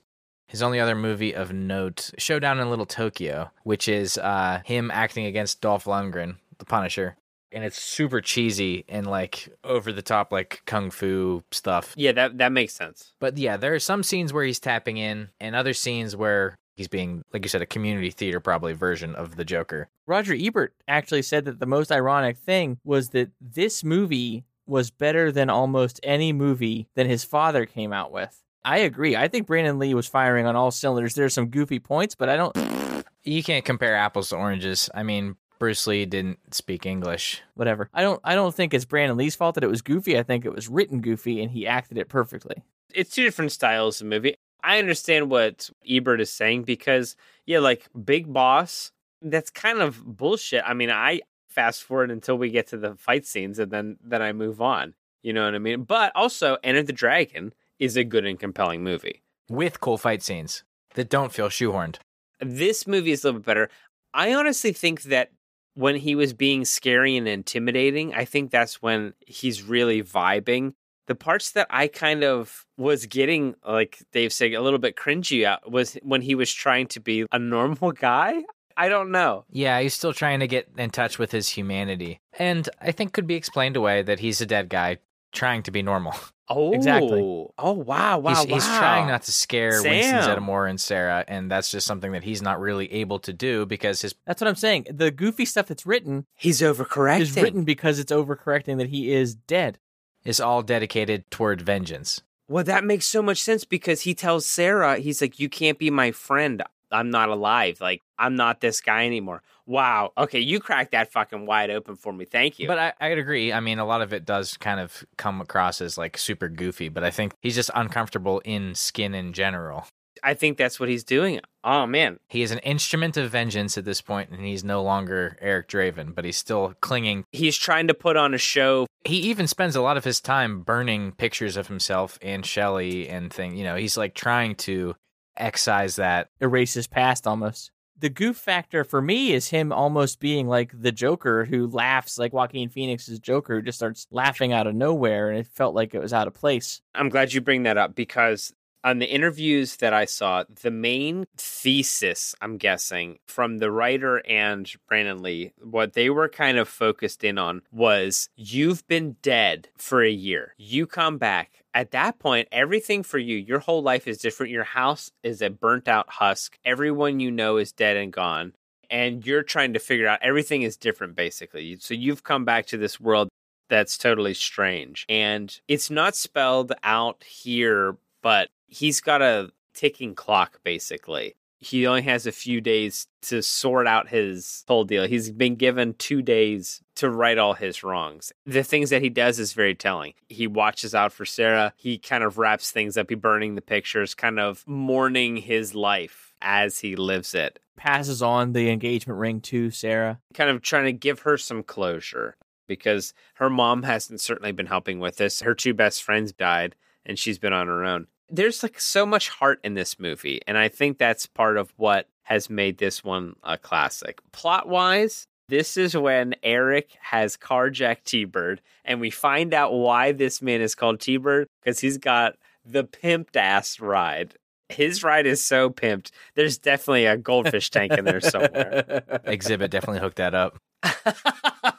His 0.47 0.63
only 0.63 0.81
other 0.81 0.95
movie 0.95 1.35
of 1.35 1.53
note, 1.53 2.11
Showdown 2.19 2.61
in 2.61 2.71
Little 2.71 2.87
Tokyo, 2.87 3.51
which 3.65 3.89
is 3.89 4.17
uh, 4.19 4.63
him 4.65 4.91
acting 4.93 5.27
against 5.27 5.61
Dolph 5.61 5.85
Lundgren, 5.85 6.37
the 6.59 6.65
Punisher. 6.65 7.17
And 7.53 7.65
it's 7.65 7.81
super 7.81 8.21
cheesy 8.21 8.85
and 8.89 9.07
like 9.07 9.49
over 9.65 9.93
the 9.93 10.03
top, 10.03 10.33
like 10.33 10.63
kung 10.67 10.91
fu 10.91 11.43
stuff. 11.53 11.95
Yeah, 11.97 12.13
that 12.13 12.39
that 12.39 12.53
makes 12.53 12.75
sense. 12.75 13.13
But 13.19 13.39
yeah, 13.39 13.57
there 13.57 13.75
are 13.75 13.79
some 13.79 14.03
scenes 14.03 14.33
where 14.33 14.45
he's 14.45 14.59
tapping 14.61 14.99
in, 14.99 15.31
and 15.41 15.55
other 15.55 15.73
scenes 15.73 16.15
where 16.15 16.57
He's 16.77 16.89
being, 16.89 17.25
like 17.33 17.43
you 17.43 17.49
said, 17.49 17.63
a 17.63 17.67
community 17.67 18.11
theater 18.11 18.39
probably 18.39 18.75
version 18.75 19.15
of 19.15 19.37
the 19.37 19.47
Joker. 19.47 19.89
Roger 20.07 20.37
Ebert 20.39 20.75
actually 20.87 21.23
said 21.23 21.47
that 21.47 21.59
the 21.59 21.67
most 21.67 21.91
ironic 21.91 22.37
thing 22.37 22.79
was 22.85 23.11
that 23.11 23.31
this 23.41 23.83
movie 23.83 24.45
was 24.67 24.91
better 24.91 25.33
than 25.33 25.49
almost 25.49 26.01
any 26.03 26.33
movie 26.33 26.89
that 26.95 27.07
his 27.07 27.25
father 27.25 27.65
came 27.65 27.93
out 27.93 28.13
with. 28.13 28.43
I 28.67 28.79
agree. 28.79 29.15
I 29.15 29.29
think 29.29 29.47
Brandon 29.47 29.79
Lee 29.79 29.95
was 29.95 30.09
firing 30.09 30.45
on 30.45 30.57
all 30.57 30.73
cylinders. 30.73 31.15
There's 31.15 31.33
some 31.33 31.47
goofy 31.47 31.79
points, 31.79 32.17
but 32.17 32.29
I 32.29 32.37
don't. 32.37 32.57
You 33.29 33.43
can't 33.43 33.65
compare 33.65 33.97
apples 33.97 34.29
to 34.29 34.37
oranges. 34.37 34.89
I 34.95 35.03
mean, 35.03 35.35
Bruce 35.59 35.85
Lee 35.89 36.07
didn't 36.07 36.55
speak 36.55 36.87
English. 36.87 37.43
Whatever. 37.55 37.91
I 37.93 38.01
don't. 38.01 38.21
I 38.23 38.37
don't 38.37 38.55
think 38.55 38.73
it's 38.73 38.85
Brandon 38.85 39.17
Lee's 39.17 39.35
fault 39.35 39.57
that 39.57 39.65
it 39.65 39.69
was 39.69 39.83
goofy. 39.83 40.17
I 40.17 40.23
think 40.23 40.45
it 40.45 40.55
was 40.55 40.69
written 40.69 41.01
goofy, 41.01 41.43
and 41.43 41.51
he 41.51 41.67
acted 41.67 41.99
it 41.99 42.09
perfectly. 42.09 42.63
It's 42.95 43.11
two 43.11 43.25
different 43.25 43.51
styles 43.51 44.01
of 44.01 44.07
movie. 44.07 44.37
I 44.63 44.79
understand 44.79 45.29
what 45.29 45.69
Ebert 45.89 46.21
is 46.21 46.31
saying 46.31 46.63
because, 46.63 47.17
yeah, 47.47 47.59
like 47.59 47.89
Big 48.05 48.33
Boss, 48.33 48.93
that's 49.21 49.51
kind 49.51 49.81
of 49.81 50.05
bullshit. 50.05 50.63
I 50.65 50.75
mean, 50.75 50.91
I 50.91 51.23
fast 51.49 51.83
forward 51.83 52.13
until 52.13 52.39
we 52.39 52.51
get 52.51 52.69
to 52.69 52.77
the 52.77 52.95
fight 52.95 53.27
scenes 53.27 53.59
and 53.59 53.73
then 53.73 53.97
then 54.05 54.23
I 54.23 54.33
move 54.33 54.61
on. 54.61 54.95
You 55.25 55.33
know 55.33 55.45
what 55.45 55.57
I 55.57 55.59
mean? 55.59 55.83
But 55.83 56.13
also, 56.15 56.59
Enter 56.63 56.85
the 56.85 56.93
Dragon 56.93 57.53
is 57.79 57.97
a 57.97 58.05
good 58.05 58.25
and 58.25 58.39
compelling 58.39 58.83
movie. 58.83 59.23
With 59.49 59.81
cool 59.81 59.99
fight 59.99 60.23
scenes 60.23 60.65
that 60.95 61.09
don't 61.09 61.33
feel 61.33 61.49
shoehorned. 61.49 61.97
This 62.41 62.87
movie 62.87 63.13
is 63.13 63.25
a 63.25 63.29
little 63.29 63.41
bit 63.41 63.47
better. 63.47 63.71
I 64.13 64.35
honestly 64.35 64.73
think 64.73 65.03
that 65.05 65.31
when 65.75 65.97
he 65.97 66.15
was 66.15 66.33
being 66.33 66.65
scary 66.65 67.17
and 67.17 67.29
intimidating, 67.29 68.15
I 68.15 68.25
think 68.25 68.51
that's 68.51 68.81
when 68.83 69.13
he's 69.27 69.63
really 69.63 70.03
vibing. 70.03 70.73
The 71.07 71.15
parts 71.15 71.53
that 71.53 71.67
I 71.71 71.87
kind 71.87 72.25
of 72.25 72.65
was 72.77 73.07
getting, 73.07 73.55
like 73.65 74.03
Dave 74.13 74.33
said, 74.33 74.53
a 74.55 74.63
little 74.63 74.79
bit 74.79 74.97
cringy 74.97 75.45
at 75.45 75.71
was 75.71 75.95
when 76.03 76.23
he 76.23 76.35
was 76.35 76.53
trying 76.53 76.89
to 76.89 77.01
be 77.01 77.27
a 77.31 77.39
normal 77.39 77.93
guy. 77.93 78.43
I 78.77 78.89
don't 78.89 79.11
know. 79.11 79.45
Yeah, 79.51 79.81
he's 79.81 79.95
still 79.95 80.13
trying 80.13 80.41
to 80.41 80.47
get 80.47 80.69
in 80.77 80.91
touch 80.91 81.19
with 81.19 81.31
his 81.31 81.49
humanity. 81.49 82.21
And 82.39 82.69
I 82.81 82.93
think 82.93 83.13
could 83.13 83.27
be 83.27 83.37
explained 83.37 83.77
away 83.77 84.03
that 84.03 84.19
he's 84.19 84.41
a 84.41 84.47
dead 84.47 84.69
guy 84.69 84.99
trying 85.33 85.63
to 85.65 85.71
be 85.71 85.83
normal. 85.83 86.15
Oh, 86.49 86.73
Exactly. 86.73 87.21
Oh, 87.59 87.73
wow, 87.73 88.19
wow, 88.19 88.31
he's, 88.35 88.47
wow. 88.47 88.55
he's 88.55 88.67
trying 88.67 89.09
not 89.09 89.23
to 89.25 89.33
scare 89.33 89.83
Winston 89.83 90.23
Sam. 90.23 90.23
Zeddemore 90.39 90.71
and 90.71 90.81
Sarah, 90.81 91.25
and 91.27 91.51
that's 91.51 91.71
just 91.71 91.87
something 91.87 92.13
that 92.13 92.23
he's 92.23 92.41
not 92.43 92.61
really 92.61 92.93
able 92.93 93.19
to 93.21 93.33
do 93.33 93.67
because 93.67 94.01
his 94.03 94.15
That's 94.27 94.41
what 94.41 94.49
I'm 94.49 94.55
saying. 94.55 94.87
The 94.91 95.11
goofy 95.11 95.45
stuff 95.45 95.67
that's 95.67 95.87
written 95.87 96.27
He's 96.35 96.61
overcorrecting. 96.61 97.21
is 97.21 97.37
written 97.37 97.65
because 97.65 97.99
it's 97.99 98.13
overcorrecting 98.13 98.79
that 98.79 98.89
he 98.91 99.13
is 99.13 99.35
dead. 99.35 99.79
is 100.25 100.41
all 100.41 100.63
dedicated 100.63 101.29
toward 101.31 101.61
vengeance. 101.63 102.23
Well, 102.49 102.63
that 102.65 102.85
makes 102.85 103.07
so 103.07 103.23
much 103.23 103.43
sense 103.43 103.65
because 103.65 104.03
he 104.03 104.15
tells 104.15 104.47
Sarah, 104.47 104.99
he's 104.99 105.21
like, 105.21 105.41
You 105.41 105.49
can't 105.49 105.79
be 105.79 105.91
my 105.91 106.13
friend. 106.13 106.63
I'm 106.93 107.11
not 107.11 107.29
alive. 107.29 107.81
Like, 107.81 108.03
I'm 108.17 108.37
not 108.37 108.61
this 108.61 108.81
guy 108.81 109.05
anymore. 109.07 109.43
Wow. 109.67 110.13
Okay, 110.17 110.41
you 110.41 110.61
cracked 110.61 110.93
that 110.93 111.13
fucking 111.13 111.45
wide 111.47 111.71
open 111.71 111.97
for 111.97 112.13
me. 112.13 112.25
Thank 112.25 112.59
you. 112.59 112.69
But 112.69 112.79
I, 112.79 112.93
I'd 113.01 113.19
agree. 113.19 113.53
I 113.53 113.61
mean, 113.61 113.79
a 113.79 113.85
lot 113.85 114.01
of 114.01 114.13
it 114.13 114.25
does 114.25 114.57
kind 114.57 114.79
of 114.81 115.05
come 115.17 115.41
across 115.41 115.81
as 115.81 115.99
like 115.99 116.17
super 116.17 116.49
goofy, 116.49 116.89
but 116.89 117.03
I 117.03 117.11
think 117.11 117.35
he's 117.43 117.57
just 117.57 117.71
uncomfortable 117.75 118.41
in 118.45 118.75
skin 118.75 119.15
in 119.15 119.33
general. 119.33 119.87
I 120.23 120.35
think 120.35 120.57
that's 120.57 120.81
what 120.81 120.89
he's 120.89 121.05
doing. 121.05 121.41
Oh, 121.63 121.87
man. 121.87 122.19
He 122.29 122.43
is 122.43 122.51
an 122.51 122.59
instrument 122.61 123.17
of 123.17 123.31
vengeance 123.31 123.77
at 123.77 123.85
this 123.85 124.01
point, 124.01 124.31
and 124.31 124.45
he's 124.45 124.65
no 124.65 124.83
longer 124.83 125.37
Eric 125.41 125.69
Draven, 125.69 126.15
but 126.15 126.25
he's 126.25 126.39
still 126.39 126.75
clinging. 126.81 127.25
He's 127.33 127.57
trying 127.57 127.89
to 127.89 127.95
put 127.95 128.17
on 128.17 128.33
a 128.35 128.39
show. 128.39 128.87
He 129.05 129.19
even 129.19 129.47
spends 129.47 129.77
a 129.77 129.83
lot 129.83 129.97
of 129.97 130.05
his 130.05 130.21
time 130.21 130.63
burning 130.63 131.13
pictures 131.13 131.57
of 131.57 131.69
himself 131.69 132.19
and 132.23 132.47
Shelley 132.47 133.09
and 133.09 133.33
thing. 133.33 133.57
You 133.57 133.65
know, 133.65 133.77
he's 133.77 133.97
like 133.97 134.15
trying 134.15 134.55
to 134.57 134.95
excise 135.37 135.97
that. 135.97 136.29
Erase 136.41 136.75
his 136.75 136.87
past 136.87 137.27
almost. 137.27 137.71
The 137.99 138.11
goof 138.11 138.37
factor 138.37 138.85
for 138.85 139.01
me 139.01 139.33
is 139.33 139.49
him 139.49 139.73
almost 139.73 140.21
being 140.21 140.49
like 140.49 140.71
the 140.79 140.93
Joker 140.93 141.47
who 141.47 141.67
laughs 141.67 142.19
like 142.19 142.33
Joaquin 142.33 142.69
Phoenix's 142.69 143.19
Joker 143.19 143.57
who 143.57 143.63
just 143.63 143.79
starts 143.79 144.07
laughing 144.11 144.53
out 144.53 144.67
of 144.67 144.75
nowhere 144.75 145.31
and 145.31 145.39
it 145.39 145.47
felt 145.47 145.75
like 145.75 145.95
it 145.95 146.01
was 146.01 146.13
out 146.13 146.27
of 146.27 146.35
place. 146.35 146.83
I'm 146.95 147.09
glad 147.09 147.33
you 147.33 147.41
bring 147.41 147.63
that 147.63 147.79
up 147.79 147.95
because 147.95 148.53
on 148.87 149.01
the 149.01 149.13
interviews 149.13 149.77
that 149.79 149.93
I 149.93 150.05
saw, 150.05 150.45
the 150.63 150.71
main 150.71 151.27
thesis, 151.37 152.37
I'm 152.41 152.57
guessing, 152.57 153.19
from 153.27 153.59
the 153.59 153.73
writer 153.73 154.23
and 154.25 154.73
Brandon 154.87 155.23
Lee, 155.23 155.53
what 155.61 155.95
they 155.95 156.09
were 156.09 156.29
kind 156.29 156.57
of 156.57 156.69
focused 156.69 157.25
in 157.25 157.37
on 157.37 157.63
was 157.73 158.29
you've 158.37 158.87
been 158.87 159.17
dead 159.23 159.69
for 159.77 160.05
a 160.05 160.11
year. 160.11 160.55
You 160.57 160.87
come 160.87 161.19
back. 161.19 161.65
At 161.75 161.91
that 161.91 162.21
point, 162.21 162.47
everything 162.53 163.03
for 163.03 163.19
you, 163.19 163.37
your 163.37 163.59
whole 163.59 163.83
life 163.83 164.07
is 164.07 164.19
different. 164.19 164.53
Your 164.53 164.63
house 164.63 165.11
is 165.25 165.43
a 165.43 165.51
burnt 165.51 165.89
out 165.89 166.09
husk. 166.09 166.57
Everyone 166.65 167.19
you 167.19 167.33
know 167.33 167.57
is 167.57 167.73
dead 167.73 167.97
and 167.97 168.13
gone. 168.13 168.53
And 168.89 169.27
you're 169.27 169.43
trying 169.43 169.73
to 169.73 169.81
figure 169.81 170.07
out 170.07 170.21
everything 170.23 170.63
is 170.63 170.77
different, 170.77 171.17
basically. 171.17 171.77
So 171.81 171.93
you've 171.93 172.23
come 172.23 172.45
back 172.45 172.67
to 172.67 172.79
this 172.79 173.01
world 173.01 173.29
that's 173.69 173.99
totally 173.99 174.35
strange. 174.35 175.05
And 175.09 175.61
it's 175.67 175.91
not 175.91 176.15
spelled 176.15 176.73
out 176.85 177.25
here, 177.25 177.97
but 178.23 178.49
he's 178.67 179.01
got 179.01 179.23
a 179.23 179.51
ticking 179.75 180.15
clock, 180.15 180.61
basically. 180.65 181.37
He 181.59 181.87
only 181.87 182.03
has 182.03 182.27
a 182.27 182.33
few 182.33 182.61
days 182.61 183.07
to 183.23 183.43
sort 183.43 183.87
out 183.87 184.09
his 184.09 184.65
whole 184.69 184.85
deal. 184.85 185.07
He's 185.07 185.31
been 185.31 185.57
given 185.57 185.95
two 185.95 186.21
days 186.21 186.83
to 186.97 187.11
right 187.11 187.39
all 187.39 187.55
his 187.55 187.83
wrongs. 187.83 188.33
The 188.45 188.63
things 188.63 188.91
that 188.91 189.03
he 189.03 189.09
does 189.09 189.39
is 189.39 189.55
very 189.55 189.75
telling. 189.75 190.13
He 190.29 190.47
watches 190.47 190.95
out 190.95 191.13
for 191.13 191.25
Sarah. 191.25 191.73
He 191.77 191.99
kind 191.99 192.23
of 192.23 192.39
wraps 192.39 192.71
things 192.71 192.97
up. 192.97 193.09
He 193.09 193.17
burning 193.17 193.55
the 193.55 193.63
pictures, 193.63 194.15
kind 194.15 194.39
of 194.39 194.65
mourning 194.67 195.39
his 195.39 195.75
life 195.75 196.35
as 196.43 196.81
he 196.81 196.95
lives 196.95 197.35
it. 197.35 197.59
Passes 197.77 198.23
on 198.23 198.53
the 198.53 198.71
engagement 198.71 199.19
ring 199.19 199.41
to 199.43 199.71
Sarah. 199.71 200.21
Kind 200.35 200.51
of 200.51 200.63
trying 200.63 200.85
to 200.85 200.93
give 200.93 201.21
her 201.21 201.39
some 201.39 201.63
closure 201.63 202.37
because 202.67 203.15
her 203.35 203.49
mom 203.49 203.83
hasn't 203.83 204.21
certainly 204.21 204.53
been 204.53 204.67
helping 204.67 205.01
with 205.01 205.17
this. 205.17 205.41
Her 205.41 205.55
two 205.55 205.75
best 205.75 206.03
friends 206.03 206.33
died 206.33 206.75
and 207.05 207.19
she's 207.19 207.39
been 207.39 207.53
on 207.53 207.69
her 207.69 207.85
own. 207.85 208.09
There's 208.29 208.63
like 208.63 208.81
so 208.81 209.07
much 209.07 209.29
heart 209.29 209.61
in 209.63 209.75
this 209.75 209.99
movie, 209.99 210.41
and 210.47 210.59
I 210.59 210.69
think 210.69 210.99
that's 210.99 211.27
part 211.27 211.57
of 211.57 211.73
what 211.77 212.09
has 212.25 212.51
made 212.51 212.79
this 212.79 213.05
one 213.05 213.37
a 213.45 213.57
classic. 213.57 214.21
Plot 214.33 214.69
wise, 214.69 215.27
this 215.49 215.77
is 215.77 215.97
when 215.97 216.35
Eric 216.43 216.91
has 217.01 217.37
carjacked 217.37 218.05
T 218.05 218.25
Bird, 218.25 218.61
and 218.85 219.01
we 219.01 219.11
find 219.11 219.55
out 219.55 219.73
why 219.73 220.13
this 220.13 220.43
man 220.43 220.61
is 220.61 220.75
called 220.75 221.01
T 221.01 221.19
Bird 221.19 221.47
because 221.63 221.79
he's 221.79 221.99
got 221.99 222.35
the 222.65 222.85
pimped 222.85 223.37
ass 223.37 223.79
ride. 223.79 224.35
His 224.69 225.05
ride 225.05 225.27
is 225.27 225.45
so 225.45 225.71
pimped. 225.71 226.11
There's 226.35 226.59
definitely 226.59 227.07
a 227.07 227.17
goldfish 227.17 227.71
tank 227.71 227.93
in 227.93 228.05
there 228.05 228.21
somewhere. 228.21 229.05
Xzibit 229.27 229.71
definitely 229.71 230.01
hooked 230.01 230.17
that 230.17 230.35
up. 230.35 230.59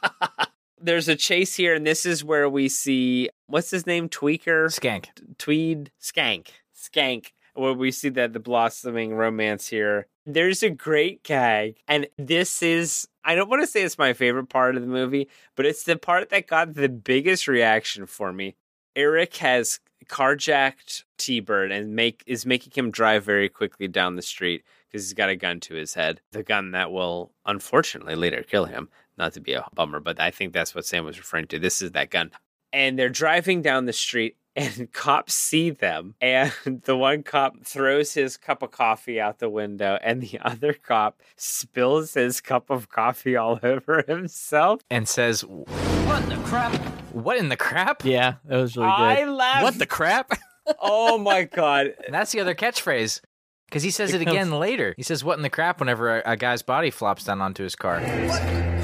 There's 0.88 1.09
a 1.09 1.17
chase 1.17 1.53
here, 1.53 1.75
and 1.75 1.85
this 1.85 2.05
is 2.05 2.23
where 2.23 2.49
we 2.49 2.69
see 2.69 3.29
what's 3.47 3.71
his 3.71 3.85
name? 3.85 4.07
Tweaker? 4.07 4.67
Skank. 4.67 5.07
Tweed? 5.38 5.91
Skank. 6.01 6.47
Skank. 6.73 7.33
Where 7.55 7.73
we 7.73 7.91
see 7.91 8.07
that 8.07 8.31
the 8.31 8.39
blossoming 8.39 9.13
romance 9.13 9.67
here. 9.67 10.07
There's 10.25 10.63
a 10.63 10.69
great 10.69 11.23
gag, 11.23 11.75
and 11.89 12.07
this 12.17 12.63
is 12.63 13.05
I 13.25 13.35
don't 13.35 13.49
want 13.49 13.63
to 13.63 13.67
say 13.67 13.81
it's 13.81 13.97
my 13.97 14.13
favorite 14.13 14.47
part 14.47 14.77
of 14.77 14.81
the 14.81 14.88
movie, 14.88 15.27
but 15.57 15.65
it's 15.65 15.83
the 15.83 15.97
part 15.97 16.29
that 16.29 16.47
got 16.47 16.75
the 16.75 16.88
biggest 16.88 17.49
reaction 17.49 18.05
for 18.05 18.31
me. 18.31 18.55
Eric 18.95 19.35
has 19.38 19.81
carjacked 20.05 21.03
T-Bird 21.17 21.69
and 21.69 21.97
make 21.97 22.23
is 22.25 22.45
making 22.45 22.71
him 22.73 22.91
drive 22.91 23.25
very 23.25 23.49
quickly 23.49 23.89
down 23.89 24.15
the 24.15 24.21
street 24.21 24.63
because 24.88 25.03
he's 25.03 25.13
got 25.13 25.27
a 25.27 25.35
gun 25.35 25.59
to 25.59 25.73
his 25.73 25.95
head. 25.95 26.21
The 26.31 26.43
gun 26.43 26.71
that 26.71 26.93
will 26.93 27.33
unfortunately 27.45 28.15
later 28.15 28.41
kill 28.41 28.65
him. 28.65 28.88
Not 29.18 29.34
to 29.34 29.39
be 29.39 29.53
a 29.53 29.65
bummer, 29.74 29.99
but 29.99 30.20
I 30.20 30.32
think 30.32 30.53
that's 30.53 30.76
what 30.76 30.86
Sam 30.86 31.05
was 31.05 31.18
referring 31.18 31.47
to. 31.47 31.59
This 31.59 31.82
is 31.82 31.91
that 31.93 32.09
gun. 32.09 32.32
And 32.74 32.99
they're 32.99 33.09
driving 33.09 33.61
down 33.61 33.86
the 33.86 33.93
street 33.93 34.38
and 34.57 34.91
cops 34.91 35.34
see 35.36 35.70
them 35.70 36.15
and 36.20 36.51
the 36.86 36.97
one 36.97 37.22
cop 37.24 37.63
throws 37.63 38.13
his 38.15 38.38
cup 38.38 38.63
of 38.63 38.72
coffee 38.72 39.22
out 39.22 39.38
the 39.38 39.49
window 39.49 39.99
and 40.01 40.22
the 40.22 40.39
other 40.41 40.74
cop 40.74 41.22
spills 41.36 42.15
his 42.15 42.41
cup 42.41 42.70
of 42.72 42.89
coffee 42.89 43.36
all 43.36 43.59
over 43.63 44.03
himself 44.07 44.82
And 44.89 45.07
says, 45.07 45.41
What 45.45 46.24
in 46.24 46.30
the 46.30 46.43
crap? 46.43 46.74
What 47.13 47.38
in 47.38 47.49
the 47.49 47.55
crap? 47.57 48.03
Yeah, 48.03 48.36
that 48.45 48.57
was 48.57 48.76
really 48.76 48.89
good. 48.89 48.93
I 48.93 49.26
laughed. 49.26 49.63
What 49.63 49.78
the 49.80 49.86
crap? 49.86 50.32
oh 50.82 51.18
my 51.20 51.43
god 51.43 51.93
And 52.05 52.13
that's 52.13 52.32
the 52.32 52.39
other 52.39 52.55
catchphrase. 52.55 53.22
Because 53.68 53.84
he 53.84 53.91
says 53.91 54.11
It 54.13 54.22
it, 54.22 54.26
comes- 54.26 54.36
again 54.38 54.51
later. 54.59 54.93
He 54.97 55.03
says, 55.03 55.24
What 55.24 55.38
in 55.38 55.43
the 55.43 55.49
crap 55.51 55.80
whenever 55.80 56.20
a, 56.20 56.32
a 56.32 56.36
guy's 56.38 56.63
body 56.63 56.89
flops 56.89 57.24
down 57.26 57.41
onto 57.41 57.61
his 57.63 57.76
car. 57.76 57.99
What 58.01 58.76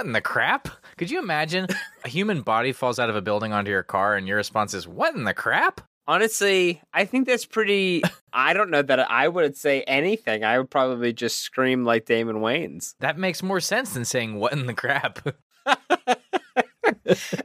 in 0.00 0.12
the 0.12 0.20
crap? 0.20 0.68
Could 0.96 1.10
you 1.10 1.18
imagine 1.18 1.66
a 2.04 2.08
human 2.08 2.42
body 2.42 2.72
falls 2.72 2.98
out 2.98 3.10
of 3.10 3.16
a 3.16 3.22
building 3.22 3.52
onto 3.52 3.70
your 3.70 3.82
car 3.82 4.16
and 4.16 4.26
your 4.26 4.36
response 4.38 4.74
is, 4.74 4.88
What 4.88 5.14
in 5.14 5.24
the 5.24 5.34
crap? 5.34 5.80
honestly 6.08 6.82
i 6.92 7.04
think 7.04 7.28
that's 7.28 7.46
pretty 7.46 8.02
i 8.32 8.52
don't 8.52 8.70
know 8.70 8.82
that 8.82 8.98
i 9.08 9.28
would 9.28 9.56
say 9.56 9.82
anything 9.82 10.42
i 10.42 10.58
would 10.58 10.68
probably 10.68 11.12
just 11.12 11.38
scream 11.38 11.84
like 11.84 12.06
damon 12.06 12.38
wayans 12.38 12.96
That 12.98 13.16
makes 13.18 13.40
more 13.40 13.60
sense 13.60 13.94
than 13.94 14.04
saying, 14.04 14.34
What 14.34 14.52
in 14.52 14.66
the 14.66 14.74
crap? 14.74 15.20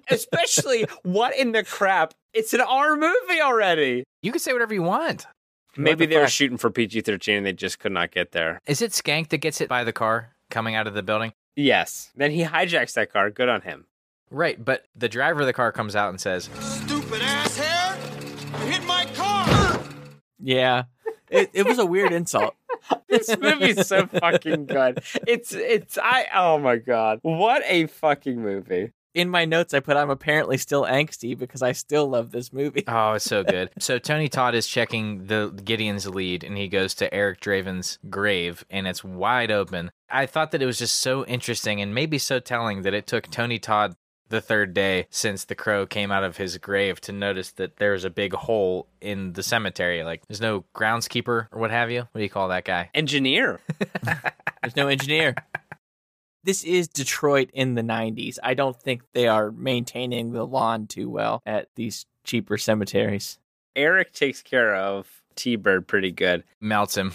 especially 0.10 0.86
what 1.04 1.38
in 1.38 1.52
the 1.52 1.64
crap 1.64 2.14
it's 2.34 2.54
an 2.54 2.62
r 2.62 2.96
movie 2.96 3.42
already 3.42 4.04
You 4.24 4.32
can 4.32 4.40
say 4.40 4.54
whatever 4.54 4.74
you 4.74 4.82
want. 4.84 5.28
Maybe 5.78 6.08
the 6.08 6.16
they 6.16 6.22
were 6.22 6.28
shooting 6.28 6.58
for 6.58 6.72
PG 6.72 7.02
13 7.02 7.38
and 7.38 7.46
they 7.46 7.54
just 7.54 7.78
could 7.78 7.92
not 7.92 8.10
get 8.10 8.32
there. 8.32 8.60
Is 8.66 8.82
it 8.82 8.92
Skank 8.92 9.30
that 9.30 9.38
gets 9.38 9.60
hit 9.60 9.70
by 9.70 9.84
the 9.84 9.94
car 9.94 10.32
coming 10.50 10.74
out 10.74 10.88
of 10.88 10.96
the 10.96 11.04
building? 11.04 11.34
Yes. 11.58 12.12
Then 12.16 12.30
he 12.32 12.44
hijacks 12.44 12.94
that 12.94 13.12
car. 13.12 13.32
Good 13.32 13.50
on 13.50 13.62
him. 13.62 13.88
Right, 14.30 14.64
but 14.64 14.86
the 14.96 15.10
driver 15.10 15.42
of 15.42 15.48
the 15.48 15.54
car 15.54 15.72
comes 15.72 15.96
out 15.96 16.10
and 16.10 16.22
says, 16.22 16.50
Stupid 16.60 17.22
ass 17.22 17.58
hair! 17.58 17.98
You 18.60 18.72
hit 18.72 18.86
my 18.86 19.06
car! 19.16 19.82
Yeah. 20.40 20.84
It, 21.30 21.50
it 21.54 21.66
was 21.66 21.80
a 21.80 21.86
weird 21.86 22.14
insult. 22.14 22.54
This 23.10 23.36
movie's 23.38 23.86
so 23.86 24.06
fucking 24.06 24.68
good. 24.68 25.02
It's, 25.28 25.52
it's, 25.54 25.98
I, 25.98 26.28
oh 26.34 26.58
my 26.58 26.78
God. 26.78 27.20
What 27.22 27.62
a 27.66 27.88
fucking 27.88 28.42
movie. 28.42 28.92
In 29.18 29.32
my 29.32 29.46
notes, 29.46 29.74
I 29.74 29.80
put 29.80 29.98
I'm 29.98 30.12
apparently 30.12 30.60
still 30.60 30.84
angsty 30.84 31.36
because 31.36 31.64
I 31.64 31.72
still 31.72 32.08
love 32.08 32.30
this 32.32 32.54
movie. 32.54 32.84
Oh, 32.88 33.14
it's 33.14 33.26
so 33.26 33.44
good. 33.56 33.72
so 33.80 33.98
Tony 33.98 34.30
Todd 34.30 34.54
is 34.54 34.68
checking 34.68 35.26
the 35.26 35.50
Gideon's 35.66 36.08
lead 36.08 36.44
and 36.44 36.56
he 36.56 36.68
goes 36.68 36.94
to 36.96 37.12
Eric 37.12 37.40
Draven's 37.40 37.98
grave 38.12 38.64
and 38.70 38.88
it's 38.88 39.04
wide 39.04 39.50
open. 39.50 39.90
I 40.08 40.28
thought 40.28 40.52
that 40.52 40.62
it 40.62 40.68
was 40.68 40.78
just 40.78 40.98
so 40.98 41.26
interesting 41.26 41.82
and 41.82 41.96
maybe 41.96 42.20
so 42.20 42.40
telling 42.40 42.84
that 42.84 42.94
it 42.94 43.08
took 43.08 43.32
Tony 43.32 43.58
Todd 43.58 43.96
the 44.30 44.40
third 44.40 44.76
day 44.76 45.08
since 45.10 45.46
the 45.46 45.56
crow 45.56 45.88
came 45.88 46.12
out 46.12 46.24
of 46.24 46.38
his 46.38 46.56
grave 46.60 47.02
to 47.02 47.12
notice 47.12 47.52
that 47.54 47.78
there 47.78 47.94
was 47.94 48.04
a 48.04 48.10
big 48.12 48.34
hole 48.34 48.88
in 49.02 49.34
the 49.34 49.42
cemetery. 49.42 50.04
Like 50.04 50.22
there's 50.28 50.42
no 50.42 50.64
groundskeeper 50.76 51.48
or 51.52 51.60
what 51.60 51.72
have 51.72 51.90
you. 51.90 52.02
What 52.02 52.20
do 52.20 52.22
you 52.24 52.30
call 52.30 52.50
that 52.50 52.66
guy? 52.66 52.92
Engineer. 52.94 53.62
There's 54.62 54.76
no 54.76 54.88
engineer. 54.90 55.34
This 56.48 56.64
is 56.64 56.88
Detroit 56.88 57.50
in 57.54 57.76
the 57.76 57.82
90s. 57.82 58.38
I 58.42 58.54
don't 58.54 58.82
think 58.82 59.02
they 59.12 59.28
are 59.28 59.52
maintaining 59.52 60.32
the 60.32 60.48
lawn 60.48 60.88
too 60.88 61.10
well 61.10 61.42
at 61.46 61.68
these 61.76 62.06
cheaper 62.24 62.58
cemeteries. 62.58 63.38
Eric 63.76 64.14
takes 64.14 64.42
care 64.42 64.74
of 64.74 65.22
T 65.36 65.58
Bird 65.58 65.90
pretty 65.90 66.14
good. 66.14 66.46
Melts 66.62 66.96
him. 66.96 67.12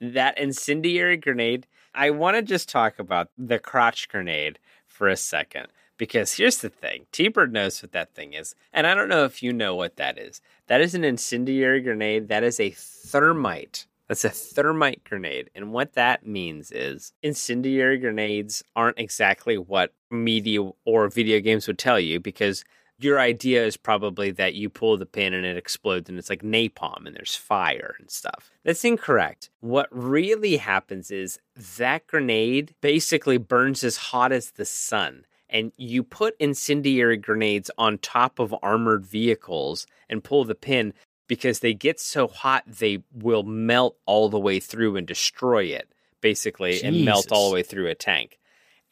That 0.00 0.36
incendiary 0.36 1.16
grenade, 1.16 1.68
I 1.94 2.10
want 2.10 2.38
to 2.38 2.42
just 2.42 2.68
talk 2.68 2.98
about 2.98 3.28
the 3.38 3.60
crotch 3.60 4.08
grenade 4.08 4.58
for 4.88 5.06
a 5.06 5.16
second. 5.16 5.68
Because 5.96 6.34
here's 6.34 6.58
the 6.58 6.68
thing 6.68 7.06
T 7.12 7.28
Bird 7.28 7.52
knows 7.52 7.80
what 7.80 7.92
that 7.92 8.16
thing 8.16 8.32
is. 8.32 8.56
And 8.72 8.84
I 8.84 8.96
don't 8.96 9.08
know 9.08 9.22
if 9.22 9.44
you 9.44 9.52
know 9.52 9.76
what 9.76 9.94
that 9.94 10.18
is. 10.18 10.40
That 10.66 10.80
is 10.80 10.92
an 10.96 11.04
incendiary 11.04 11.82
grenade. 11.82 12.26
That 12.26 12.42
is 12.42 12.58
a 12.58 12.70
thermite. 12.70 13.86
That's 14.08 14.24
a 14.24 14.30
thermite 14.30 15.04
grenade. 15.04 15.50
And 15.54 15.72
what 15.72 15.94
that 15.94 16.26
means 16.26 16.70
is 16.70 17.12
incendiary 17.22 17.98
grenades 17.98 18.62
aren't 18.74 18.98
exactly 18.98 19.58
what 19.58 19.92
media 20.10 20.62
or 20.84 21.08
video 21.08 21.40
games 21.40 21.66
would 21.66 21.78
tell 21.78 21.98
you 21.98 22.20
because 22.20 22.64
your 22.98 23.20
idea 23.20 23.64
is 23.64 23.76
probably 23.76 24.30
that 24.30 24.54
you 24.54 24.70
pull 24.70 24.96
the 24.96 25.06
pin 25.06 25.34
and 25.34 25.44
it 25.44 25.56
explodes 25.56 26.08
and 26.08 26.18
it's 26.18 26.30
like 26.30 26.42
napalm 26.42 27.06
and 27.06 27.14
there's 27.14 27.34
fire 27.34 27.94
and 27.98 28.10
stuff. 28.10 28.50
That's 28.64 28.84
incorrect. 28.84 29.50
What 29.60 29.88
really 29.90 30.56
happens 30.56 31.10
is 31.10 31.38
that 31.78 32.06
grenade 32.06 32.74
basically 32.80 33.38
burns 33.38 33.84
as 33.84 33.96
hot 33.96 34.32
as 34.32 34.52
the 34.52 34.64
sun. 34.64 35.26
And 35.48 35.72
you 35.76 36.02
put 36.02 36.34
incendiary 36.40 37.16
grenades 37.18 37.70
on 37.78 37.98
top 37.98 38.38
of 38.38 38.54
armored 38.62 39.06
vehicles 39.06 39.86
and 40.08 40.24
pull 40.24 40.44
the 40.44 40.56
pin 40.56 40.92
because 41.26 41.60
they 41.60 41.74
get 41.74 42.00
so 42.00 42.26
hot 42.28 42.64
they 42.66 43.02
will 43.12 43.42
melt 43.42 43.96
all 44.06 44.28
the 44.28 44.38
way 44.38 44.60
through 44.60 44.96
and 44.96 45.06
destroy 45.06 45.64
it, 45.64 45.92
basically, 46.20 46.82
and 46.82 47.04
melt 47.04 47.32
all 47.32 47.48
the 47.48 47.54
way 47.54 47.62
through 47.62 47.88
a 47.88 47.94
tank. 47.94 48.38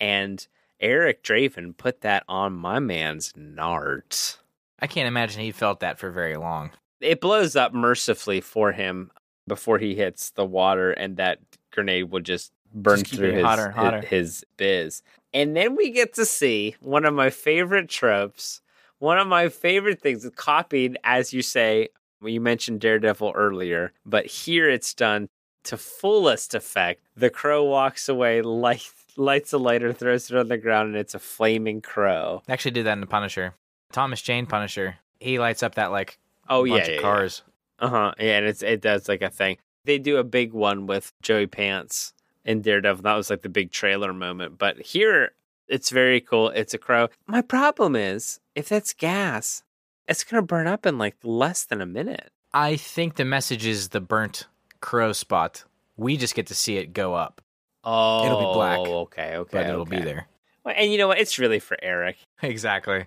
And 0.00 0.46
Eric 0.80 1.22
Draven 1.22 1.76
put 1.76 2.00
that 2.02 2.24
on 2.28 2.52
my 2.52 2.78
man's 2.78 3.32
nards. 3.32 4.38
I 4.80 4.86
can't 4.86 5.08
imagine 5.08 5.40
he 5.40 5.52
felt 5.52 5.80
that 5.80 5.98
for 5.98 6.10
very 6.10 6.36
long. 6.36 6.70
It 7.00 7.20
blows 7.20 7.56
up 7.56 7.72
mercifully 7.72 8.40
for 8.40 8.72
him 8.72 9.10
before 9.46 9.78
he 9.78 9.94
hits 9.94 10.30
the 10.30 10.44
water, 10.44 10.90
and 10.90 11.16
that 11.16 11.38
grenade 11.72 12.10
will 12.10 12.20
just 12.20 12.52
burn 12.72 13.00
Just 13.00 13.14
through 13.14 13.32
his, 13.32 13.44
hotter 13.44 13.70
hotter. 13.70 14.00
his 14.00 14.08
his 14.08 14.44
biz. 14.56 15.02
And 15.32 15.56
then 15.56 15.76
we 15.76 15.90
get 15.90 16.14
to 16.14 16.24
see 16.24 16.76
one 16.80 17.04
of 17.04 17.14
my 17.14 17.30
favorite 17.30 17.88
tropes, 17.88 18.60
one 18.98 19.18
of 19.18 19.26
my 19.26 19.48
favorite 19.48 20.00
things, 20.00 20.28
copied, 20.36 20.98
as 21.04 21.32
you 21.32 21.42
say. 21.42 21.88
Well, 22.24 22.32
You 22.32 22.40
mentioned 22.40 22.80
Daredevil 22.80 23.32
earlier, 23.36 23.92
but 24.04 24.26
here 24.26 24.68
it's 24.68 24.94
done 24.94 25.28
to 25.64 25.76
fullest 25.76 26.54
effect. 26.54 27.02
The 27.16 27.30
crow 27.30 27.64
walks 27.64 28.08
away, 28.08 28.42
light, 28.64 28.90
lights 29.16 29.52
a 29.52 29.58
lighter, 29.58 29.92
throws 29.92 30.30
it 30.30 30.36
on 30.36 30.48
the 30.48 30.58
ground, 30.58 30.88
and 30.88 30.96
it's 30.96 31.14
a 31.14 31.18
flaming 31.18 31.80
crow. 31.80 32.42
They 32.46 32.52
actually 32.52 32.72
did 32.72 32.86
that 32.86 32.94
in 32.94 33.00
the 33.00 33.06
Punisher. 33.06 33.54
Thomas 33.92 34.22
Jane 34.22 34.46
Punisher. 34.46 34.96
He 35.20 35.38
lights 35.38 35.62
up 35.62 35.76
that 35.76 35.92
like 35.92 36.18
Oh 36.48 36.66
bunch 36.66 36.86
yeah, 36.86 36.90
yeah, 36.92 36.96
of 36.96 37.02
cars. 37.02 37.42
Uh 37.78 37.88
huh. 37.88 38.12
Yeah, 38.18 38.38
and 38.38 38.46
it's 38.46 38.62
it 38.62 38.80
does 38.80 39.08
like 39.08 39.22
a 39.22 39.30
thing. 39.30 39.56
They 39.84 39.98
do 39.98 40.16
a 40.16 40.24
big 40.24 40.52
one 40.52 40.86
with 40.86 41.12
Joey 41.22 41.46
Pants 41.46 42.12
in 42.44 42.62
Daredevil. 42.62 43.02
That 43.02 43.14
was 43.16 43.30
like 43.30 43.42
the 43.42 43.48
big 43.48 43.70
trailer 43.70 44.12
moment. 44.12 44.58
But 44.58 44.80
here, 44.80 45.32
it's 45.68 45.90
very 45.90 46.20
cool. 46.20 46.48
It's 46.50 46.74
a 46.74 46.78
crow. 46.78 47.08
My 47.26 47.42
problem 47.42 47.96
is 47.96 48.40
if 48.54 48.68
that's 48.68 48.92
gas, 48.94 49.62
it's 50.08 50.24
gonna 50.24 50.42
burn 50.42 50.66
up 50.66 50.86
in 50.86 50.98
like 50.98 51.16
less 51.22 51.64
than 51.64 51.80
a 51.80 51.86
minute. 51.86 52.30
I 52.52 52.76
think 52.76 53.16
the 53.16 53.24
message 53.24 53.66
is 53.66 53.88
the 53.88 54.00
burnt 54.00 54.46
crow 54.80 55.12
spot. 55.12 55.64
We 55.96 56.16
just 56.16 56.34
get 56.34 56.46
to 56.48 56.54
see 56.54 56.76
it 56.76 56.92
go 56.92 57.14
up, 57.14 57.40
Oh, 57.84 58.26
It'll 58.26 58.38
be 58.40 58.54
black, 58.54 58.78
oh, 58.80 58.98
Okay, 59.02 59.36
okay, 59.36 59.58
but 59.58 59.66
it'll 59.68 59.84
be 59.84 60.00
there. 60.00 60.26
Well, 60.64 60.74
and 60.76 60.90
you 60.90 60.98
know 60.98 61.08
what? 61.08 61.18
It's 61.18 61.38
really 61.38 61.58
for 61.60 61.76
Eric. 61.82 62.16
Exactly. 62.42 63.06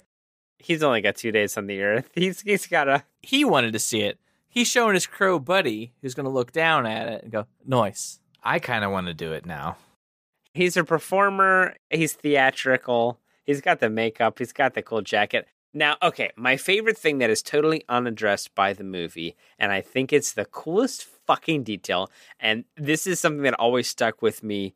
He's 0.60 0.82
only 0.84 1.02
got 1.02 1.16
two 1.16 1.32
days 1.32 1.56
on 1.58 1.68
the 1.68 1.82
earth. 1.84 2.10
He's 2.16 2.42
he's 2.42 2.66
got 2.68 2.88
a 2.88 3.04
He 3.22 3.46
wanted 3.46 3.74
to 3.74 3.80
see 3.80 4.02
it. 4.02 4.18
He's 4.50 4.68
showing 4.68 4.96
his 4.96 5.06
crow 5.06 5.38
buddy 5.38 5.94
who's 6.02 6.16
going 6.16 6.24
to 6.26 6.32
look 6.32 6.52
down 6.52 6.88
at 6.88 7.08
it 7.08 7.22
and 7.24 7.32
go, 7.32 7.46
noise. 7.66 8.20
I 8.44 8.58
kind 8.60 8.84
of 8.84 8.92
want 8.92 9.06
to 9.08 9.14
do 9.14 9.34
it 9.34 9.46
now. 9.46 9.78
he's 10.54 10.76
a 10.78 10.84
performer. 10.84 11.76
He's 11.92 12.14
theatrical. 12.14 13.20
He's 13.44 13.62
got 13.62 13.80
the 13.80 13.90
makeup. 13.90 14.40
He's 14.40 14.54
got 14.54 14.74
the 14.74 14.82
cool 14.82 15.02
jacket. 15.02 15.48
Now, 15.74 15.98
okay, 16.02 16.32
my 16.36 16.58
favorite 16.58 16.98
thing 16.98 17.18
that 17.20 17.30
is 17.30 17.42
totally 17.42 17.84
unaddressed 17.90 18.56
by 18.56 18.74
the 18.74 18.84
movie, 18.84 19.36
and 19.60 19.72
I 19.72 19.82
think 19.82 20.12
it's 20.12 20.34
the 20.34 20.46
coolest 20.46 21.04
fucking 21.04 21.64
detail, 21.64 22.10
and 22.40 22.64
this 22.76 23.06
is 23.06 23.20
something 23.20 23.44
that 23.44 23.54
always 23.56 23.88
stuck 23.88 24.22
with 24.22 24.44
me 24.44 24.76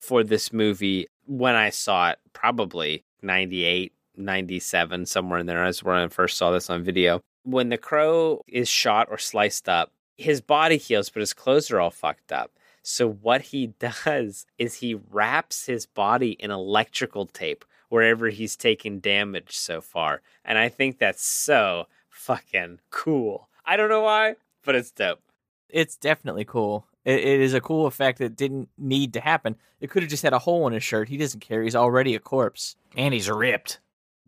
for 0.00 0.22
this 0.22 0.52
movie 0.52 1.06
when 1.26 1.54
I 1.54 1.70
saw 1.70 2.10
it, 2.10 2.18
probably 2.32 3.04
98, 3.22 3.92
97, 4.16 5.06
somewhere 5.06 5.38
in 5.38 5.46
there. 5.46 5.64
That's 5.64 5.82
when 5.82 5.96
I 5.96 6.08
first 6.08 6.36
saw 6.36 6.50
this 6.50 6.68
on 6.68 6.82
video. 6.82 7.20
When 7.44 7.68
the 7.68 7.78
crow 7.78 8.42
is 8.46 8.68
shot 8.68 9.08
or 9.10 9.18
sliced 9.18 9.68
up, 9.68 9.92
his 10.16 10.40
body 10.40 10.76
heals, 10.76 11.10
but 11.10 11.20
his 11.20 11.32
clothes 11.32 11.70
are 11.70 11.80
all 11.80 11.90
fucked 11.90 12.32
up. 12.32 12.50
So 12.82 13.08
what 13.08 13.40
he 13.40 13.66
does 13.78 14.46
is 14.58 14.74
he 14.74 14.94
wraps 14.94 15.66
his 15.66 15.86
body 15.86 16.32
in 16.32 16.50
electrical 16.50 17.26
tape 17.26 17.64
wherever 17.94 18.28
he's 18.28 18.56
taken 18.56 18.98
damage 18.98 19.56
so 19.56 19.80
far. 19.80 20.20
And 20.44 20.58
I 20.58 20.68
think 20.68 20.98
that's 20.98 21.24
so 21.24 21.86
fucking 22.08 22.80
cool. 22.90 23.48
I 23.64 23.76
don't 23.76 23.88
know 23.88 24.00
why, 24.00 24.34
but 24.64 24.74
it's 24.74 24.90
dope. 24.90 25.20
It's 25.68 25.96
definitely 25.96 26.44
cool. 26.44 26.88
It, 27.04 27.20
it 27.20 27.40
is 27.40 27.54
a 27.54 27.60
cool 27.60 27.86
effect 27.86 28.18
that 28.18 28.34
didn't 28.34 28.68
need 28.76 29.12
to 29.12 29.20
happen. 29.20 29.54
It 29.80 29.90
could 29.90 30.02
have 30.02 30.10
just 30.10 30.24
had 30.24 30.32
a 30.32 30.40
hole 30.40 30.66
in 30.66 30.72
his 30.72 30.82
shirt. 30.82 31.08
He 31.08 31.16
doesn't 31.16 31.38
care. 31.38 31.62
He's 31.62 31.76
already 31.76 32.16
a 32.16 32.18
corpse. 32.18 32.74
And 32.96 33.14
he's 33.14 33.30
ripped. 33.30 33.78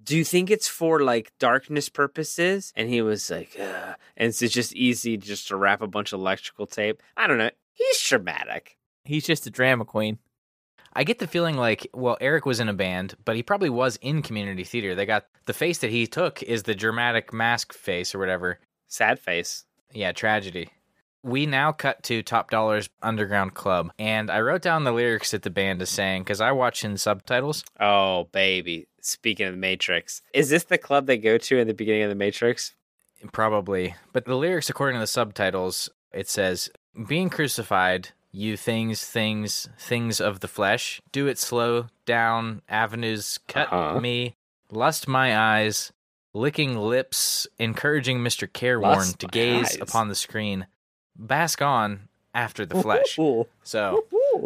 Do 0.01 0.17
you 0.17 0.23
think 0.23 0.49
it's 0.49 0.69
for 0.69 1.01
like 1.01 1.33
darkness 1.41 1.89
purposes? 1.89 2.73
And 2.77 2.89
he 2.89 3.03
was 3.03 3.29
like, 3.33 3.57
Ugh. 3.61 3.97
and 4.17 4.29
it's 4.29 4.39
just 4.39 4.77
easy 4.77 5.17
just 5.17 5.49
to 5.49 5.57
wrap 5.57 5.83
a 5.83 5.89
bunch 5.89 6.13
of 6.13 6.21
electrical 6.21 6.69
tape. 6.69 7.03
I 7.17 7.27
don't 7.27 7.39
know. 7.39 7.51
He's 7.73 8.01
dramatic. 8.01 8.79
He's 9.05 9.27
just 9.27 9.45
a 9.49 9.51
drama 9.51 9.85
queen. 9.85 10.19
I 10.97 11.05
get 11.05 11.19
the 11.19 11.27
feeling 11.27 11.59
like, 11.59 11.87
well, 11.93 12.17
Eric 12.23 12.47
was 12.47 12.59
in 12.59 12.71
a 12.71 12.73
band, 12.73 13.17
but 13.27 13.37
he 13.37 13.43
probably 13.43 13.69
was 13.69 13.97
in 14.01 14.23
community 14.23 14.65
theater. 14.65 14.95
They 14.95 15.05
got 15.05 15.27
the 15.45 15.53
face 15.53 15.77
that 15.79 15.91
he 15.91 16.07
took 16.07 16.43
is 16.43 16.63
the 16.63 16.75
dramatic 16.75 17.35
mask 17.35 17.75
face 17.75 18.15
or 18.15 18.19
whatever. 18.19 18.61
Sad 18.89 19.21
face. 19.21 19.67
Yeah, 19.93 20.13
tragedy. 20.13 20.71
We 21.23 21.45
now 21.45 21.73
cut 21.73 22.03
to 22.05 22.23
Top 22.23 22.51
Dollar's 22.51 22.89
Underground 23.03 23.53
Club, 23.53 23.93
and 23.99 24.31
I 24.31 24.41
wrote 24.41 24.63
down 24.63 24.85
the 24.85 24.93
lyrics 24.93 25.33
that 25.33 25.43
the 25.43 25.51
band 25.51 25.83
is 25.83 25.91
saying 25.91 26.23
because 26.23 26.41
I 26.41 26.53
watch 26.53 26.83
in 26.83 26.97
subtitles. 26.97 27.63
Oh, 27.79 28.29
baby. 28.33 28.89
Speaking 29.03 29.49
of 29.49 29.53
the 29.53 29.59
Matrix, 29.59 30.23
is 30.33 30.49
this 30.49 30.65
the 30.65 30.79
club 30.79 31.05
they 31.07 31.19
go 31.19 31.37
to 31.37 31.59
in 31.59 31.67
the 31.67 31.75
beginning 31.75 32.05
of 32.05 32.09
the 32.09 32.15
Matrix? 32.15 32.73
Probably. 33.33 33.95
But 34.15 34.25
the 34.25 34.35
lyrics, 34.35 34.71
according 34.71 34.97
to 34.97 35.01
the 35.01 35.07
subtitles, 35.07 35.91
it 36.11 36.27
says, 36.27 36.71
Being 37.07 37.29
crucified, 37.29 38.13
you 38.33 38.57
things, 38.57 39.05
things, 39.05 39.69
things 39.79 40.21
of 40.21 40.41
the 40.41 40.49
flesh, 40.49 41.01
do 41.13 41.27
it 41.27 41.39
slow 41.39 41.87
down, 42.05 42.63
avenues 42.69 43.39
cut 43.49 43.73
Uh-huh. 43.73 44.01
me, 44.01 44.37
lust 44.71 45.09
my 45.09 45.37
eyes, 45.37 45.93
licking 46.35 46.77
lips, 46.77 47.47
encouraging 47.59 48.19
Mr. 48.19 48.47
Careworn 48.51 48.83
Lust 48.97 49.19
to 49.21 49.27
gaze 49.29 49.67
eyes. 49.73 49.79
upon 49.81 50.09
the 50.09 50.15
screen, 50.15 50.67
bask 51.17 51.63
on 51.63 52.09
after 52.35 52.67
the 52.67 52.81
flesh. 52.83 53.19
Ooh. 53.19 53.47
So 53.63 54.05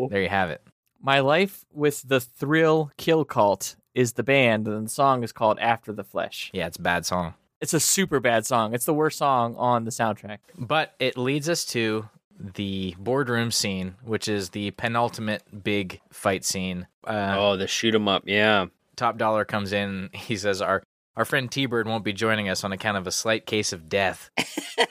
there 0.08 0.22
you 0.22 0.28
have 0.28 0.50
it. 0.50 0.62
My 1.02 1.20
Life 1.20 1.64
with 1.72 2.02
the 2.08 2.20
Thrill 2.20 2.92
Kill 2.96 3.24
Cult 3.24 3.74
is 3.94 4.12
the 4.12 4.22
band, 4.22 4.68
and 4.68 4.86
the 4.86 4.90
song 4.90 5.24
is 5.24 5.32
called 5.32 5.58
After 5.58 5.92
the 5.92 6.04
Flesh. 6.04 6.50
Yeah, 6.52 6.66
it's 6.68 6.76
a 6.76 6.82
bad 6.82 7.06
song. 7.06 7.34
It's 7.60 7.74
a 7.74 7.80
super 7.80 8.20
bad 8.20 8.46
song. 8.46 8.72
It's 8.74 8.84
the 8.84 8.94
worst 8.94 9.18
song 9.18 9.56
on 9.56 9.84
the 9.84 9.90
soundtrack. 9.90 10.38
But 10.56 10.94
it 11.00 11.16
leads 11.16 11.48
us 11.48 11.64
to 11.66 12.08
the 12.54 12.94
boardroom 12.98 13.50
scene, 13.50 13.96
which 14.02 14.28
is 14.28 14.50
the 14.50 14.70
penultimate 14.72 15.42
big 15.62 16.00
fight 16.10 16.44
scene. 16.44 16.86
Uh, 17.06 17.34
oh, 17.38 17.56
the 17.56 17.66
shoot 17.66 17.94
'em 17.94 18.08
up. 18.08 18.22
Yeah. 18.26 18.66
Top 18.96 19.18
Dollar 19.18 19.44
comes 19.44 19.72
in. 19.72 20.10
He 20.12 20.36
says, 20.36 20.60
"Our 20.62 20.82
our 21.16 21.24
friend 21.24 21.50
T 21.50 21.66
Bird 21.66 21.86
won't 21.86 22.04
be 22.04 22.12
joining 22.12 22.48
us 22.48 22.64
on 22.64 22.72
account 22.72 22.96
of 22.96 23.06
a 23.06 23.12
slight 23.12 23.46
case 23.46 23.72
of 23.72 23.88
death." 23.88 24.30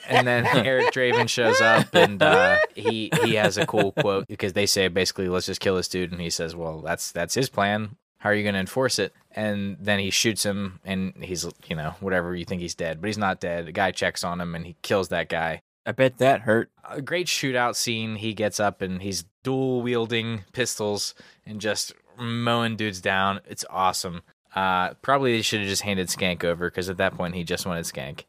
and 0.08 0.26
then 0.26 0.46
Eric 0.66 0.92
Draven 0.92 1.28
shows 1.28 1.60
up, 1.60 1.94
and 1.94 2.22
uh, 2.22 2.58
he 2.74 3.10
he 3.24 3.34
has 3.34 3.56
a 3.56 3.66
cool 3.66 3.92
quote 3.92 4.26
because 4.28 4.52
they 4.52 4.66
say 4.66 4.88
basically, 4.88 5.28
"Let's 5.28 5.46
just 5.46 5.60
kill 5.60 5.76
this 5.76 5.88
dude," 5.88 6.12
and 6.12 6.20
he 6.20 6.30
says, 6.30 6.54
"Well, 6.56 6.80
that's 6.80 7.12
that's 7.12 7.34
his 7.34 7.48
plan. 7.48 7.96
How 8.18 8.30
are 8.30 8.34
you 8.34 8.42
going 8.42 8.54
to 8.54 8.60
enforce 8.60 8.98
it?" 8.98 9.12
And 9.32 9.76
then 9.80 9.98
he 10.00 10.10
shoots 10.10 10.44
him, 10.44 10.80
and 10.84 11.14
he's 11.22 11.46
you 11.68 11.76
know 11.76 11.94
whatever 12.00 12.34
you 12.34 12.44
think 12.44 12.60
he's 12.60 12.74
dead, 12.74 13.00
but 13.00 13.06
he's 13.06 13.18
not 13.18 13.40
dead. 13.40 13.66
The 13.66 13.72
guy 13.72 13.92
checks 13.92 14.24
on 14.24 14.40
him, 14.40 14.54
and 14.54 14.66
he 14.66 14.76
kills 14.82 15.08
that 15.08 15.28
guy. 15.28 15.62
I 15.86 15.92
bet 15.92 16.18
that 16.18 16.42
hurt. 16.42 16.70
A 16.88 17.00
great 17.00 17.26
shootout 17.26 17.74
scene. 17.74 18.16
He 18.16 18.34
gets 18.34 18.60
up 18.60 18.82
and 18.82 19.00
he's 19.02 19.24
dual 19.42 19.82
wielding 19.82 20.44
pistols 20.52 21.14
and 21.46 21.60
just 21.60 21.92
mowing 22.18 22.76
dudes 22.76 23.00
down. 23.00 23.40
It's 23.48 23.64
awesome. 23.70 24.22
Uh, 24.54 24.94
probably 24.94 25.32
they 25.32 25.42
should 25.42 25.60
have 25.60 25.68
just 25.68 25.82
handed 25.82 26.08
Skank 26.08 26.44
over 26.44 26.68
because 26.68 26.88
at 26.88 26.98
that 26.98 27.14
point 27.14 27.34
he 27.34 27.44
just 27.44 27.66
wanted 27.66 27.84
Skank. 27.84 28.24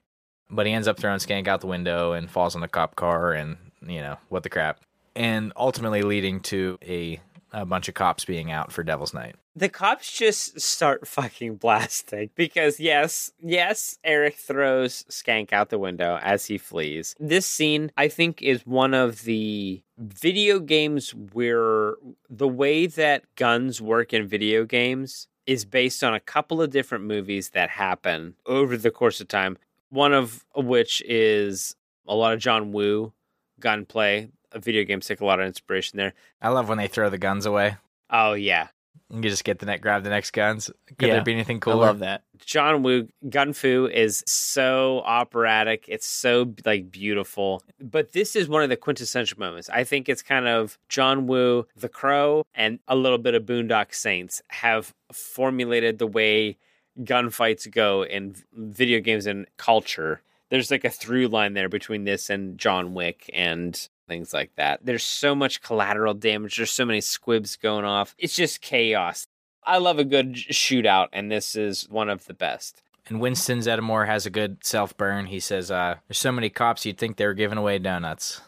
But 0.50 0.66
he 0.66 0.74
ends 0.74 0.88
up 0.88 1.00
throwing 1.00 1.20
Skank 1.20 1.48
out 1.48 1.62
the 1.62 1.68
window 1.68 2.14
and 2.14 2.30
falls 2.30 2.56
on 2.56 2.62
the 2.62 2.68
cop 2.68 2.96
car 2.96 3.34
and, 3.34 3.58
you 3.86 4.02
know, 4.02 4.18
what 4.30 4.44
the 4.44 4.50
crap. 4.50 4.82
And 5.16 5.52
ultimately 5.56 6.04
leading 6.04 6.40
to 6.42 6.78
a, 6.84 7.20
a 7.52 7.66
bunch 7.66 7.88
of 7.88 7.94
cops 7.94 8.26
being 8.26 8.52
out 8.52 8.72
for 8.72 8.84
Devil's 8.84 9.14
Night. 9.14 9.36
The 9.56 9.70
cops 9.70 10.12
just 10.12 10.60
start 10.60 11.08
fucking 11.08 11.56
blasting 11.56 12.30
because 12.36 12.80
yes, 12.80 13.32
yes, 13.40 13.98
Eric 14.04 14.36
throws 14.36 15.04
Skank 15.10 15.52
out 15.54 15.70
the 15.70 15.80
window 15.80 16.18
as 16.22 16.46
he 16.46 16.58
flees. 16.58 17.16
This 17.20 17.46
scene, 17.46 17.92
I 17.98 18.08
think, 18.08 18.42
is 18.42 18.66
one 18.66 18.94
of 18.94 19.24
the 19.24 19.82
video 19.98 20.60
games 20.60 21.14
where 21.14 21.96
the 22.30 22.48
way 22.48 22.88
that 22.88 23.24
guns 23.36 23.82
work 23.82 24.14
in 24.14 24.28
video 24.28 24.66
games 24.66 25.28
is 25.46 25.66
based 25.66 26.04
on 26.04 26.14
a 26.14 26.20
couple 26.20 26.62
of 26.62 26.70
different 26.70 27.04
movies 27.04 27.50
that 27.50 27.70
happen 27.70 28.36
over 28.46 28.78
the 28.78 28.92
course 28.92 29.20
of 29.20 29.28
time. 29.28 29.58
One 29.90 30.14
of 30.14 30.46
which 30.56 31.02
is 31.06 31.76
a 32.08 32.16
lot 32.16 32.34
of 32.34 32.40
John 32.40 32.72
Woo 32.72 33.12
gunplay. 33.60 34.30
Video 34.56 34.84
games 34.84 35.08
take 35.08 35.22
a 35.22 35.26
lot 35.26 35.40
of 35.40 35.46
inspiration 35.46 35.98
there. 35.98 36.14
I 36.42 36.50
love 36.50 36.68
when 36.70 36.78
they 36.78 36.88
throw 36.88 37.10
the 37.10 37.18
guns 37.18 37.46
away. 37.46 37.78
Oh 38.10 38.34
yeah, 38.34 38.68
You 39.10 39.22
just 39.22 39.44
get 39.44 39.60
the 39.60 39.66
next, 39.66 39.82
grab 39.82 40.04
the 40.04 40.10
next 40.10 40.32
guns. 40.32 40.70
Could 40.98 41.08
Yeah, 41.08 41.14
there 41.16 41.24
be 41.24 41.34
anything 41.34 41.60
cool? 41.60 41.74
I 41.74 41.76
cooler? 41.76 41.86
love 41.88 42.00
that. 42.00 42.24
John 42.46 42.82
Woo 42.84 43.08
Gun 43.30 43.54
Fu 43.54 43.88
is 43.88 44.24
so 44.28 45.02
operatic. 45.06 45.86
It's 45.88 46.08
so 46.08 46.54
like 46.66 46.92
beautiful. 46.92 47.64
But 47.80 48.14
this 48.14 48.36
is 48.36 48.50
one 48.50 48.64
of 48.64 48.70
the 48.70 48.76
quintessential 48.78 49.40
moments. 49.40 49.70
I 49.70 49.84
think 49.84 50.10
it's 50.10 50.22
kind 50.24 50.48
of 50.48 50.78
John 50.90 51.28
Woo, 51.28 51.68
The 51.76 51.88
Crow, 51.90 52.46
and 52.56 52.80
a 52.88 52.96
little 52.96 53.18
bit 53.20 53.36
of 53.36 53.44
Boondock 53.44 53.94
Saints 53.94 54.42
have 54.50 54.94
formulated 55.14 56.00
the 56.00 56.08
way 56.08 56.58
gunfights 57.00 57.72
go 57.72 58.04
in 58.04 58.36
video 58.54 59.00
games 59.00 59.26
and 59.26 59.46
culture. 59.58 60.22
There's 60.50 60.72
like 60.72 60.84
a 60.84 60.90
through 60.90 61.28
line 61.30 61.54
there 61.54 61.70
between 61.70 62.04
this 62.04 62.30
and 62.30 62.58
John 62.58 62.94
Wick 62.94 63.30
and 63.34 63.88
things 64.12 64.34
like 64.34 64.54
that. 64.58 64.82
There's 64.84 65.04
so 65.04 65.34
much 65.34 65.62
collateral 65.62 66.14
damage. 66.14 66.58
There's 66.58 66.70
so 66.72 66.84
many 66.84 67.00
squibs 67.00 67.56
going 67.56 67.86
off. 67.86 68.14
It's 68.18 68.36
just 68.36 68.60
chaos. 68.60 69.26
I 69.64 69.78
love 69.78 70.00
a 70.00 70.04
good 70.04 70.34
shootout, 70.34 71.08
and 71.14 71.32
this 71.32 71.56
is 71.56 71.88
one 71.90 72.10
of 72.10 72.26
the 72.26 72.34
best. 72.34 72.82
And 73.08 73.22
Winston 73.22 73.60
Zeddemore 73.60 74.08
has 74.08 74.26
a 74.26 74.30
good 74.30 74.66
self 74.66 74.98
burn. 74.98 75.28
He 75.28 75.40
says, 75.40 75.72
uh, 75.72 75.96
There's 76.08 76.18
so 76.18 76.32
many 76.32 76.50
cops 76.50 76.86
you'd 76.86 76.98
think 76.98 77.16
they 77.16 77.26
were 77.26 77.34
giving 77.34 77.58
away 77.58 77.80
donuts. 77.80 78.42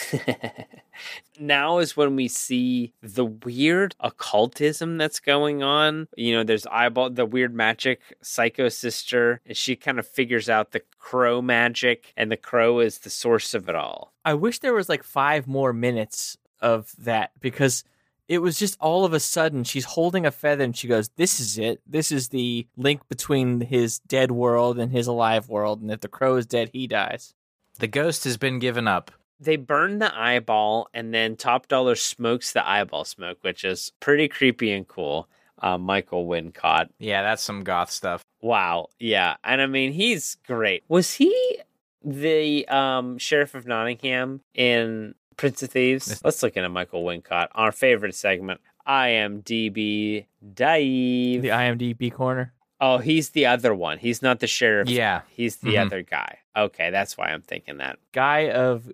now 1.38 1.78
is 1.78 1.96
when 1.96 2.16
we 2.16 2.28
see 2.28 2.92
the 3.02 3.24
weird 3.24 3.94
occultism 4.00 4.98
that's 4.98 5.20
going 5.20 5.62
on. 5.62 6.08
You 6.16 6.36
know, 6.36 6.44
there's 6.44 6.66
eyeball, 6.66 7.10
the 7.10 7.26
weird 7.26 7.54
magic 7.54 8.00
psycho 8.22 8.68
sister, 8.68 9.40
and 9.46 9.56
she 9.56 9.76
kind 9.76 9.98
of 9.98 10.06
figures 10.06 10.48
out 10.48 10.72
the 10.72 10.82
crow 10.98 11.42
magic, 11.42 12.12
and 12.16 12.30
the 12.30 12.36
crow 12.36 12.80
is 12.80 12.98
the 12.98 13.10
source 13.10 13.54
of 13.54 13.68
it 13.68 13.74
all. 13.74 14.12
I 14.24 14.34
wish 14.34 14.58
there 14.58 14.74
was 14.74 14.88
like 14.88 15.02
five 15.02 15.46
more 15.46 15.72
minutes 15.72 16.36
of 16.60 16.92
that 16.98 17.32
because 17.40 17.84
it 18.28 18.38
was 18.38 18.58
just 18.58 18.78
all 18.80 19.04
of 19.04 19.12
a 19.12 19.20
sudden 19.20 19.64
she's 19.64 19.84
holding 19.84 20.24
a 20.24 20.30
feather 20.30 20.64
and 20.64 20.76
she 20.76 20.88
goes, 20.88 21.10
This 21.16 21.40
is 21.40 21.58
it. 21.58 21.80
This 21.86 22.12
is 22.12 22.28
the 22.28 22.66
link 22.76 23.06
between 23.08 23.60
his 23.60 23.98
dead 23.98 24.30
world 24.30 24.78
and 24.78 24.92
his 24.92 25.06
alive 25.06 25.48
world. 25.48 25.82
And 25.82 25.90
if 25.90 26.00
the 26.00 26.08
crow 26.08 26.36
is 26.36 26.46
dead, 26.46 26.70
he 26.72 26.86
dies. 26.86 27.34
The 27.78 27.88
ghost 27.88 28.24
has 28.24 28.36
been 28.36 28.58
given 28.58 28.86
up. 28.86 29.10
They 29.42 29.56
burn 29.56 29.98
the 29.98 30.14
eyeball, 30.16 30.88
and 30.94 31.12
then 31.12 31.36
Top 31.36 31.68
Dollar 31.68 31.96
smokes 31.96 32.52
the 32.52 32.66
eyeball 32.68 33.04
smoke, 33.04 33.38
which 33.42 33.64
is 33.64 33.92
pretty 34.00 34.28
creepy 34.28 34.72
and 34.72 34.86
cool. 34.86 35.28
Uh, 35.60 35.78
Michael 35.78 36.26
Wincott. 36.26 36.88
Yeah, 36.98 37.22
that's 37.22 37.42
some 37.42 37.62
goth 37.62 37.90
stuff. 37.90 38.24
Wow. 38.40 38.88
Yeah. 38.98 39.36
And 39.44 39.60
I 39.60 39.66
mean, 39.66 39.92
he's 39.92 40.36
great. 40.46 40.82
Was 40.88 41.14
he 41.14 41.58
the 42.04 42.66
um, 42.68 43.16
sheriff 43.18 43.54
of 43.54 43.66
Nottingham 43.66 44.40
in 44.54 45.14
Prince 45.36 45.62
of 45.62 45.70
Thieves? 45.70 46.20
Let's 46.24 46.42
look 46.42 46.56
into 46.56 46.68
Michael 46.68 47.04
Wincott, 47.04 47.48
our 47.54 47.70
favorite 47.70 48.14
segment. 48.16 48.60
IMDb 48.88 50.26
dive. 50.54 51.42
The 51.42 51.48
IMDb 51.48 52.12
corner. 52.12 52.52
oh, 52.80 52.98
he's 52.98 53.30
the 53.30 53.46
other 53.46 53.72
one. 53.72 53.98
He's 53.98 54.22
not 54.22 54.40
the 54.40 54.48
sheriff. 54.48 54.88
Yeah. 54.88 55.20
He's 55.30 55.56
the 55.58 55.74
Mhm. 55.76 55.86
other 55.86 56.02
guy. 56.02 56.38
Okay, 56.56 56.90
that's 56.90 57.16
why 57.16 57.28
I'm 57.30 57.42
thinking 57.42 57.76
that. 57.76 58.00
Guy 58.10 58.50
of 58.50 58.90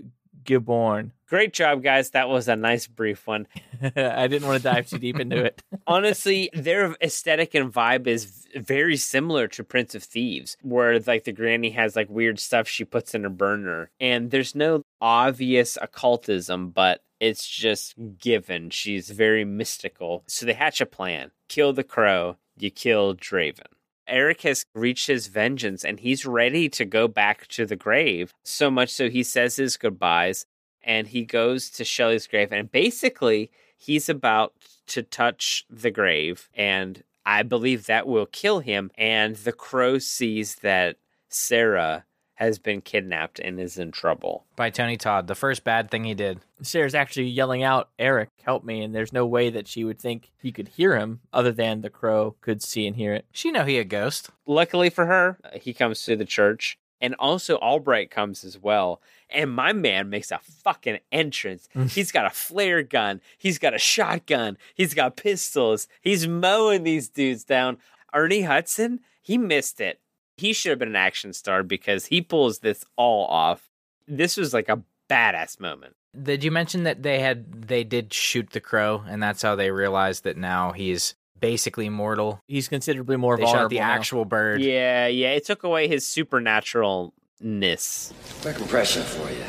Gisborne. 0.49 1.13
Great 1.29 1.53
job, 1.53 1.83
guys. 1.83 2.11
That 2.11 2.31
was 2.31 2.49
a 2.49 2.57
nice 2.57 2.87
brief 2.87 3.27
one. 3.27 3.47
I 3.83 4.27
didn't 4.29 4.49
want 4.49 4.63
to 4.63 4.69
dive 4.69 4.89
too 4.89 4.99
deep 4.99 5.21
into 5.21 5.45
it. 5.45 5.63
honestly, 5.87 6.49
their 6.55 6.97
aesthetic 7.03 7.55
and 7.55 7.71
vibe 7.71 8.07
is 8.07 8.47
very 8.57 8.97
similar 8.97 9.47
to 9.49 9.63
Prince 9.63 9.95
of 9.95 10.03
Thieves, 10.03 10.57
where 10.63 10.99
like 11.01 11.25
the 11.25 11.33
granny 11.33 11.71
has 11.71 11.97
like 11.97 12.09
weird 12.09 12.41
stuff 12.41 12.67
she 12.67 12.85
puts 12.85 13.15
in 13.15 13.25
her 13.25 13.29
burner, 13.29 13.91
and 14.01 14.31
there's 14.31 14.55
no 14.55 14.83
obvious 15.03 15.77
occultism, 15.83 16.71
but 16.71 17.03
it's 17.21 17.47
just 17.47 17.95
given. 18.19 18.71
She's 18.71 19.11
very 19.11 19.45
mystical. 19.45 20.25
So 20.29 20.47
they 20.47 20.55
hatch 20.55 20.81
a 20.81 20.87
plan: 20.87 21.31
kill 21.51 21.75
the 21.75 21.85
crow, 21.85 22.37
you 22.57 22.71
kill 22.71 23.15
Draven. 23.15 23.67
Eric 24.09 24.43
has 24.43 24.65
reached 24.75 25.07
his 25.07 25.29
vengeance 25.29 25.85
and 25.85 26.01
he's 26.01 26.27
ready 26.27 26.69
to 26.71 26.85
go 26.85 27.09
back 27.09 27.47
to 27.49 27.67
the 27.67 27.77
grave. 27.77 28.33
So 28.45 28.71
much 28.71 28.91
so 28.91 29.09
he 29.09 29.23
says 29.23 29.57
his 29.57 29.77
goodbyes 29.77 30.47
and 30.83 31.09
he 31.09 31.25
goes 31.25 31.71
to 31.71 31.85
Shelley's 31.85 32.27
grave 32.27 32.53
and 32.53 32.71
basically 32.71 33.51
he's 33.77 34.09
about 34.09 34.55
to 34.89 35.03
touch 35.03 35.65
the 35.69 35.91
grave 35.91 36.49
and 36.55 37.03
I 37.27 37.43
believe 37.43 37.87
that 37.87 38.07
will 38.07 38.27
kill 38.27 38.61
him 38.61 38.91
and 38.97 39.37
the 39.37 39.53
crow 39.53 39.99
sees 39.99 40.57
that 40.57 40.97
Sarah 41.29 42.07
has 42.39 42.61
been 42.61 42.81
kidnapped 42.81 43.41
and 43.41 43.59
is 43.59 43.79
in 43.79 43.91
trouble. 43.91 44.45
By 44.55 44.71
Tony 44.71 44.97
Todd. 44.97 45.27
The 45.27 45.35
first 45.35 45.65
bad 45.65 45.91
thing 45.91 46.05
he 46.05 46.15
did. 46.15 46.39
Sarah's 46.63 46.95
actually 46.95 47.27
yelling 47.27 47.65
out, 47.65 47.89
Eric, 47.99 48.29
help 48.45 48.63
me. 48.63 48.81
And 48.81 48.95
there's 48.95 49.13
no 49.13 49.27
way 49.27 49.51
that 49.51 49.67
she 49.67 49.83
would 49.83 49.99
think 49.99 50.31
he 50.41 50.53
could 50.53 50.69
hear 50.69 50.97
him 50.97 51.19
other 51.33 51.51
than 51.51 51.81
the 51.81 51.91
crow 51.91 52.37
could 52.41 52.63
see 52.63 52.87
and 52.87 52.95
hear 52.95 53.13
it. 53.13 53.27
She 53.33 53.51
know 53.51 53.65
he 53.65 53.77
a 53.79 53.85
ghost. 53.85 54.31
Luckily 54.47 54.89
for 54.89 55.07
her, 55.07 55.37
uh, 55.45 55.59
he 55.59 55.75
comes 55.75 56.05
to 56.05 56.15
the 56.15 56.25
church 56.25 56.79
and 57.01 57.17
also 57.19 57.57
Albrecht 57.57 58.13
comes 58.13 58.45
as 58.45 58.57
well. 58.57 59.03
And 59.29 59.51
my 59.51 59.73
man 59.73 60.09
makes 60.09 60.31
a 60.31 60.39
fucking 60.39 61.01
entrance. 61.11 61.69
He's 61.89 62.13
got 62.13 62.27
a 62.27 62.31
flare 62.31 62.85
gun. 62.85 63.21
He's 63.37 63.59
got 63.59 63.75
a 63.75 63.79
shotgun. 63.79 64.59
He's 64.77 64.95
got 64.95 65.17
pistols. 65.17 65.89
He's 66.01 66.29
mowing 66.29 66.85
these 66.85 67.09
dudes 67.09 67.43
down. 67.43 67.79
Ernie 68.15 68.43
Hudson, 68.43 69.01
he 69.21 69.37
missed 69.37 69.81
it. 69.81 69.99
He 70.39 70.53
should 70.53 70.71
have 70.71 70.79
been 70.79 70.89
an 70.89 70.97
action 70.97 71.33
star 71.33 71.63
because 71.63 72.07
he 72.07 72.21
pulls 72.23 72.61
this 72.61 72.85
all 72.97 73.27
off. 73.27 73.69
This 74.07 74.37
was 74.37 74.55
like 74.55 74.69
a 74.69 74.83
badass 75.11 75.61
moment. 75.61 75.95
Did 76.21 76.43
you 76.43 76.51
mention 76.51 76.85
that 76.85 77.03
they 77.03 77.21
had 77.21 77.69
they 77.69 77.85
did 77.85 78.13
shoot 78.15 78.51
the 78.51 78.61
crow 78.61 79.05
and 79.09 79.23
that's 79.23 79.43
how 79.43 79.55
they 79.55 79.71
realized 79.71 80.25
that 80.25 80.37
now 80.37 80.73
he's 80.73 81.15
basically 81.39 81.89
mortal? 81.89 82.43
He's 82.49 82.69
considerably 82.69 83.17
more 83.17 83.37
They 83.37 83.43
vulnerable. 83.43 83.65
shot 83.65 83.71
the 83.71 83.79
now. 83.79 83.91
actual 83.91 84.25
bird. 84.25 84.61
Yeah, 84.63 85.07
yeah, 85.09 85.33
it 85.33 85.45
took 85.45 85.65
away 85.65 85.87
his 85.89 86.05
supernaturalness. 86.05 88.13
Quick 88.43 88.59
impression 88.59 89.03
for 89.03 89.31
you. 89.31 89.45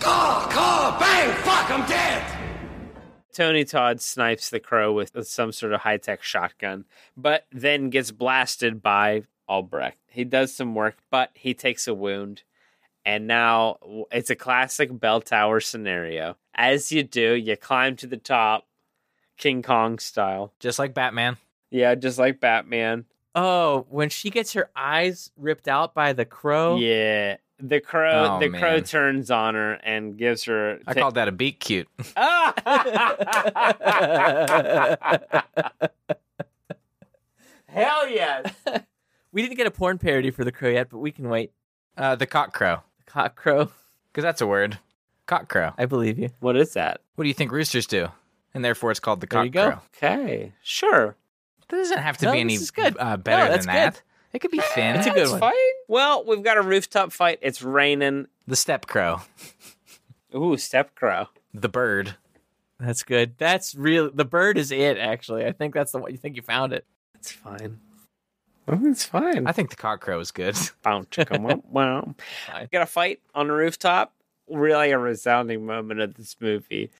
Caw, 0.00 0.48
caw, 0.50 0.96
bang, 0.98 1.34
fuck, 1.42 1.70
I'm 1.70 1.86
dead! 1.88 2.36
Tony 3.32 3.64
Todd 3.64 4.00
snipes 4.00 4.50
the 4.50 4.60
crow 4.60 4.92
with, 4.92 5.14
with 5.14 5.28
some 5.28 5.52
sort 5.52 5.72
of 5.72 5.80
high 5.80 5.98
tech 5.98 6.22
shotgun, 6.22 6.84
but 7.16 7.46
then 7.52 7.90
gets 7.90 8.10
blasted 8.10 8.82
by 8.82 9.22
Albrecht. 9.50 9.98
He 10.08 10.22
does 10.24 10.54
some 10.54 10.74
work, 10.74 10.96
but 11.10 11.30
he 11.34 11.52
takes 11.52 11.88
a 11.88 11.94
wound. 11.94 12.44
And 13.04 13.26
now 13.26 13.78
it's 14.12 14.30
a 14.30 14.36
classic 14.36 14.88
bell 14.98 15.20
tower 15.20 15.58
scenario. 15.60 16.36
As 16.54 16.92
you 16.92 17.02
do, 17.02 17.34
you 17.34 17.56
climb 17.56 17.96
to 17.96 18.06
the 18.06 18.16
top, 18.16 18.66
King 19.36 19.62
Kong 19.62 19.98
style. 19.98 20.52
Just 20.60 20.78
like 20.78 20.94
Batman. 20.94 21.36
Yeah, 21.70 21.94
just 21.96 22.18
like 22.18 22.40
Batman. 22.40 23.06
Oh, 23.34 23.86
when 23.88 24.08
she 24.08 24.30
gets 24.30 24.52
her 24.52 24.70
eyes 24.76 25.30
ripped 25.36 25.66
out 25.68 25.94
by 25.94 26.12
the 26.12 26.24
crow. 26.24 26.76
Yeah. 26.76 27.38
The 27.58 27.80
crow, 27.80 28.36
Oh, 28.36 28.40
the 28.40 28.48
crow 28.48 28.80
turns 28.80 29.30
on 29.30 29.54
her 29.54 29.74
and 29.74 30.16
gives 30.16 30.44
her. 30.44 30.80
I 30.86 30.94
called 30.94 31.16
that 31.16 31.28
a 31.28 31.32
beak 31.32 31.60
cute. 31.60 31.88
Hell 37.68 38.08
yes! 38.08 38.52
we 39.32 39.42
didn't 39.42 39.56
get 39.56 39.66
a 39.66 39.70
porn 39.70 39.98
parody 39.98 40.30
for 40.30 40.44
the 40.44 40.52
crow 40.52 40.70
yet, 40.70 40.88
but 40.90 40.98
we 40.98 41.10
can 41.12 41.28
wait. 41.28 41.52
Uh, 41.96 42.14
the 42.16 42.26
cock 42.26 42.52
crow, 42.52 42.80
The 43.04 43.10
cock 43.10 43.36
crow. 43.36 43.64
because 44.12 44.22
that's 44.24 44.40
a 44.40 44.46
word. 44.46 44.78
Cock 45.26 45.48
crow. 45.48 45.72
I 45.78 45.86
believe 45.86 46.18
you. 46.18 46.30
What 46.40 46.56
is 46.56 46.72
that? 46.74 47.00
What 47.14 47.24
do 47.24 47.28
you 47.28 47.34
think 47.34 47.52
roosters 47.52 47.86
do? 47.86 48.08
And 48.54 48.64
therefore, 48.64 48.90
it's 48.90 48.98
called 49.00 49.20
the 49.20 49.26
There 49.26 49.38
cock 49.40 49.44
you 49.44 49.50
go. 49.50 49.70
crow. 49.70 49.80
Okay, 49.96 50.52
sure. 50.62 51.16
That 51.68 51.76
doesn't 51.76 51.98
have 51.98 52.16
to 52.18 52.26
No, 52.26 52.32
be 52.32 52.40
any 52.40 52.54
is 52.54 52.70
good. 52.72 52.96
Uh, 52.98 53.16
better 53.16 53.44
No, 53.44 53.50
that's 53.50 53.66
than 53.66 53.74
that. 53.74 53.94
good. 53.94 54.02
It 54.32 54.38
could 54.40 54.50
be 54.50 54.60
thin. 54.74 54.96
It's 54.96 55.06
a 55.06 55.10
good 55.10 55.18
That's 55.20 55.30
one. 55.32 55.40
fine. 55.40 55.52
Well, 55.88 56.24
we've 56.24 56.42
got 56.42 56.56
a 56.56 56.62
rooftop 56.62 57.12
fight. 57.12 57.38
It's 57.42 57.62
raining. 57.62 58.26
The 58.46 58.56
step 58.56 58.86
crow, 58.86 59.20
Ooh, 60.34 60.56
step 60.56 60.94
crow. 60.94 61.26
the 61.54 61.68
bird. 61.68 62.16
That's 62.78 63.02
good. 63.02 63.34
That's 63.38 63.74
real. 63.74 64.10
The 64.10 64.24
bird 64.24 64.56
is 64.56 64.72
it. 64.72 64.96
Actually, 64.98 65.44
I 65.46 65.52
think 65.52 65.74
that's 65.74 65.92
the 65.92 65.98
one. 65.98 66.10
You 66.12 66.16
think 66.16 66.36
you 66.36 66.42
found 66.42 66.72
it? 66.72 66.84
It's 67.14 67.30
fine. 67.30 67.78
Oh, 68.72 68.78
it's 68.84 69.04
fine. 69.04 69.48
I 69.48 69.52
think 69.52 69.70
the 69.70 69.76
cock 69.76 70.00
crow 70.00 70.20
is 70.20 70.30
good. 70.30 70.56
Bow, 70.82 71.02
chicka, 71.10 71.40
wow, 71.40 71.62
wow. 71.68 72.14
Got 72.70 72.82
a 72.82 72.86
fight 72.86 73.20
on 73.34 73.48
the 73.48 73.52
rooftop. 73.52 74.14
Really, 74.48 74.92
a 74.92 74.98
resounding 74.98 75.66
moment 75.66 76.00
of 76.00 76.14
this 76.14 76.36
movie 76.40 76.90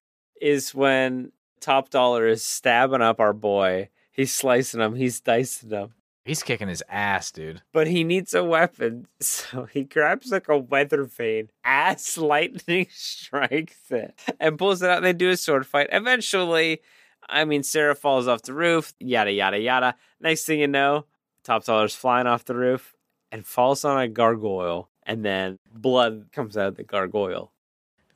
is 0.41 0.75
when 0.75 1.31
Top 1.61 1.91
Dollar 1.91 2.27
is 2.27 2.43
stabbing 2.43 3.03
up 3.03 3.21
our 3.21 3.33
boy. 3.33 3.89
He's 4.11 4.33
slicing 4.33 4.81
him. 4.81 4.97
He's 4.97 5.21
dicing 5.21 5.71
him. 5.71 5.95
He's 6.25 6.43
kicking 6.43 6.69
his 6.69 6.83
ass, 6.89 7.31
dude. 7.31 7.63
But 7.73 7.87
he 7.87 8.05
needs 8.05 8.35
a 8.35 8.45
weapon, 8.45 9.07
so 9.21 9.65
he 9.65 9.85
grabs 9.85 10.31
like 10.31 10.49
a 10.49 10.59
weather 10.59 11.05
vane, 11.05 11.51
ass 11.65 12.17
lightning 12.19 12.89
strikes 12.91 13.91
it, 13.91 14.19
and 14.39 14.59
pulls 14.59 14.83
it 14.83 14.91
out. 14.91 14.99
And 14.99 15.07
they 15.07 15.13
do 15.13 15.31
a 15.31 15.37
sword 15.37 15.67
fight. 15.67 15.89
Eventually, 15.93 16.83
I 17.29 17.45
mean, 17.45 17.63
Sarah 17.63 17.95
falls 17.95 18.29
off 18.29 18.43
the 18.43 18.55
roof. 18.55 18.93
Yada 18.99 19.33
yada 19.33 19.59
yada. 19.59 19.95
Next 20.21 20.45
thing 20.45 20.61
you 20.61 20.69
know, 20.69 21.07
Top 21.45 21.65
Dollar's 21.65 21.95
flying 21.95 22.27
off 22.27 22.45
the 22.45 22.55
roof 22.55 22.95
and 23.33 23.47
falls 23.47 23.85
on 23.85 24.01
a 24.01 24.09
gargoyle, 24.09 24.89
and 25.05 25.25
then 25.25 25.59
blood 25.73 26.27
comes 26.33 26.57
out 26.57 26.69
of 26.69 26.77
the 26.77 26.85
gargoyle. 26.85 27.53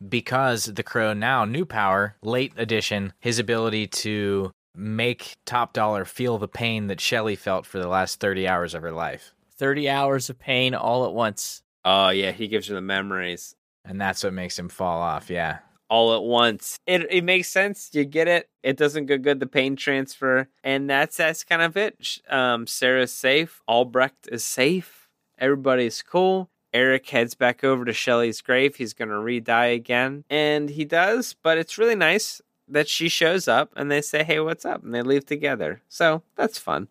Because 0.07 0.67
the 0.67 0.83
crow 0.83 1.13
now, 1.15 1.45
new 1.45 1.65
power, 1.65 2.17
late 2.23 2.53
edition, 2.57 3.13
his 3.21 3.39
ability 3.39 3.87
to 3.87 4.53
make 4.75 5.37
Top 5.47 5.73
Dollar 5.73 6.05
feel 6.05 6.37
the 6.39 6.49
pain 6.49 6.89
that 6.89 7.01
Shelly 7.01 7.37
felt 7.37 7.65
for 7.65 7.79
the 7.79 7.89
last 7.89 8.21
30 8.21 8.47
hours 8.49 8.75
of 8.75 8.83
her 8.83 8.93
life. 8.93 9.35
Thirty 9.57 9.89
hours 9.89 10.29
of 10.29 10.39
pain 10.39 10.75
all 10.75 11.07
at 11.07 11.15
once. 11.15 11.63
Oh 11.85 12.09
yeah, 12.09 12.33
he 12.33 12.49
gives 12.49 12.67
her 12.69 12.75
the 12.75 12.81
memories 12.81 13.55
And 13.85 14.01
that's 14.01 14.25
what 14.25 14.33
makes 14.33 14.59
him 14.59 14.69
fall 14.69 15.01
off, 15.01 15.31
yeah. 15.31 15.59
All 15.95 16.13
at 16.15 16.25
once. 16.25 16.81
It 16.87 17.07
it 17.09 17.23
makes 17.23 17.49
sense. 17.49 17.91
You 17.93 18.05
get 18.05 18.27
it. 18.27 18.49
It 18.65 18.77
doesn't 18.77 19.07
go 19.07 19.17
good. 19.17 19.39
The 19.39 19.47
pain 19.47 19.77
transfer, 19.77 20.49
and 20.65 20.91
that's 20.91 21.19
that's 21.19 21.45
kind 21.45 21.63
of 21.63 21.77
it. 21.77 22.19
Um, 22.29 22.67
Sarah's 22.67 23.13
safe. 23.13 23.63
Albrecht 23.69 24.29
is 24.33 24.43
safe. 24.43 25.09
Everybody's 25.39 26.03
cool. 26.03 26.51
Eric 26.73 27.09
heads 27.09 27.37
back 27.37 27.63
over 27.63 27.85
to 27.85 27.93
Shelley's 27.93 28.41
grave. 28.41 28.75
He's 28.75 28.93
gonna 28.93 29.21
re-die 29.21 29.67
again, 29.67 30.25
and 30.29 30.69
he 30.69 30.85
does. 30.85 31.37
But 31.41 31.59
it's 31.59 31.79
really 31.79 31.95
nice 31.95 32.43
that 32.67 32.89
she 32.89 33.09
shows 33.09 33.47
up, 33.47 33.71
and 33.77 33.89
they 33.89 34.01
say, 34.03 34.25
"Hey, 34.25 34.41
what's 34.41 34.65
up?" 34.65 34.83
and 34.83 34.93
they 34.93 35.03
leave 35.03 35.27
together. 35.27 35.81
So 35.89 36.23
that's 36.35 36.59
fun. 36.59 36.89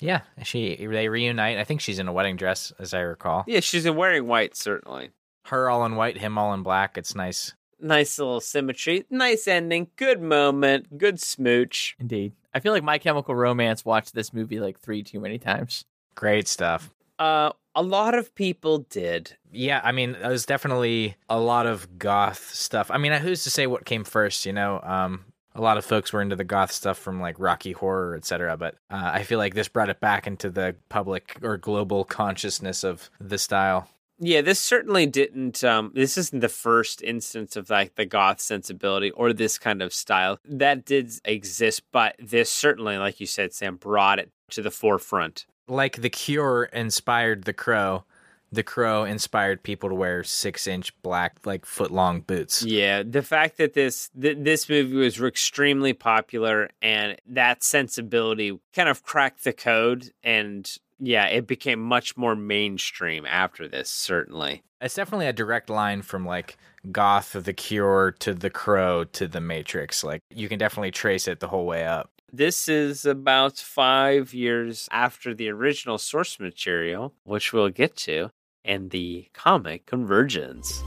Yeah, 0.00 0.22
she 0.42 0.86
they 0.86 1.08
reunite. 1.10 1.58
I 1.58 1.64
think 1.64 1.82
she's 1.82 1.98
in 1.98 2.08
a 2.08 2.12
wedding 2.12 2.36
dress, 2.36 2.72
as 2.78 2.94
I 2.94 3.00
recall. 3.00 3.44
Yeah, 3.46 3.60
she's 3.60 3.88
wearing 3.88 4.26
white, 4.26 4.56
certainly. 4.56 5.10
Her 5.48 5.68
all 5.68 5.84
in 5.84 5.96
white, 5.96 6.16
him 6.16 6.38
all 6.38 6.54
in 6.54 6.62
black. 6.62 6.96
It's 6.96 7.14
nice. 7.14 7.52
Nice 7.84 8.18
little 8.18 8.40
symmetry. 8.40 9.04
Nice 9.10 9.46
ending. 9.46 9.88
Good 9.96 10.22
moment. 10.22 10.96
Good 10.96 11.20
smooch. 11.20 11.96
Indeed. 12.00 12.32
I 12.54 12.60
feel 12.60 12.72
like 12.72 12.82
My 12.82 12.96
Chemical 12.96 13.34
Romance 13.34 13.84
watched 13.84 14.14
this 14.14 14.32
movie 14.32 14.58
like 14.58 14.80
three 14.80 15.02
too 15.02 15.20
many 15.20 15.38
times. 15.38 15.84
Great 16.14 16.48
stuff. 16.48 16.90
Uh, 17.18 17.50
a 17.74 17.82
lot 17.82 18.14
of 18.14 18.34
people 18.34 18.78
did. 18.78 19.36
Yeah, 19.52 19.82
I 19.84 19.92
mean, 19.92 20.12
there's 20.12 20.46
definitely 20.46 21.16
a 21.28 21.38
lot 21.38 21.66
of 21.66 21.98
goth 21.98 22.54
stuff. 22.54 22.90
I 22.90 22.96
mean, 22.96 23.12
who's 23.12 23.44
to 23.44 23.50
say 23.50 23.66
what 23.66 23.84
came 23.84 24.04
first? 24.04 24.46
You 24.46 24.54
know, 24.54 24.80
um, 24.82 25.26
a 25.54 25.60
lot 25.60 25.76
of 25.76 25.84
folks 25.84 26.10
were 26.10 26.22
into 26.22 26.36
the 26.36 26.44
goth 26.44 26.72
stuff 26.72 26.96
from 26.96 27.20
like 27.20 27.38
Rocky 27.38 27.72
Horror, 27.72 28.16
etc. 28.16 28.56
But 28.56 28.76
uh, 28.90 29.10
I 29.12 29.24
feel 29.24 29.38
like 29.38 29.52
this 29.52 29.68
brought 29.68 29.90
it 29.90 30.00
back 30.00 30.26
into 30.26 30.48
the 30.48 30.74
public 30.88 31.36
or 31.42 31.58
global 31.58 32.04
consciousness 32.04 32.82
of 32.82 33.10
the 33.20 33.36
style. 33.36 33.88
Yeah, 34.26 34.40
this 34.40 34.58
certainly 34.58 35.04
didn't. 35.06 35.62
Um, 35.62 35.92
this 35.94 36.16
isn't 36.16 36.40
the 36.40 36.48
first 36.48 37.02
instance 37.02 37.56
of 37.56 37.68
like 37.68 37.96
the 37.96 38.06
goth 38.06 38.40
sensibility 38.40 39.10
or 39.10 39.32
this 39.32 39.58
kind 39.58 39.82
of 39.82 39.92
style 39.92 40.38
that 40.46 40.86
did 40.86 41.12
exist, 41.24 41.82
but 41.92 42.16
this 42.18 42.50
certainly, 42.50 42.96
like 42.96 43.20
you 43.20 43.26
said, 43.26 43.52
Sam, 43.52 43.76
brought 43.76 44.18
it 44.18 44.30
to 44.50 44.62
the 44.62 44.70
forefront. 44.70 45.46
Like 45.68 46.00
The 46.00 46.10
Cure 46.10 46.64
inspired 46.72 47.44
The 47.44 47.52
Crow. 47.52 48.04
The 48.52 48.62
Crow 48.62 49.04
inspired 49.04 49.62
people 49.64 49.88
to 49.88 49.94
wear 49.96 50.22
six-inch 50.22 51.02
black, 51.02 51.38
like 51.44 51.66
foot-long 51.66 52.20
boots. 52.20 52.62
Yeah, 52.62 53.02
the 53.02 53.22
fact 53.22 53.56
that 53.56 53.74
this 53.74 54.10
th- 54.20 54.38
this 54.40 54.68
movie 54.68 54.94
was 54.94 55.20
extremely 55.20 55.92
popular 55.92 56.70
and 56.80 57.18
that 57.26 57.64
sensibility 57.64 58.58
kind 58.72 58.88
of 58.88 59.02
cracked 59.02 59.42
the 59.44 59.52
code, 59.52 60.12
and 60.22 60.70
yeah, 60.98 61.26
it 61.26 61.46
became 61.46 61.80
much 61.80 62.16
more 62.16 62.36
mainstream 62.36 63.26
after 63.26 63.68
this. 63.68 63.88
Certainly. 63.88 64.62
It's 64.80 64.94
definitely 64.94 65.26
a 65.26 65.32
direct 65.32 65.70
line 65.70 66.02
from 66.02 66.26
like 66.26 66.58
goth, 66.92 67.34
of 67.34 67.44
The 67.44 67.52
Cure 67.52 68.14
to 68.20 68.34
The 68.34 68.50
Crow 68.50 69.04
to 69.04 69.26
The 69.26 69.40
Matrix. 69.40 70.04
Like 70.04 70.20
you 70.30 70.48
can 70.48 70.58
definitely 70.58 70.90
trace 70.90 71.26
it 71.26 71.40
the 71.40 71.48
whole 71.48 71.66
way 71.66 71.84
up. 71.84 72.10
This 72.32 72.68
is 72.68 73.04
about 73.04 73.58
five 73.58 74.34
years 74.34 74.88
after 74.90 75.34
the 75.34 75.48
original 75.50 75.98
source 75.98 76.40
material, 76.40 77.14
which 77.22 77.52
we'll 77.52 77.68
get 77.68 77.96
to, 77.98 78.30
and 78.64 78.90
the 78.90 79.28
comic 79.32 79.86
Convergence. 79.86 80.82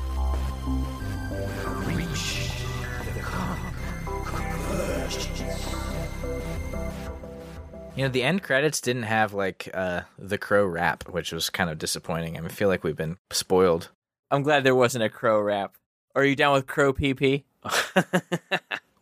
You 7.98 8.04
know, 8.04 8.10
the 8.10 8.22
end 8.22 8.44
credits 8.44 8.80
didn't 8.80 9.04
have 9.04 9.34
like 9.34 9.72
uh 9.74 10.02
the 10.20 10.38
crow 10.38 10.68
rap, 10.68 11.10
which 11.10 11.32
was 11.32 11.50
kind 11.50 11.72
of 11.72 11.80
disappointing. 11.80 12.38
I, 12.38 12.42
mean, 12.42 12.52
I 12.52 12.54
feel 12.54 12.68
like 12.68 12.84
we've 12.84 12.96
been 12.96 13.18
spoiled. 13.32 13.90
I'm 14.30 14.44
glad 14.44 14.64
there 14.64 14.76
wasn't 14.76 15.04
a 15.04 15.10
crow 15.10 15.42
rap. 15.42 15.74
Are 16.14 16.24
you 16.24 16.36
down 16.36 16.54
with 16.54 16.68
crow 16.68 16.94
PP? 16.94 17.46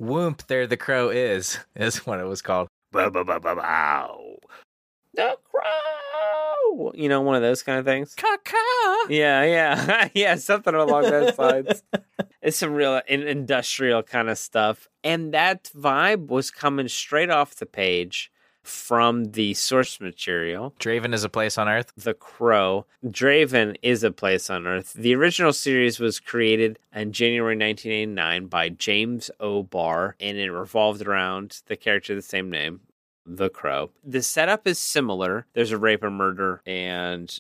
Whoomp, 0.02 0.48
there 0.48 0.66
the 0.66 0.78
crow 0.78 1.10
is, 1.10 1.60
is 1.76 2.06
what 2.06 2.22
it 2.22 2.26
was 2.26 2.42
called. 2.42 2.70
Bow, 2.94 3.10
bow, 3.10 3.26
bow, 3.26 3.40
bow, 3.40 3.56
bow. 3.56 4.38
The 5.14 5.38
crow! 5.52 6.92
You 6.94 7.10
know, 7.10 7.20
one 7.20 7.36
of 7.36 7.42
those 7.42 7.64
kind 7.64 7.80
of 7.80 7.86
things. 7.86 8.16
Caca. 8.16 9.10
Yeah, 9.10 9.44
yeah, 9.44 10.08
yeah, 10.14 10.36
something 10.36 10.74
along 10.74 11.04
those 11.04 11.38
lines. 11.38 11.84
It's 12.42 12.58
some 12.58 12.76
real 12.76 13.02
in- 13.08 13.28
industrial 13.28 14.04
kind 14.04 14.30
of 14.30 14.38
stuff. 14.38 14.88
And 15.04 15.34
that 15.34 15.72
vibe 15.76 16.28
was 16.28 16.52
coming 16.52 16.88
straight 16.88 17.32
off 17.32 17.56
the 17.56 17.66
page 17.66 18.32
from 18.66 19.32
the 19.32 19.54
source 19.54 20.00
material. 20.02 20.74
Draven 20.80 21.14
is 21.14 21.24
a 21.24 21.30
place 21.30 21.58
on 21.58 21.70
Earth. 21.70 21.94
The 21.96 22.14
Crow. 22.14 22.86
Draven 23.06 23.76
is 23.82 24.04
a 24.04 24.12
place 24.12 24.50
on 24.50 24.68
Earth. 24.68 24.94
The 24.94 25.16
original 25.16 25.54
series 25.54 26.00
was 26.00 26.20
created 26.20 26.80
in 26.94 27.12
January 27.12 27.56
1989 27.56 28.48
by 28.48 28.70
James 28.70 29.30
O'Barr, 29.40 30.16
and 30.20 30.38
it 30.38 30.52
revolved 30.52 31.02
around 31.02 31.62
the 31.68 31.76
character 31.76 32.14
of 32.14 32.18
the 32.18 32.22
same 32.24 32.50
name, 32.50 32.82
The 33.26 33.50
Crow. 33.50 33.92
The 34.04 34.22
setup 34.22 34.68
is 34.68 34.80
similar. 34.80 35.46
There's 35.54 35.72
a 35.72 35.78
rape 35.78 36.04
and 36.04 36.16
murder, 36.16 36.62
and 36.66 37.40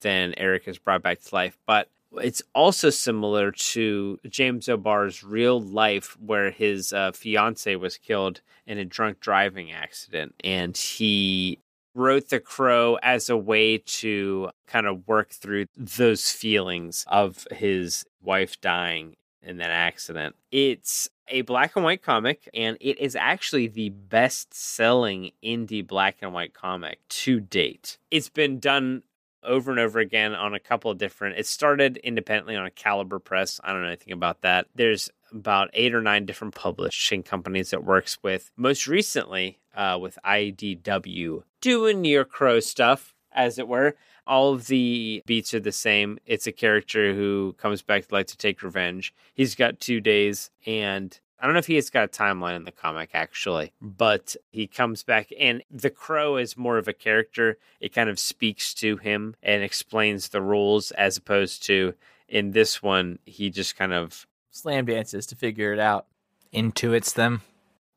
then 0.00 0.34
Eric 0.36 0.66
is 0.66 0.78
brought 0.78 1.02
back 1.02 1.20
to 1.20 1.34
life. 1.34 1.58
But 1.66 1.88
it's 2.20 2.42
also 2.54 2.90
similar 2.90 3.52
to 3.52 4.18
James 4.28 4.68
O'Barr's 4.68 5.22
real 5.22 5.60
life, 5.60 6.16
where 6.20 6.50
his 6.50 6.92
uh, 6.92 7.12
fiance 7.12 7.74
was 7.76 7.98
killed 7.98 8.40
in 8.66 8.78
a 8.78 8.84
drunk 8.84 9.20
driving 9.20 9.72
accident, 9.72 10.34
and 10.44 10.76
he 10.76 11.58
wrote 11.94 12.28
The 12.28 12.40
Crow 12.40 12.98
as 13.02 13.28
a 13.28 13.36
way 13.36 13.78
to 13.78 14.50
kind 14.66 14.86
of 14.86 15.06
work 15.06 15.30
through 15.30 15.66
those 15.76 16.30
feelings 16.30 17.04
of 17.08 17.46
his 17.50 18.04
wife 18.22 18.60
dying 18.60 19.16
in 19.42 19.58
that 19.58 19.70
accident. 19.70 20.36
It's 20.50 21.10
a 21.28 21.42
black 21.42 21.76
and 21.76 21.84
white 21.84 22.02
comic, 22.02 22.48
and 22.54 22.76
it 22.80 22.98
is 22.98 23.16
actually 23.16 23.66
the 23.66 23.90
best 23.90 24.54
selling 24.54 25.32
indie 25.42 25.86
black 25.86 26.16
and 26.22 26.32
white 26.32 26.54
comic 26.54 27.00
to 27.08 27.40
date. 27.40 27.98
It's 28.10 28.28
been 28.28 28.58
done 28.58 29.02
over 29.44 29.70
and 29.70 29.80
over 29.80 29.98
again 29.98 30.34
on 30.34 30.54
a 30.54 30.60
couple 30.60 30.90
of 30.90 30.98
different. 30.98 31.38
It 31.38 31.46
started 31.46 31.96
independently 31.98 32.56
on 32.56 32.66
a 32.66 32.70
Caliber 32.70 33.18
Press. 33.18 33.60
I 33.62 33.72
don't 33.72 33.82
know 33.82 33.88
anything 33.88 34.12
about 34.12 34.42
that. 34.42 34.66
There's 34.74 35.10
about 35.32 35.70
eight 35.72 35.94
or 35.94 36.02
nine 36.02 36.26
different 36.26 36.54
publishing 36.54 37.22
companies 37.22 37.70
that 37.70 37.84
works 37.84 38.18
with. 38.22 38.50
Most 38.56 38.86
recently, 38.86 39.58
uh, 39.74 39.98
with 40.00 40.18
IDW, 40.24 41.42
doing 41.60 42.04
your 42.04 42.24
crow 42.24 42.60
stuff, 42.60 43.14
as 43.34 43.58
it 43.58 43.68
were. 43.68 43.94
All 44.26 44.52
of 44.52 44.66
the 44.66 45.22
beats 45.26 45.52
are 45.54 45.60
the 45.60 45.72
same. 45.72 46.18
It's 46.26 46.46
a 46.46 46.52
character 46.52 47.14
who 47.14 47.54
comes 47.58 47.82
back 47.82 48.06
to 48.06 48.14
like 48.14 48.28
to 48.28 48.36
take 48.36 48.62
revenge. 48.62 49.12
He's 49.34 49.54
got 49.54 49.80
two 49.80 50.00
days, 50.00 50.50
and 50.66 51.18
I 51.42 51.46
don't 51.46 51.54
know 51.54 51.58
if 51.58 51.66
he 51.66 51.74
has 51.74 51.90
got 51.90 52.04
a 52.04 52.08
timeline 52.08 52.54
in 52.54 52.64
the 52.64 52.70
comic 52.70 53.10
actually, 53.14 53.72
but 53.80 54.36
he 54.52 54.68
comes 54.68 55.02
back, 55.02 55.32
and 55.36 55.60
the 55.68 55.90
crow 55.90 56.36
is 56.36 56.56
more 56.56 56.78
of 56.78 56.86
a 56.86 56.92
character. 56.92 57.58
It 57.80 57.92
kind 57.92 58.08
of 58.08 58.20
speaks 58.20 58.72
to 58.74 58.96
him 58.98 59.34
and 59.42 59.64
explains 59.64 60.28
the 60.28 60.40
rules, 60.40 60.92
as 60.92 61.16
opposed 61.16 61.64
to 61.64 61.94
in 62.28 62.52
this 62.52 62.80
one, 62.80 63.18
he 63.26 63.50
just 63.50 63.76
kind 63.76 63.92
of 63.92 64.24
Slam 64.52 64.86
dances 64.86 65.26
to 65.26 65.34
figure 65.34 65.72
it 65.72 65.80
out. 65.80 66.06
Intuits 66.54 67.12
them. 67.12 67.42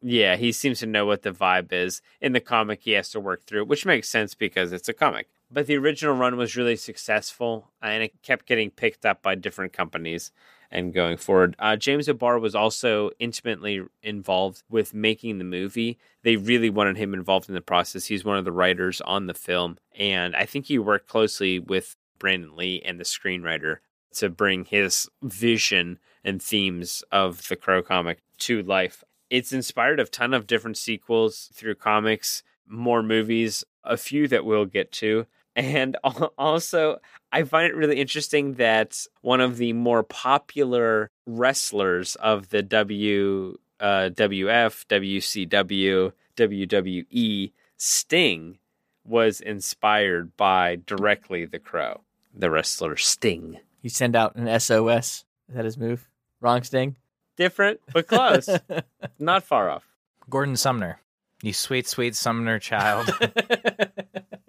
Yeah, 0.01 0.37
he 0.37 0.51
seems 0.51 0.79
to 0.79 0.85
know 0.85 1.05
what 1.05 1.21
the 1.21 1.31
vibe 1.31 1.71
is. 1.71 2.01
In 2.21 2.33
the 2.33 2.39
comic, 2.39 2.81
he 2.81 2.91
has 2.91 3.09
to 3.11 3.19
work 3.19 3.45
through 3.45 3.61
it, 3.61 3.67
which 3.67 3.85
makes 3.85 4.09
sense 4.09 4.33
because 4.33 4.71
it's 4.71 4.89
a 4.89 4.93
comic. 4.93 5.27
But 5.51 5.67
the 5.67 5.77
original 5.77 6.15
run 6.15 6.37
was 6.37 6.55
really 6.55 6.75
successful 6.75 7.71
and 7.81 8.03
it 8.03 8.21
kept 8.23 8.47
getting 8.47 8.71
picked 8.71 9.05
up 9.05 9.21
by 9.21 9.35
different 9.35 9.73
companies 9.73 10.31
and 10.75 10.93
going 10.93 11.15
forward. 11.15 11.55
Uh, 11.57 11.77
James 11.77 12.09
O'Barr 12.09 12.37
was 12.37 12.53
also 12.53 13.09
intimately 13.17 13.81
involved 14.03 14.61
with 14.69 14.93
making 14.93 15.37
the 15.37 15.45
movie. 15.45 15.97
They 16.23 16.35
really 16.35 16.69
wanted 16.69 16.97
him 16.97 17.13
involved 17.13 17.47
in 17.47 17.55
the 17.55 17.61
process. 17.61 18.05
He's 18.05 18.25
one 18.25 18.37
of 18.37 18.43
the 18.43 18.51
writers 18.51 18.99
on 19.01 19.27
the 19.27 19.33
film. 19.33 19.77
And 19.97 20.35
I 20.35 20.45
think 20.45 20.65
he 20.65 20.77
worked 20.77 21.07
closely 21.07 21.59
with 21.59 21.95
Brandon 22.19 22.55
Lee 22.57 22.81
and 22.85 22.99
the 22.99 23.05
screenwriter 23.05 23.77
to 24.15 24.29
bring 24.29 24.65
his 24.65 25.07
vision 25.23 25.97
and 26.25 26.41
themes 26.41 27.03
of 27.09 27.47
the 27.47 27.55
Crow 27.55 27.81
comic 27.81 28.21
to 28.39 28.61
life. 28.61 29.01
It's 29.29 29.53
inspired 29.53 30.01
a 30.01 30.05
ton 30.05 30.33
of 30.33 30.45
different 30.45 30.77
sequels 30.77 31.49
through 31.53 31.75
comics, 31.75 32.43
more 32.67 33.01
movies, 33.01 33.63
a 33.83 33.95
few 33.95 34.27
that 34.27 34.43
we'll 34.43 34.65
get 34.65 34.91
to. 34.93 35.25
And 35.55 35.97
also, 36.37 36.99
I 37.31 37.43
find 37.43 37.67
it 37.67 37.75
really 37.75 37.99
interesting 37.99 38.53
that 38.55 39.05
one 39.21 39.41
of 39.41 39.57
the 39.57 39.73
more 39.73 40.03
popular 40.03 41.09
wrestlers 41.25 42.15
of 42.15 42.49
the 42.49 42.61
W, 42.61 43.57
uh, 43.79 44.09
WF, 44.13 44.85
WCW, 44.87 46.11
WWE, 46.35 47.51
Sting, 47.77 48.57
was 49.05 49.39
inspired 49.39 50.35
by 50.35 50.79
directly 50.85 51.45
the 51.45 51.59
Crow, 51.59 52.01
the 52.33 52.49
wrestler 52.49 52.97
Sting. 52.97 53.59
He 53.81 53.89
send 53.89 54.15
out 54.15 54.35
an 54.35 54.59
SOS. 54.59 55.25
Is 55.47 55.55
that 55.55 55.65
his 55.65 55.77
move? 55.77 56.07
Wrong 56.41 56.63
sting. 56.63 56.95
Different, 57.37 57.81
but 57.93 58.07
close. 58.07 58.49
Not 59.19 59.43
far 59.43 59.69
off. 59.69 59.83
Gordon 60.29 60.55
Sumner. 60.55 60.99
You 61.43 61.53
sweet, 61.53 61.87
sweet 61.87 62.15
Sumner 62.15 62.57
child. 62.59 63.11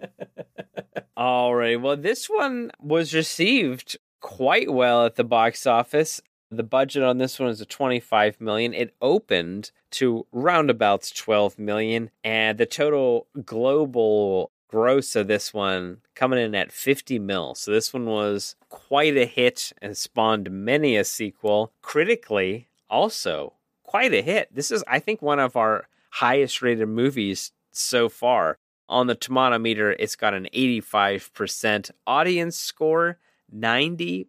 All 1.17 1.55
right. 1.55 1.81
Well, 1.81 1.97
this 1.97 2.29
one 2.29 2.69
was 2.79 3.11
received 3.11 3.97
quite 4.21 4.71
well 4.71 5.03
at 5.03 5.15
the 5.15 5.23
box 5.23 5.65
office. 5.65 6.21
The 6.51 6.61
budget 6.61 7.01
on 7.01 7.17
this 7.17 7.39
one 7.39 7.49
is 7.49 7.59
a 7.59 7.65
25 7.65 8.39
million. 8.39 8.71
It 8.75 8.93
opened 9.01 9.71
to 9.93 10.27
roundabouts 10.31 11.09
12 11.09 11.57
million, 11.57 12.11
and 12.23 12.59
the 12.59 12.67
total 12.67 13.25
global 13.43 14.51
gross 14.67 15.15
of 15.15 15.25
this 15.25 15.55
one 15.55 16.01
coming 16.13 16.37
in 16.37 16.53
at 16.53 16.71
50 16.71 17.17
mil. 17.17 17.55
So 17.55 17.71
this 17.71 17.91
one 17.91 18.05
was 18.05 18.55
quite 18.69 19.17
a 19.17 19.25
hit 19.25 19.73
and 19.81 19.97
spawned 19.97 20.51
many 20.51 20.95
a 20.95 21.03
sequel. 21.03 21.71
Critically, 21.81 22.67
also 22.91 23.53
quite 23.81 24.13
a 24.13 24.21
hit. 24.21 24.53
This 24.53 24.69
is, 24.69 24.83
I 24.87 24.99
think, 24.99 25.23
one 25.23 25.39
of 25.39 25.55
our 25.55 25.87
highest 26.11 26.61
rated 26.61 26.89
movies 26.89 27.53
so 27.71 28.07
far. 28.07 28.59
On 28.89 29.07
the 29.07 29.15
tomato 29.15 29.59
meter, 29.59 29.91
it's 29.91 30.15
got 30.15 30.33
an 30.33 30.47
85% 30.53 31.91
audience 32.05 32.57
score, 32.57 33.17
90%. 33.53 34.27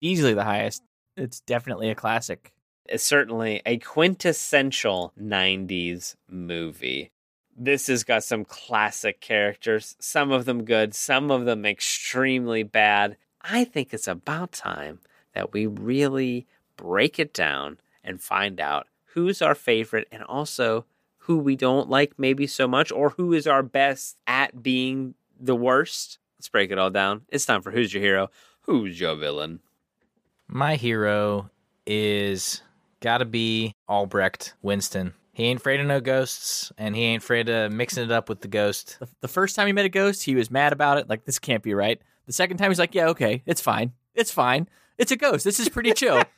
Easily 0.00 0.34
the 0.34 0.44
highest. 0.44 0.82
It's 1.16 1.40
definitely 1.40 1.90
a 1.90 1.96
classic. 1.96 2.52
It's 2.84 3.02
certainly 3.04 3.60
a 3.66 3.78
quintessential 3.78 5.12
90s 5.20 6.14
movie. 6.28 7.10
This 7.56 7.88
has 7.88 8.04
got 8.04 8.22
some 8.22 8.44
classic 8.44 9.20
characters, 9.20 9.96
some 9.98 10.30
of 10.30 10.44
them 10.44 10.64
good, 10.64 10.94
some 10.94 11.32
of 11.32 11.44
them 11.44 11.66
extremely 11.66 12.62
bad. 12.62 13.16
I 13.42 13.64
think 13.64 13.92
it's 13.92 14.06
about 14.06 14.52
time 14.52 15.00
that 15.34 15.52
we 15.52 15.66
really 15.66 16.46
break 16.76 17.18
it 17.18 17.34
down 17.34 17.78
and 18.04 18.22
find 18.22 18.60
out 18.60 18.86
who's 19.14 19.42
our 19.42 19.56
favorite 19.56 20.06
and 20.12 20.22
also 20.22 20.84
who 21.28 21.38
we 21.38 21.54
don't 21.54 21.90
like 21.90 22.18
maybe 22.18 22.46
so 22.46 22.66
much 22.66 22.90
or 22.90 23.10
who 23.10 23.34
is 23.34 23.46
our 23.46 23.62
best 23.62 24.16
at 24.26 24.62
being 24.62 25.14
the 25.38 25.54
worst. 25.54 26.18
Let's 26.38 26.48
break 26.48 26.70
it 26.70 26.78
all 26.78 26.90
down. 26.90 27.22
It's 27.28 27.44
time 27.44 27.60
for 27.62 27.70
Who's 27.70 27.92
Your 27.92 28.02
Hero? 28.02 28.30
Who's 28.62 28.98
Your 28.98 29.14
Villain? 29.14 29.60
My 30.46 30.76
hero 30.76 31.50
is 31.86 32.62
gotta 33.00 33.26
be 33.26 33.74
Albrecht 33.86 34.54
Winston. 34.62 35.12
He 35.32 35.44
ain't 35.44 35.60
afraid 35.60 35.80
of 35.80 35.86
no 35.86 36.00
ghosts, 36.00 36.72
and 36.78 36.96
he 36.96 37.02
ain't 37.02 37.22
afraid 37.22 37.48
of 37.50 37.70
mixing 37.72 38.04
it 38.04 38.10
up 38.10 38.30
with 38.30 38.40
the 38.40 38.48
ghost. 38.48 38.96
The, 38.98 39.08
the 39.20 39.28
first 39.28 39.54
time 39.54 39.66
he 39.66 39.72
met 39.74 39.84
a 39.84 39.90
ghost, 39.90 40.24
he 40.24 40.34
was 40.34 40.50
mad 40.50 40.72
about 40.72 40.96
it. 40.96 41.08
Like, 41.08 41.26
this 41.26 41.38
can't 41.38 41.62
be 41.62 41.74
right. 41.74 42.00
The 42.26 42.32
second 42.32 42.56
time, 42.56 42.70
he's 42.70 42.78
like, 42.78 42.94
yeah, 42.94 43.08
okay, 43.08 43.42
it's 43.46 43.60
fine. 43.60 43.92
It's 44.14 44.32
fine. 44.32 44.66
It's 44.96 45.12
a 45.12 45.16
ghost. 45.16 45.44
This 45.44 45.60
is 45.60 45.68
pretty 45.68 45.92
chill. 45.92 46.22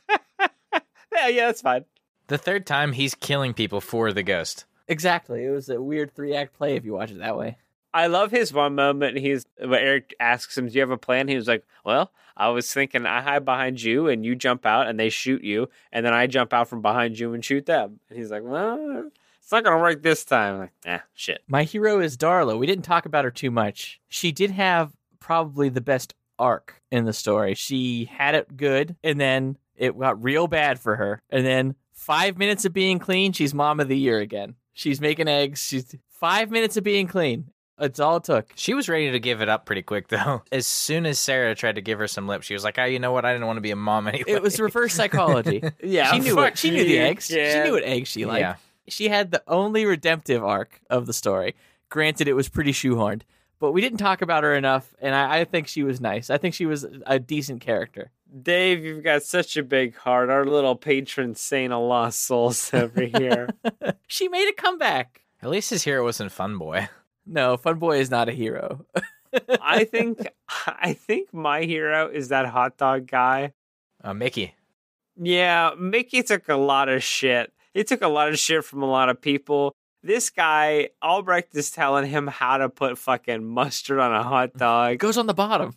Yeah, 1.13 1.27
yeah, 1.27 1.45
that's 1.47 1.61
fine. 1.61 1.83
The 2.27 2.37
third 2.37 2.65
time, 2.65 2.93
he's 2.93 3.13
killing 3.13 3.53
people 3.53 3.81
for 3.81 4.13
the 4.13 4.23
ghost. 4.23 4.65
Exactly. 4.87 5.45
It 5.45 5.51
was 5.51 5.69
a 5.69 5.81
weird 5.81 6.13
three 6.13 6.35
act 6.35 6.53
play 6.53 6.75
if 6.75 6.85
you 6.85 6.93
watch 6.93 7.11
it 7.11 7.19
that 7.19 7.37
way. 7.37 7.57
I 7.93 8.07
love 8.07 8.31
his 8.31 8.53
one 8.53 8.75
moment. 8.75 9.17
He's 9.17 9.45
when 9.59 9.73
Eric 9.73 10.15
asks 10.19 10.57
him, 10.57 10.67
"Do 10.67 10.73
you 10.73 10.81
have 10.81 10.91
a 10.91 10.97
plan?" 10.97 11.27
He 11.27 11.35
was 11.35 11.47
like, 11.47 11.65
"Well, 11.83 12.11
I 12.37 12.49
was 12.49 12.73
thinking 12.73 13.05
I 13.05 13.21
hide 13.21 13.43
behind 13.43 13.81
you 13.81 14.07
and 14.07 14.25
you 14.25 14.35
jump 14.35 14.65
out 14.65 14.87
and 14.87 14.99
they 14.99 15.09
shoot 15.09 15.43
you, 15.43 15.67
and 15.91 16.05
then 16.05 16.13
I 16.13 16.27
jump 16.27 16.53
out 16.53 16.69
from 16.69 16.81
behind 16.81 17.19
you 17.19 17.33
and 17.33 17.43
shoot 17.43 17.65
them." 17.65 17.99
And 18.09 18.17
he's 18.17 18.31
like, 18.31 18.43
"Well, 18.43 19.09
it's 19.41 19.51
not 19.51 19.63
gonna 19.63 19.81
work 19.81 20.01
this 20.03 20.23
time." 20.23 20.53
I'm 20.53 20.59
like, 20.61 20.71
ah, 20.87 21.03
shit. 21.13 21.43
My 21.47 21.63
hero 21.63 21.99
is 21.99 22.15
Darla. 22.15 22.57
We 22.57 22.67
didn't 22.67 22.85
talk 22.85 23.05
about 23.05 23.25
her 23.25 23.31
too 23.31 23.51
much. 23.51 23.99
She 24.07 24.31
did 24.31 24.51
have 24.51 24.93
probably 25.19 25.67
the 25.67 25.81
best 25.81 26.13
arc 26.39 26.81
in 26.91 27.03
the 27.05 27.13
story. 27.13 27.55
She 27.55 28.05
had 28.05 28.35
it 28.35 28.55
good, 28.55 28.95
and 29.03 29.19
then 29.19 29.57
it 29.75 29.97
got 29.99 30.23
real 30.23 30.47
bad 30.47 30.79
for 30.79 30.95
her. 30.95 31.21
And 31.29 31.45
then 31.45 31.75
five 31.91 32.37
minutes 32.37 32.63
of 32.65 32.73
being 32.73 32.99
clean, 32.99 33.33
she's 33.33 33.53
mom 33.53 33.79
of 33.79 33.89
the 33.89 33.97
year 33.97 34.19
again. 34.19 34.55
She's 34.73 35.01
making 35.01 35.27
eggs. 35.27 35.63
She's 35.63 35.95
five 36.09 36.51
minutes 36.51 36.77
of 36.77 36.83
being 36.83 37.07
clean. 37.07 37.51
It's 37.79 37.99
all 37.99 38.17
it 38.17 38.25
took. 38.25 38.51
She 38.55 38.75
was 38.75 38.87
ready 38.87 39.11
to 39.11 39.19
give 39.19 39.41
it 39.41 39.49
up 39.49 39.65
pretty 39.65 39.81
quick, 39.81 40.07
though. 40.09 40.43
As 40.51 40.67
soon 40.67 41.07
as 41.07 41.17
Sarah 41.17 41.55
tried 41.55 41.75
to 41.75 41.81
give 41.81 41.97
her 41.97 42.07
some 42.07 42.27
lip, 42.27 42.43
she 42.43 42.53
was 42.53 42.63
like, 42.63 42.77
"Oh, 42.77 42.85
you 42.85 42.99
know 42.99 43.11
what? 43.11 43.25
I 43.25 43.33
didn't 43.33 43.47
want 43.47 43.57
to 43.57 43.61
be 43.61 43.71
a 43.71 43.75
mom 43.75 44.07
anyway." 44.07 44.31
It 44.31 44.41
was 44.43 44.59
reverse 44.59 44.93
psychology. 44.93 45.63
Yeah, 45.83 46.11
she 46.11 46.19
knew 46.19 46.35
fuck 46.35 46.43
what 46.43 46.57
she 46.57 46.69
knew 46.69 46.83
the 46.83 46.91
you, 46.91 47.01
eggs. 47.01 47.25
She 47.25 47.35
knew 47.35 47.71
what 47.71 47.83
eggs 47.83 48.09
she 48.09 48.25
liked. 48.25 48.41
Yeah. 48.41 48.55
She 48.87 49.09
had 49.09 49.31
the 49.31 49.41
only 49.47 49.85
redemptive 49.85 50.43
arc 50.43 50.79
of 50.89 51.07
the 51.07 51.13
story. 51.13 51.55
Granted, 51.89 52.27
it 52.27 52.33
was 52.33 52.49
pretty 52.49 52.71
shoehorned, 52.71 53.21
but 53.59 53.71
we 53.71 53.81
didn't 53.81 53.97
talk 53.97 54.21
about 54.21 54.43
her 54.43 54.53
enough, 54.53 54.93
and 55.01 55.15
I, 55.15 55.39
I 55.39 55.45
think 55.45 55.67
she 55.67 55.83
was 55.83 55.99
nice. 55.99 56.29
I 56.29 56.37
think 56.37 56.53
she 56.53 56.65
was 56.65 56.85
a 57.05 57.19
decent 57.19 57.61
character. 57.61 58.11
Dave, 58.41 58.85
you've 58.85 59.03
got 59.03 59.23
such 59.23 59.57
a 59.57 59.63
big 59.63 59.95
heart. 59.95 60.29
Our 60.29 60.45
little 60.45 60.75
patron 60.75 61.35
saint 61.35 61.73
of 61.73 61.81
lost 61.83 62.21
souls 62.25 62.73
over 62.73 63.01
here. 63.01 63.49
She 64.07 64.27
made 64.29 64.47
a 64.49 64.53
comeback. 64.53 65.21
At 65.41 65.49
least 65.49 65.69
his 65.71 65.83
hero 65.83 66.03
wasn't 66.03 66.31
Fun 66.31 66.57
Boy. 66.57 66.87
No, 67.25 67.57
Fun 67.57 67.79
Boy 67.79 67.99
is 67.99 68.09
not 68.11 68.29
a 68.29 68.31
hero. 68.31 68.85
I 69.61 69.83
think, 69.91 70.27
I 70.65 70.93
think 70.93 71.33
my 71.33 71.63
hero 71.63 72.09
is 72.09 72.29
that 72.29 72.45
hot 72.45 72.77
dog 72.77 73.07
guy. 73.07 73.53
Uh, 74.03 74.13
Mickey. 74.13 74.55
Yeah, 75.17 75.71
Mickey 75.77 76.23
took 76.23 76.47
a 76.49 76.55
lot 76.55 76.89
of 76.89 77.03
shit. 77.03 77.51
He 77.73 77.83
took 77.83 78.01
a 78.01 78.07
lot 78.07 78.29
of 78.29 78.39
shit 78.39 78.63
from 78.63 78.81
a 78.81 78.89
lot 78.89 79.09
of 79.09 79.21
people. 79.21 79.73
This 80.03 80.29
guy, 80.29 80.89
Albrecht 81.01 81.55
is 81.55 81.69
telling 81.69 82.07
him 82.09 82.27
how 82.27 82.57
to 82.57 82.69
put 82.69 82.97
fucking 82.97 83.45
mustard 83.45 83.99
on 83.99 84.13
a 84.13 84.23
hot 84.23 84.49
It 84.55 84.57
dog. 84.57 84.97
goes 84.99 85.17
on 85.17 85.27
the 85.27 85.33
bottom. 85.33 85.75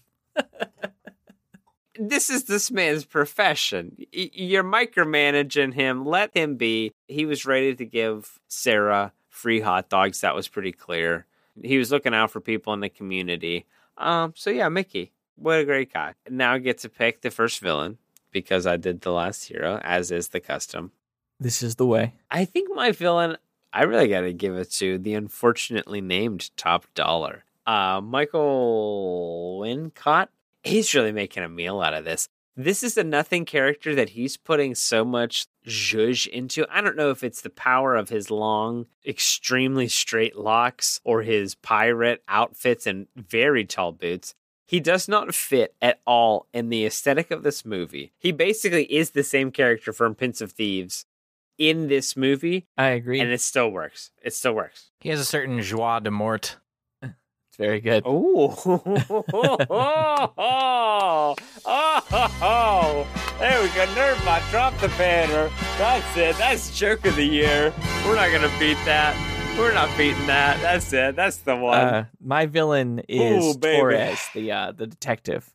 This 1.99 2.31
is 2.31 2.45
this 2.45 2.71
man's 2.71 3.05
profession. 3.05 3.97
You're 4.13 4.65
micromanaging 4.65 5.75
him. 5.75 6.05
Let 6.05 6.37
him 6.37 6.57
be. 6.57 6.93
He 7.09 7.25
was 7.25 7.47
ready 7.47 7.75
to 7.75 7.85
give 7.85 8.39
Sarah 8.49 9.13
free 9.29 9.61
hot 9.61 9.89
dogs. 9.89 10.21
That 10.21 10.35
was 10.35 10.49
pretty 10.49 10.73
clear. 10.73 11.27
He 11.63 11.79
was 11.79 11.93
looking 11.93 12.15
out 12.15 12.31
for 12.31 12.41
people 12.41 12.73
in 12.73 12.81
the 12.81 12.89
community. 12.89 13.67
Um, 13.97 14.33
so 14.37 14.51
yeah, 14.51 14.69
Mickey, 14.69 15.13
what 15.37 15.61
a 15.61 15.65
great 15.65 15.93
guy. 15.93 16.15
Now 16.29 16.55
I 16.55 16.59
get 16.59 16.79
to 16.79 16.89
pick 16.89 17.21
the 17.21 17.31
first 17.31 17.61
villain 17.61 17.99
because 18.33 18.67
I 18.67 18.77
did 18.77 19.01
the 19.01 19.13
last 19.13 19.45
hero, 19.45 19.79
as 19.83 20.11
is 20.11 20.29
the 20.29 20.41
custom. 20.41 20.93
This 21.39 21.63
is 21.63 21.77
the 21.77 21.87
way. 21.87 22.15
I 22.31 22.45
think 22.45 22.75
my 22.75 22.93
villain, 22.93 23.37
I 23.73 23.85
really 23.85 24.09
got 24.09 24.23
to 24.23 24.33
give 24.33 24.57
it 24.57 24.71
to 24.73 24.99
the 24.99 25.15
unfortunately 25.15 26.01
named 26.01 26.57
Top 26.57 26.87
Dollar. 26.95 27.45
Uh, 27.67 28.01
Michael 28.03 29.61
Wincott, 29.63 30.29
he's 30.65 30.95
really 30.95 31.13
making 31.13 31.43
a 31.43 31.49
meal 31.49 31.81
out 31.81 31.95
of 31.95 32.05
this. 32.05 32.29
This 32.57 32.85
is 32.85 32.97
a 32.97 33.03
nothing 33.03 33.45
character 33.45 33.97
that 33.97 34.11
he's 34.11 34.37
putting 34.37 34.77
so 34.77 35.05
much 35.05 35.47
zhuzh 35.67 36.27
into. 36.29 36.65
I 36.71 36.81
don't 36.81 36.97
know 36.97 37.11
if 37.11 37.25
it's 37.25 37.41
the 37.41 37.51
power 37.51 37.97
of 37.97 38.11
his 38.11 38.31
long, 38.31 38.87
extremely 39.05 39.89
straight 39.89 40.37
locks 40.37 41.01
or 41.05 41.23
his 41.23 41.57
pirate 41.57 42.23
outfits 42.29 42.87
and 42.87 43.09
very 43.17 43.65
tall 43.65 43.91
boots. 43.91 44.35
He 44.67 44.79
does 44.79 45.09
not 45.09 45.35
fit 45.35 45.75
at 45.83 46.01
all 46.07 46.47
in 46.55 46.69
the 46.69 46.87
aesthetic 46.87 47.33
of 47.33 47.43
this 47.43 47.65
movie. 47.65 48.13
He 48.19 48.31
basically 48.31 48.85
is 48.85 49.11
the 49.11 49.25
same 49.25 49.51
character 49.51 49.93
from 49.93 50.15
Prince 50.15 50.41
of 50.41 50.53
Thieves 50.53 51.07
in 51.59 51.89
this 51.89 52.17
movie, 52.17 52.67
I 52.77 52.89
agree. 52.89 53.21
and 53.21 53.31
it 53.31 53.41
still 53.41 53.71
works. 53.71 54.11
It 54.23 54.33
still 54.33 54.55
works. 54.55 54.91
He 55.01 55.09
has 55.11 55.21
a 55.21 55.25
certain 55.25 55.61
joie 55.61 56.01
de 56.01 56.11
mort. 56.11 56.57
Very 57.57 57.81
good. 57.81 58.03
Oh, 58.07 58.55
oh, 59.33 60.27
oh, 60.39 61.35
oh! 62.43 63.07
there 63.39 63.63
we 63.63 63.69
go. 63.69 63.87
Nerdbot, 63.95 64.51
drop 64.51 64.79
the 64.79 64.89
banner. 64.89 65.51
That's 65.79 66.17
it. 66.17 66.37
That's 66.37 66.77
joke 66.77 67.05
of 67.07 67.17
the 67.17 67.25
year. 67.25 67.73
We're 68.05 68.17
not 68.17 68.31
gonna 68.33 68.53
beat 68.59 68.79
that. 68.85 69.17
We're 69.59 69.73
not 69.73 69.97
beating 69.97 70.27
that. 70.27 70.61
That's 70.61 70.93
it. 70.93 71.15
That's 71.15 71.37
the 71.39 71.57
one. 71.57 71.79
Uh, 71.79 72.05
my 72.21 72.47
villain 72.47 73.03
is 73.09 73.57
Ooh. 73.57 73.59
Torres, 73.59 74.21
the 74.35 74.51
uh, 74.51 74.73
the 74.73 74.87
detective. 74.87 75.55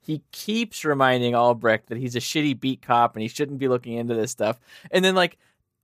He 0.00 0.22
keeps 0.32 0.84
reminding 0.84 1.34
Albrecht 1.34 1.88
that 1.88 1.98
he's 1.98 2.16
a 2.16 2.20
shitty 2.20 2.58
beat 2.58 2.82
cop 2.82 3.14
and 3.14 3.22
he 3.22 3.28
shouldn't 3.28 3.58
be 3.58 3.68
looking 3.68 3.92
into 3.92 4.14
this 4.14 4.30
stuff. 4.30 4.58
And 4.90 5.04
then 5.04 5.14
like 5.14 5.36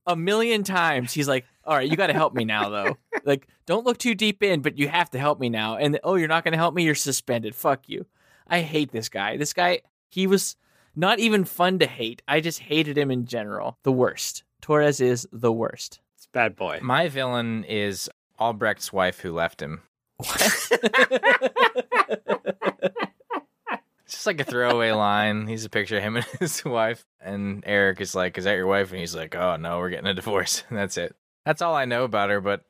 a 0.06 0.16
million 0.16 0.64
times 0.64 1.12
he's 1.12 1.28
like, 1.28 1.44
"All 1.64 1.76
right, 1.76 1.88
you 1.88 1.96
got 1.96 2.08
to 2.08 2.12
help 2.12 2.34
me 2.34 2.44
now 2.44 2.68
though. 2.68 2.96
like 3.24 3.46
don't 3.66 3.86
look 3.86 3.98
too 3.98 4.14
deep 4.14 4.42
in, 4.42 4.60
but 4.60 4.78
you 4.78 4.88
have 4.88 5.10
to 5.10 5.18
help 5.18 5.40
me 5.40 5.48
now." 5.48 5.76
And 5.76 5.98
oh, 6.04 6.16
you're 6.16 6.28
not 6.28 6.44
going 6.44 6.52
to 6.52 6.58
help 6.58 6.74
me, 6.74 6.84
you're 6.84 6.94
suspended. 6.94 7.54
Fuck 7.54 7.88
you. 7.88 8.06
I 8.46 8.60
hate 8.60 8.92
this 8.92 9.08
guy. 9.08 9.36
This 9.36 9.52
guy, 9.52 9.80
he 10.08 10.26
was 10.26 10.56
not 10.94 11.18
even 11.18 11.44
fun 11.44 11.78
to 11.80 11.86
hate. 11.86 12.22
I 12.28 12.40
just 12.40 12.60
hated 12.60 12.96
him 12.98 13.10
in 13.10 13.26
general. 13.26 13.78
The 13.82 13.92
worst. 13.92 14.44
Torres 14.60 15.00
is 15.00 15.26
the 15.32 15.52
worst. 15.52 16.00
it's 16.16 16.26
bad 16.26 16.56
boy. 16.56 16.80
My 16.82 17.08
villain 17.08 17.64
is 17.64 18.08
Albrecht's 18.38 18.92
wife 18.92 19.20
who 19.20 19.32
left 19.32 19.60
him. 19.60 19.82
It's 20.20 20.70
just 24.14 24.26
like 24.26 24.40
a 24.40 24.44
throwaway 24.44 24.92
line. 24.92 25.46
He's 25.46 25.64
a 25.64 25.70
picture 25.70 25.96
of 25.98 26.02
him 26.02 26.16
and 26.16 26.24
his 26.40 26.64
wife. 26.64 27.04
And 27.20 27.62
Eric 27.66 28.00
is 28.00 28.14
like, 28.14 28.38
Is 28.38 28.44
that 28.44 28.54
your 28.54 28.66
wife? 28.66 28.90
And 28.90 29.00
he's 29.00 29.14
like, 29.14 29.34
Oh, 29.34 29.56
no, 29.56 29.78
we're 29.78 29.90
getting 29.90 30.06
a 30.06 30.14
divorce. 30.14 30.64
And 30.68 30.78
that's 30.78 30.96
it. 30.96 31.14
That's 31.44 31.62
all 31.62 31.74
I 31.74 31.84
know 31.84 32.04
about 32.04 32.30
her. 32.30 32.40
But 32.40 32.62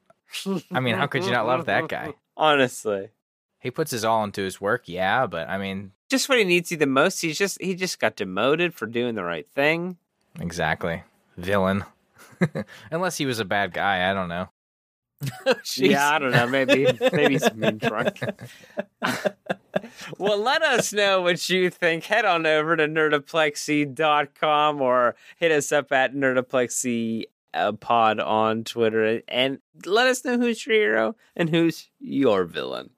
I 0.73 0.81
mean, 0.81 0.97
how 0.97 1.07
could 1.07 1.25
you 1.25 1.31
not 1.31 1.47
love 1.47 1.67
that 1.67 1.89
guy? 1.89 2.15
Honestly, 2.37 3.11
He 3.61 3.71
puts 3.71 3.93
his 3.93 4.05
all 4.05 4.25
into 4.25 4.43
his 4.43 4.61
work, 4.61 4.89
yeah. 4.89 5.27
But 5.27 5.49
I 5.49 5.59
mean, 5.59 5.93
just 6.11 6.29
when 6.29 6.39
he 6.39 6.45
needs 6.45 6.71
you 6.73 6.77
the 6.77 6.87
most, 6.87 7.21
he's 7.23 7.39
just 7.39 7.61
he 7.63 7.75
just 7.75 8.01
got 8.01 8.17
demoted 8.17 8.75
for 8.75 8.87
doing 8.87 9.15
the 9.15 9.23
right 9.25 9.47
thing. 9.47 9.97
exactly. 10.41 11.03
Villain. 11.37 11.85
Unless 12.91 13.17
he 13.17 13.27
was 13.27 13.39
a 13.41 13.45
bad 13.45 13.73
guy. 13.73 14.11
I 14.11 14.13
don't 14.15 14.29
know. 14.29 14.49
Yeah, 15.77 16.11
I 16.11 16.19
don't 16.19 16.33
know. 16.33 16.47
Maybe 16.47 16.87
maybe 17.13 17.35
he's 17.35 17.53
mean 17.55 17.79
drunk. 17.79 18.21
well, 20.19 20.39
let 20.39 20.63
us 20.63 20.93
know 20.93 21.23
what 21.23 21.49
you 21.49 21.71
think. 21.71 22.05
Head 22.05 22.25
on 22.25 22.47
over 22.47 22.77
to 22.77 22.87
nerdoplexy.com 22.87 24.81
or 24.81 25.17
hit 25.37 25.53
us 25.53 25.73
up 25.73 25.93
at 25.93 26.15
nerdoplexy 26.15 27.25
uh, 27.53 27.73
pod 27.73 28.21
on 28.21 28.65
Twitter 28.65 29.23
and 29.29 29.59
let 29.87 30.07
us 30.07 30.25
know 30.25 30.39
who's 30.39 30.67
your 30.67 30.77
hero 30.77 31.17
and 31.37 31.51
who's 31.51 31.89
your 32.01 32.45
villain. 32.45 32.91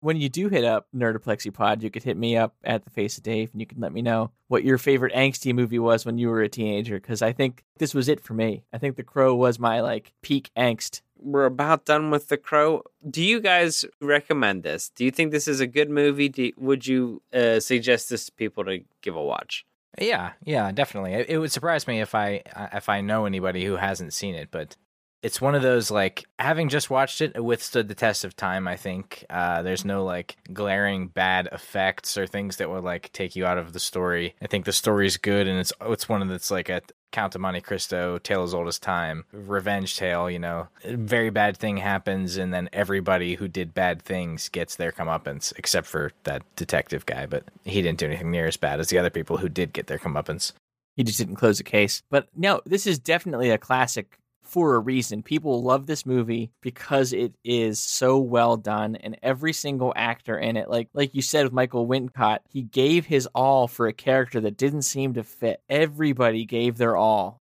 when 0.00 0.16
you 0.16 0.28
do 0.28 0.48
hit 0.48 0.64
up 0.64 0.88
Nerdoplexy 0.94 1.52
Pod, 1.54 1.82
you 1.82 1.88
could 1.90 2.02
hit 2.02 2.16
me 2.16 2.36
up 2.36 2.54
at 2.64 2.84
the 2.84 2.90
Face 2.90 3.16
of 3.16 3.22
Dave, 3.22 3.50
and 3.52 3.60
you 3.60 3.66
can 3.68 3.80
let 3.80 3.92
me 3.92 4.02
know 4.02 4.32
what 4.48 4.64
your 4.64 4.76
favorite 4.76 5.14
angsty 5.14 5.54
movie 5.54 5.78
was 5.78 6.04
when 6.04 6.18
you 6.18 6.28
were 6.28 6.42
a 6.42 6.48
teenager. 6.48 6.98
Because 6.98 7.22
I 7.22 7.32
think 7.32 7.62
this 7.78 7.94
was 7.94 8.08
it 8.08 8.20
for 8.20 8.34
me. 8.34 8.64
I 8.72 8.78
think 8.78 8.96
The 8.96 9.04
Crow 9.04 9.34
was 9.34 9.58
my 9.60 9.80
like 9.80 10.12
peak 10.20 10.50
angst. 10.56 11.02
We're 11.22 11.46
about 11.46 11.84
done 11.84 12.10
with 12.10 12.28
The 12.28 12.36
Crow. 12.36 12.82
Do 13.08 13.22
you 13.22 13.40
guys 13.40 13.84
recommend 14.00 14.62
this? 14.62 14.90
Do 14.90 15.04
you 15.04 15.10
think 15.10 15.30
this 15.30 15.48
is 15.48 15.60
a 15.60 15.66
good 15.66 15.90
movie? 15.90 16.28
Do, 16.28 16.52
would 16.56 16.86
you 16.86 17.22
uh, 17.32 17.60
suggest 17.60 18.10
this 18.10 18.26
to 18.26 18.32
people 18.32 18.64
to 18.64 18.80
give 19.00 19.16
a 19.16 19.22
watch? 19.22 19.64
Yeah, 20.00 20.32
yeah, 20.44 20.72
definitely. 20.72 21.12
It, 21.12 21.30
it 21.30 21.38
would 21.38 21.52
surprise 21.52 21.86
me 21.86 22.00
if 22.00 22.14
I 22.14 22.42
if 22.72 22.88
I 22.88 23.02
know 23.02 23.26
anybody 23.26 23.64
who 23.64 23.76
hasn't 23.76 24.14
seen 24.14 24.34
it, 24.34 24.50
but 24.50 24.76
it's 25.22 25.40
one 25.40 25.54
of 25.54 25.62
those 25.62 25.90
like 25.90 26.24
having 26.38 26.68
just 26.68 26.90
watched 26.90 27.20
it, 27.20 27.32
it 27.34 27.44
withstood 27.44 27.88
the 27.88 27.94
test 27.94 28.24
of 28.24 28.34
time. 28.34 28.66
I 28.66 28.76
think 28.76 29.24
uh, 29.30 29.62
there's 29.62 29.84
no 29.84 30.04
like 30.04 30.36
glaring 30.52 31.08
bad 31.08 31.48
effects 31.52 32.18
or 32.18 32.26
things 32.26 32.56
that 32.56 32.70
would 32.70 32.84
like 32.84 33.12
take 33.12 33.36
you 33.36 33.46
out 33.46 33.58
of 33.58 33.72
the 33.72 33.80
story. 33.80 34.34
I 34.42 34.46
think 34.46 34.64
the 34.64 34.72
story's 34.72 35.16
good, 35.16 35.46
and 35.46 35.58
it's 35.58 35.72
it's 35.82 36.08
one 36.08 36.22
of 36.22 36.28
that's 36.28 36.50
like 36.50 36.68
a 36.68 36.82
Count 37.12 37.34
of 37.34 37.40
Monte 37.40 37.60
Cristo, 37.60 38.18
tale 38.18 38.42
as 38.42 38.54
old 38.54 38.68
as 38.68 38.78
time, 38.78 39.24
revenge 39.32 39.96
tale. 39.96 40.28
You 40.30 40.38
know, 40.38 40.68
very 40.84 41.30
bad 41.30 41.56
thing 41.56 41.76
happens, 41.76 42.36
and 42.36 42.52
then 42.52 42.68
everybody 42.72 43.34
who 43.34 43.46
did 43.46 43.74
bad 43.74 44.02
things 44.02 44.48
gets 44.48 44.76
their 44.76 44.90
comeuppance, 44.90 45.52
except 45.56 45.86
for 45.86 46.12
that 46.24 46.42
detective 46.56 47.06
guy. 47.06 47.26
But 47.26 47.44
he 47.64 47.82
didn't 47.82 47.98
do 47.98 48.06
anything 48.06 48.30
near 48.30 48.46
as 48.46 48.56
bad 48.56 48.80
as 48.80 48.88
the 48.88 48.98
other 48.98 49.10
people 49.10 49.36
who 49.36 49.48
did 49.48 49.72
get 49.72 49.86
their 49.86 49.98
comeuppance. 49.98 50.52
He 50.96 51.04
just 51.04 51.18
didn't 51.18 51.36
close 51.36 51.58
the 51.58 51.64
case. 51.64 52.02
But 52.10 52.28
no, 52.36 52.60
this 52.66 52.86
is 52.86 52.98
definitely 52.98 53.50
a 53.50 53.58
classic 53.58 54.18
for 54.52 54.74
a 54.74 54.80
reason. 54.80 55.22
People 55.22 55.62
love 55.62 55.86
this 55.86 56.04
movie 56.04 56.52
because 56.60 57.14
it 57.14 57.34
is 57.42 57.78
so 57.78 58.18
well 58.18 58.58
done 58.58 58.96
and 58.96 59.16
every 59.22 59.54
single 59.54 59.94
actor 59.96 60.38
in 60.38 60.58
it, 60.58 60.68
like 60.68 60.90
like 60.92 61.14
you 61.14 61.22
said 61.22 61.44
with 61.44 61.54
Michael 61.54 61.88
Wincott, 61.88 62.40
he 62.50 62.60
gave 62.60 63.06
his 63.06 63.26
all 63.34 63.66
for 63.66 63.86
a 63.86 63.94
character 63.94 64.40
that 64.42 64.58
didn't 64.58 64.82
seem 64.82 65.14
to 65.14 65.24
fit. 65.24 65.62
Everybody 65.70 66.44
gave 66.44 66.76
their 66.76 66.98
all. 66.98 67.40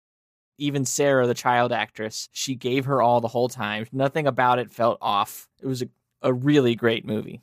Even 0.58 0.86
Sarah, 0.86 1.28
the 1.28 1.34
child 1.34 1.74
actress, 1.74 2.30
she 2.32 2.56
gave 2.56 2.86
her 2.86 3.02
all 3.02 3.20
the 3.20 3.28
whole 3.28 3.50
time. 3.50 3.88
Nothing 3.92 4.26
about 4.26 4.60
it 4.60 4.72
felt 4.72 4.98
off. 5.02 5.50
It 5.62 5.68
was 5.68 5.82
a, 5.82 5.90
a 6.22 6.32
really 6.34 6.76
great 6.76 7.06
movie. 7.06 7.42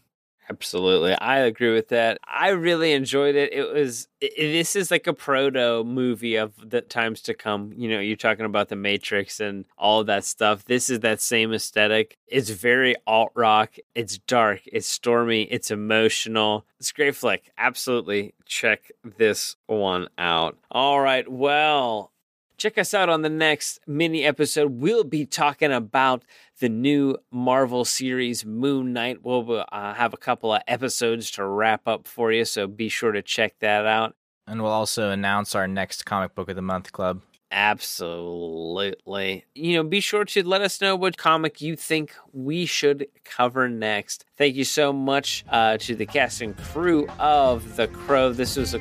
Absolutely. 0.50 1.12
I 1.14 1.38
agree 1.40 1.74
with 1.74 1.88
that. 1.88 2.18
I 2.26 2.50
really 2.50 2.92
enjoyed 2.92 3.34
it. 3.34 3.52
It 3.52 3.70
was 3.72 4.08
i 4.22 4.28
this 4.38 4.74
is 4.76 4.90
like 4.90 5.06
a 5.06 5.12
proto 5.12 5.84
movie 5.84 6.36
of 6.36 6.52
the 6.70 6.80
times 6.80 7.20
to 7.22 7.34
come. 7.34 7.72
You 7.76 7.88
know, 7.90 8.00
you're 8.00 8.16
talking 8.16 8.46
about 8.46 8.68
the 8.68 8.76
Matrix 8.76 9.40
and 9.40 9.66
all 9.76 10.04
that 10.04 10.24
stuff. 10.24 10.64
This 10.64 10.88
is 10.88 11.00
that 11.00 11.20
same 11.20 11.52
aesthetic. 11.52 12.16
It's 12.26 12.48
very 12.50 12.96
alt 13.06 13.32
rock. 13.34 13.74
It's 13.94 14.18
dark, 14.18 14.60
it's 14.66 14.86
stormy, 14.86 15.42
it's 15.44 15.70
emotional. 15.70 16.64
It's 16.80 16.92
great 16.92 17.14
flick. 17.14 17.50
Absolutely. 17.58 18.34
Check 18.46 18.90
this 19.18 19.56
one 19.66 20.08
out. 20.16 20.56
All 20.70 21.00
right. 21.00 21.30
Well, 21.30 22.10
check 22.58 22.76
us 22.76 22.92
out 22.92 23.08
on 23.08 23.22
the 23.22 23.30
next 23.30 23.78
mini 23.86 24.24
episode. 24.24 24.72
We'll 24.72 25.04
be 25.04 25.24
talking 25.24 25.72
about 25.72 26.24
the 26.58 26.68
new 26.68 27.16
Marvel 27.30 27.84
series 27.84 28.44
Moon 28.44 28.92
Knight. 28.92 29.22
We'll 29.22 29.64
uh, 29.70 29.94
have 29.94 30.12
a 30.12 30.18
couple 30.18 30.52
of 30.52 30.62
episodes 30.66 31.30
to 31.32 31.44
wrap 31.46 31.86
up 31.86 32.08
for 32.08 32.32
you, 32.32 32.44
so 32.44 32.66
be 32.66 32.88
sure 32.88 33.12
to 33.12 33.22
check 33.22 33.54
that 33.60 33.86
out. 33.86 34.16
And 34.46 34.60
we'll 34.62 34.72
also 34.72 35.10
announce 35.10 35.54
our 35.54 35.68
next 35.68 36.04
comic 36.04 36.34
book 36.34 36.48
of 36.50 36.56
the 36.56 36.62
month 36.62 36.90
club. 36.92 37.22
Absolutely. 37.50 39.46
You 39.54 39.76
know, 39.76 39.82
be 39.82 40.00
sure 40.00 40.24
to 40.26 40.46
let 40.46 40.60
us 40.60 40.82
know 40.82 40.96
what 40.96 41.16
comic 41.16 41.62
you 41.62 41.76
think 41.76 42.14
we 42.32 42.66
should 42.66 43.06
cover 43.24 43.70
next. 43.70 44.26
Thank 44.36 44.54
you 44.54 44.64
so 44.64 44.92
much 44.92 45.44
uh, 45.48 45.78
to 45.78 45.94
the 45.94 46.04
cast 46.04 46.42
and 46.42 46.56
crew 46.56 47.06
of 47.18 47.76
The 47.76 47.88
Crow. 47.88 48.32
This 48.32 48.56
was 48.56 48.74
a 48.74 48.80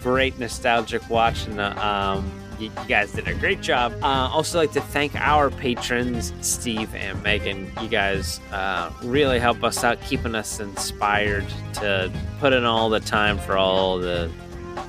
great 0.00 0.38
nostalgic 0.38 1.08
watch, 1.08 1.46
and 1.46 1.60
uh, 1.60 1.74
um, 1.78 2.28
you, 2.58 2.66
you 2.66 2.88
guys 2.88 3.12
did 3.12 3.28
a 3.28 3.34
great 3.34 3.60
job. 3.60 3.92
Uh, 4.02 4.28
also, 4.32 4.58
like 4.58 4.72
to 4.72 4.80
thank 4.80 5.14
our 5.16 5.50
patrons, 5.50 6.32
Steve 6.40 6.94
and 6.94 7.22
Megan. 7.22 7.70
You 7.82 7.88
guys 7.88 8.40
uh, 8.52 8.90
really 9.02 9.38
help 9.38 9.62
us 9.64 9.84
out, 9.84 10.00
keeping 10.02 10.34
us 10.34 10.60
inspired 10.60 11.46
to 11.74 12.12
put 12.40 12.52
in 12.52 12.64
all 12.64 12.90
the 12.90 13.00
time 13.00 13.38
for 13.38 13.56
all 13.56 13.98
the 13.98 14.30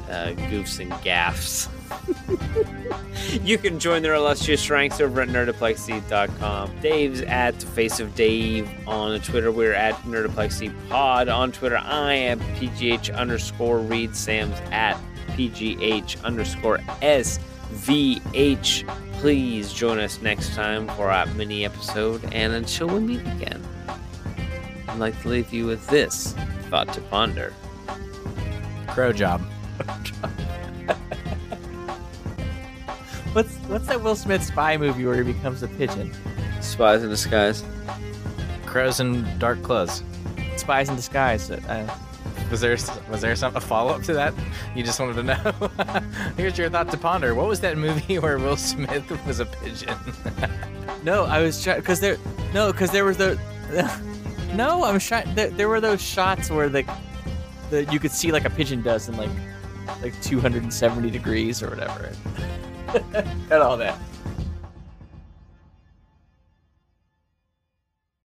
uh, 0.09 0.33
goofs 0.49 0.79
and 0.79 0.91
gaffs. 1.03 1.69
you 3.43 3.57
can 3.57 3.79
join 3.79 4.01
their 4.01 4.13
illustrious 4.13 4.69
ranks 4.69 4.99
over 4.99 5.21
at 5.21 5.29
nerdoplexy.com. 5.29 6.79
Dave's 6.81 7.21
at 7.21 7.61
face 7.61 7.99
of 7.99 8.15
Dave 8.15 8.69
on 8.87 9.19
Twitter. 9.21 9.51
We're 9.51 9.73
at 9.73 9.95
nerdoplexy 10.03 10.73
pod 10.89 11.29
on 11.29 11.51
Twitter. 11.51 11.77
I 11.77 12.13
am 12.13 12.39
pgh 12.55 13.15
underscore 13.15 13.79
read. 13.79 14.15
Sam's 14.15 14.59
at 14.71 14.99
pgh 15.29 16.23
underscore 16.23 16.79
svh. 17.73 18.87
Please 19.19 19.73
join 19.73 19.99
us 19.99 20.21
next 20.21 20.55
time 20.55 20.87
for 20.89 21.09
our 21.09 21.25
mini 21.33 21.65
episode. 21.65 22.23
And 22.33 22.53
until 22.53 22.87
we 22.87 22.99
meet 22.99 23.21
again, 23.21 23.61
I'd 24.87 24.99
like 24.99 25.21
to 25.23 25.29
leave 25.29 25.51
you 25.53 25.65
with 25.65 25.85
this 25.87 26.33
thought 26.69 26.93
to 26.93 27.01
ponder. 27.01 27.53
Crow 28.87 29.11
job. 29.11 29.41
What's 33.33 33.53
what's 33.67 33.85
that 33.85 34.01
Will 34.01 34.15
Smith 34.15 34.43
spy 34.43 34.75
movie 34.75 35.05
where 35.05 35.23
he 35.23 35.33
becomes 35.33 35.61
a 35.61 35.67
pigeon? 35.67 36.11
Spies 36.61 37.03
in 37.03 37.09
disguise. 37.11 37.63
Crows 38.65 38.99
in 38.99 39.37
dark 39.37 39.61
clothes. 39.61 40.01
Spies 40.57 40.89
in 40.89 40.95
Disguise. 40.95 41.51
Uh, 41.51 41.95
Was 42.51 42.61
there 42.61 42.77
was 43.09 43.21
there 43.21 43.35
some 43.35 43.55
a 43.55 43.61
follow 43.61 43.93
up 43.93 44.03
to 44.03 44.13
that? 44.13 44.33
You 44.75 44.83
just 44.83 44.99
wanted 44.99 45.15
to 45.17 45.23
know. 45.23 46.01
Here's 46.37 46.57
your 46.57 46.69
thought 46.69 46.89
to 46.89 46.97
ponder. 46.97 47.35
What 47.35 47.47
was 47.47 47.59
that 47.61 47.77
movie 47.77 48.17
where 48.19 48.39
Will 48.39 48.57
Smith 48.57 49.09
was 49.27 49.39
a 49.39 49.45
pigeon? 49.45 49.95
no, 51.03 51.25
I 51.25 51.41
was 51.41 51.63
trying 51.63 51.79
because 51.79 51.99
there. 51.99 52.17
No, 52.53 52.71
because 52.71 52.91
there 52.91 53.05
was 53.05 53.17
the. 53.17 53.39
no, 54.55 54.83
I'm 54.83 54.99
trying. 54.99 55.33
There, 55.35 55.49
there 55.49 55.69
were 55.69 55.79
those 55.79 56.01
shots 56.01 56.49
where 56.49 56.69
the, 56.69 56.83
the 57.69 57.85
you 57.85 57.99
could 57.99 58.11
see 58.11 58.31
like 58.31 58.45
a 58.45 58.49
pigeon 58.49 58.81
does 58.81 59.09
in 59.09 59.17
like, 59.17 59.29
like 60.01 60.19
270 60.23 61.11
degrees 61.11 61.61
or 61.61 61.69
whatever. 61.69 62.11
and 63.51 63.53
all 63.61 63.77
that. 63.77 63.99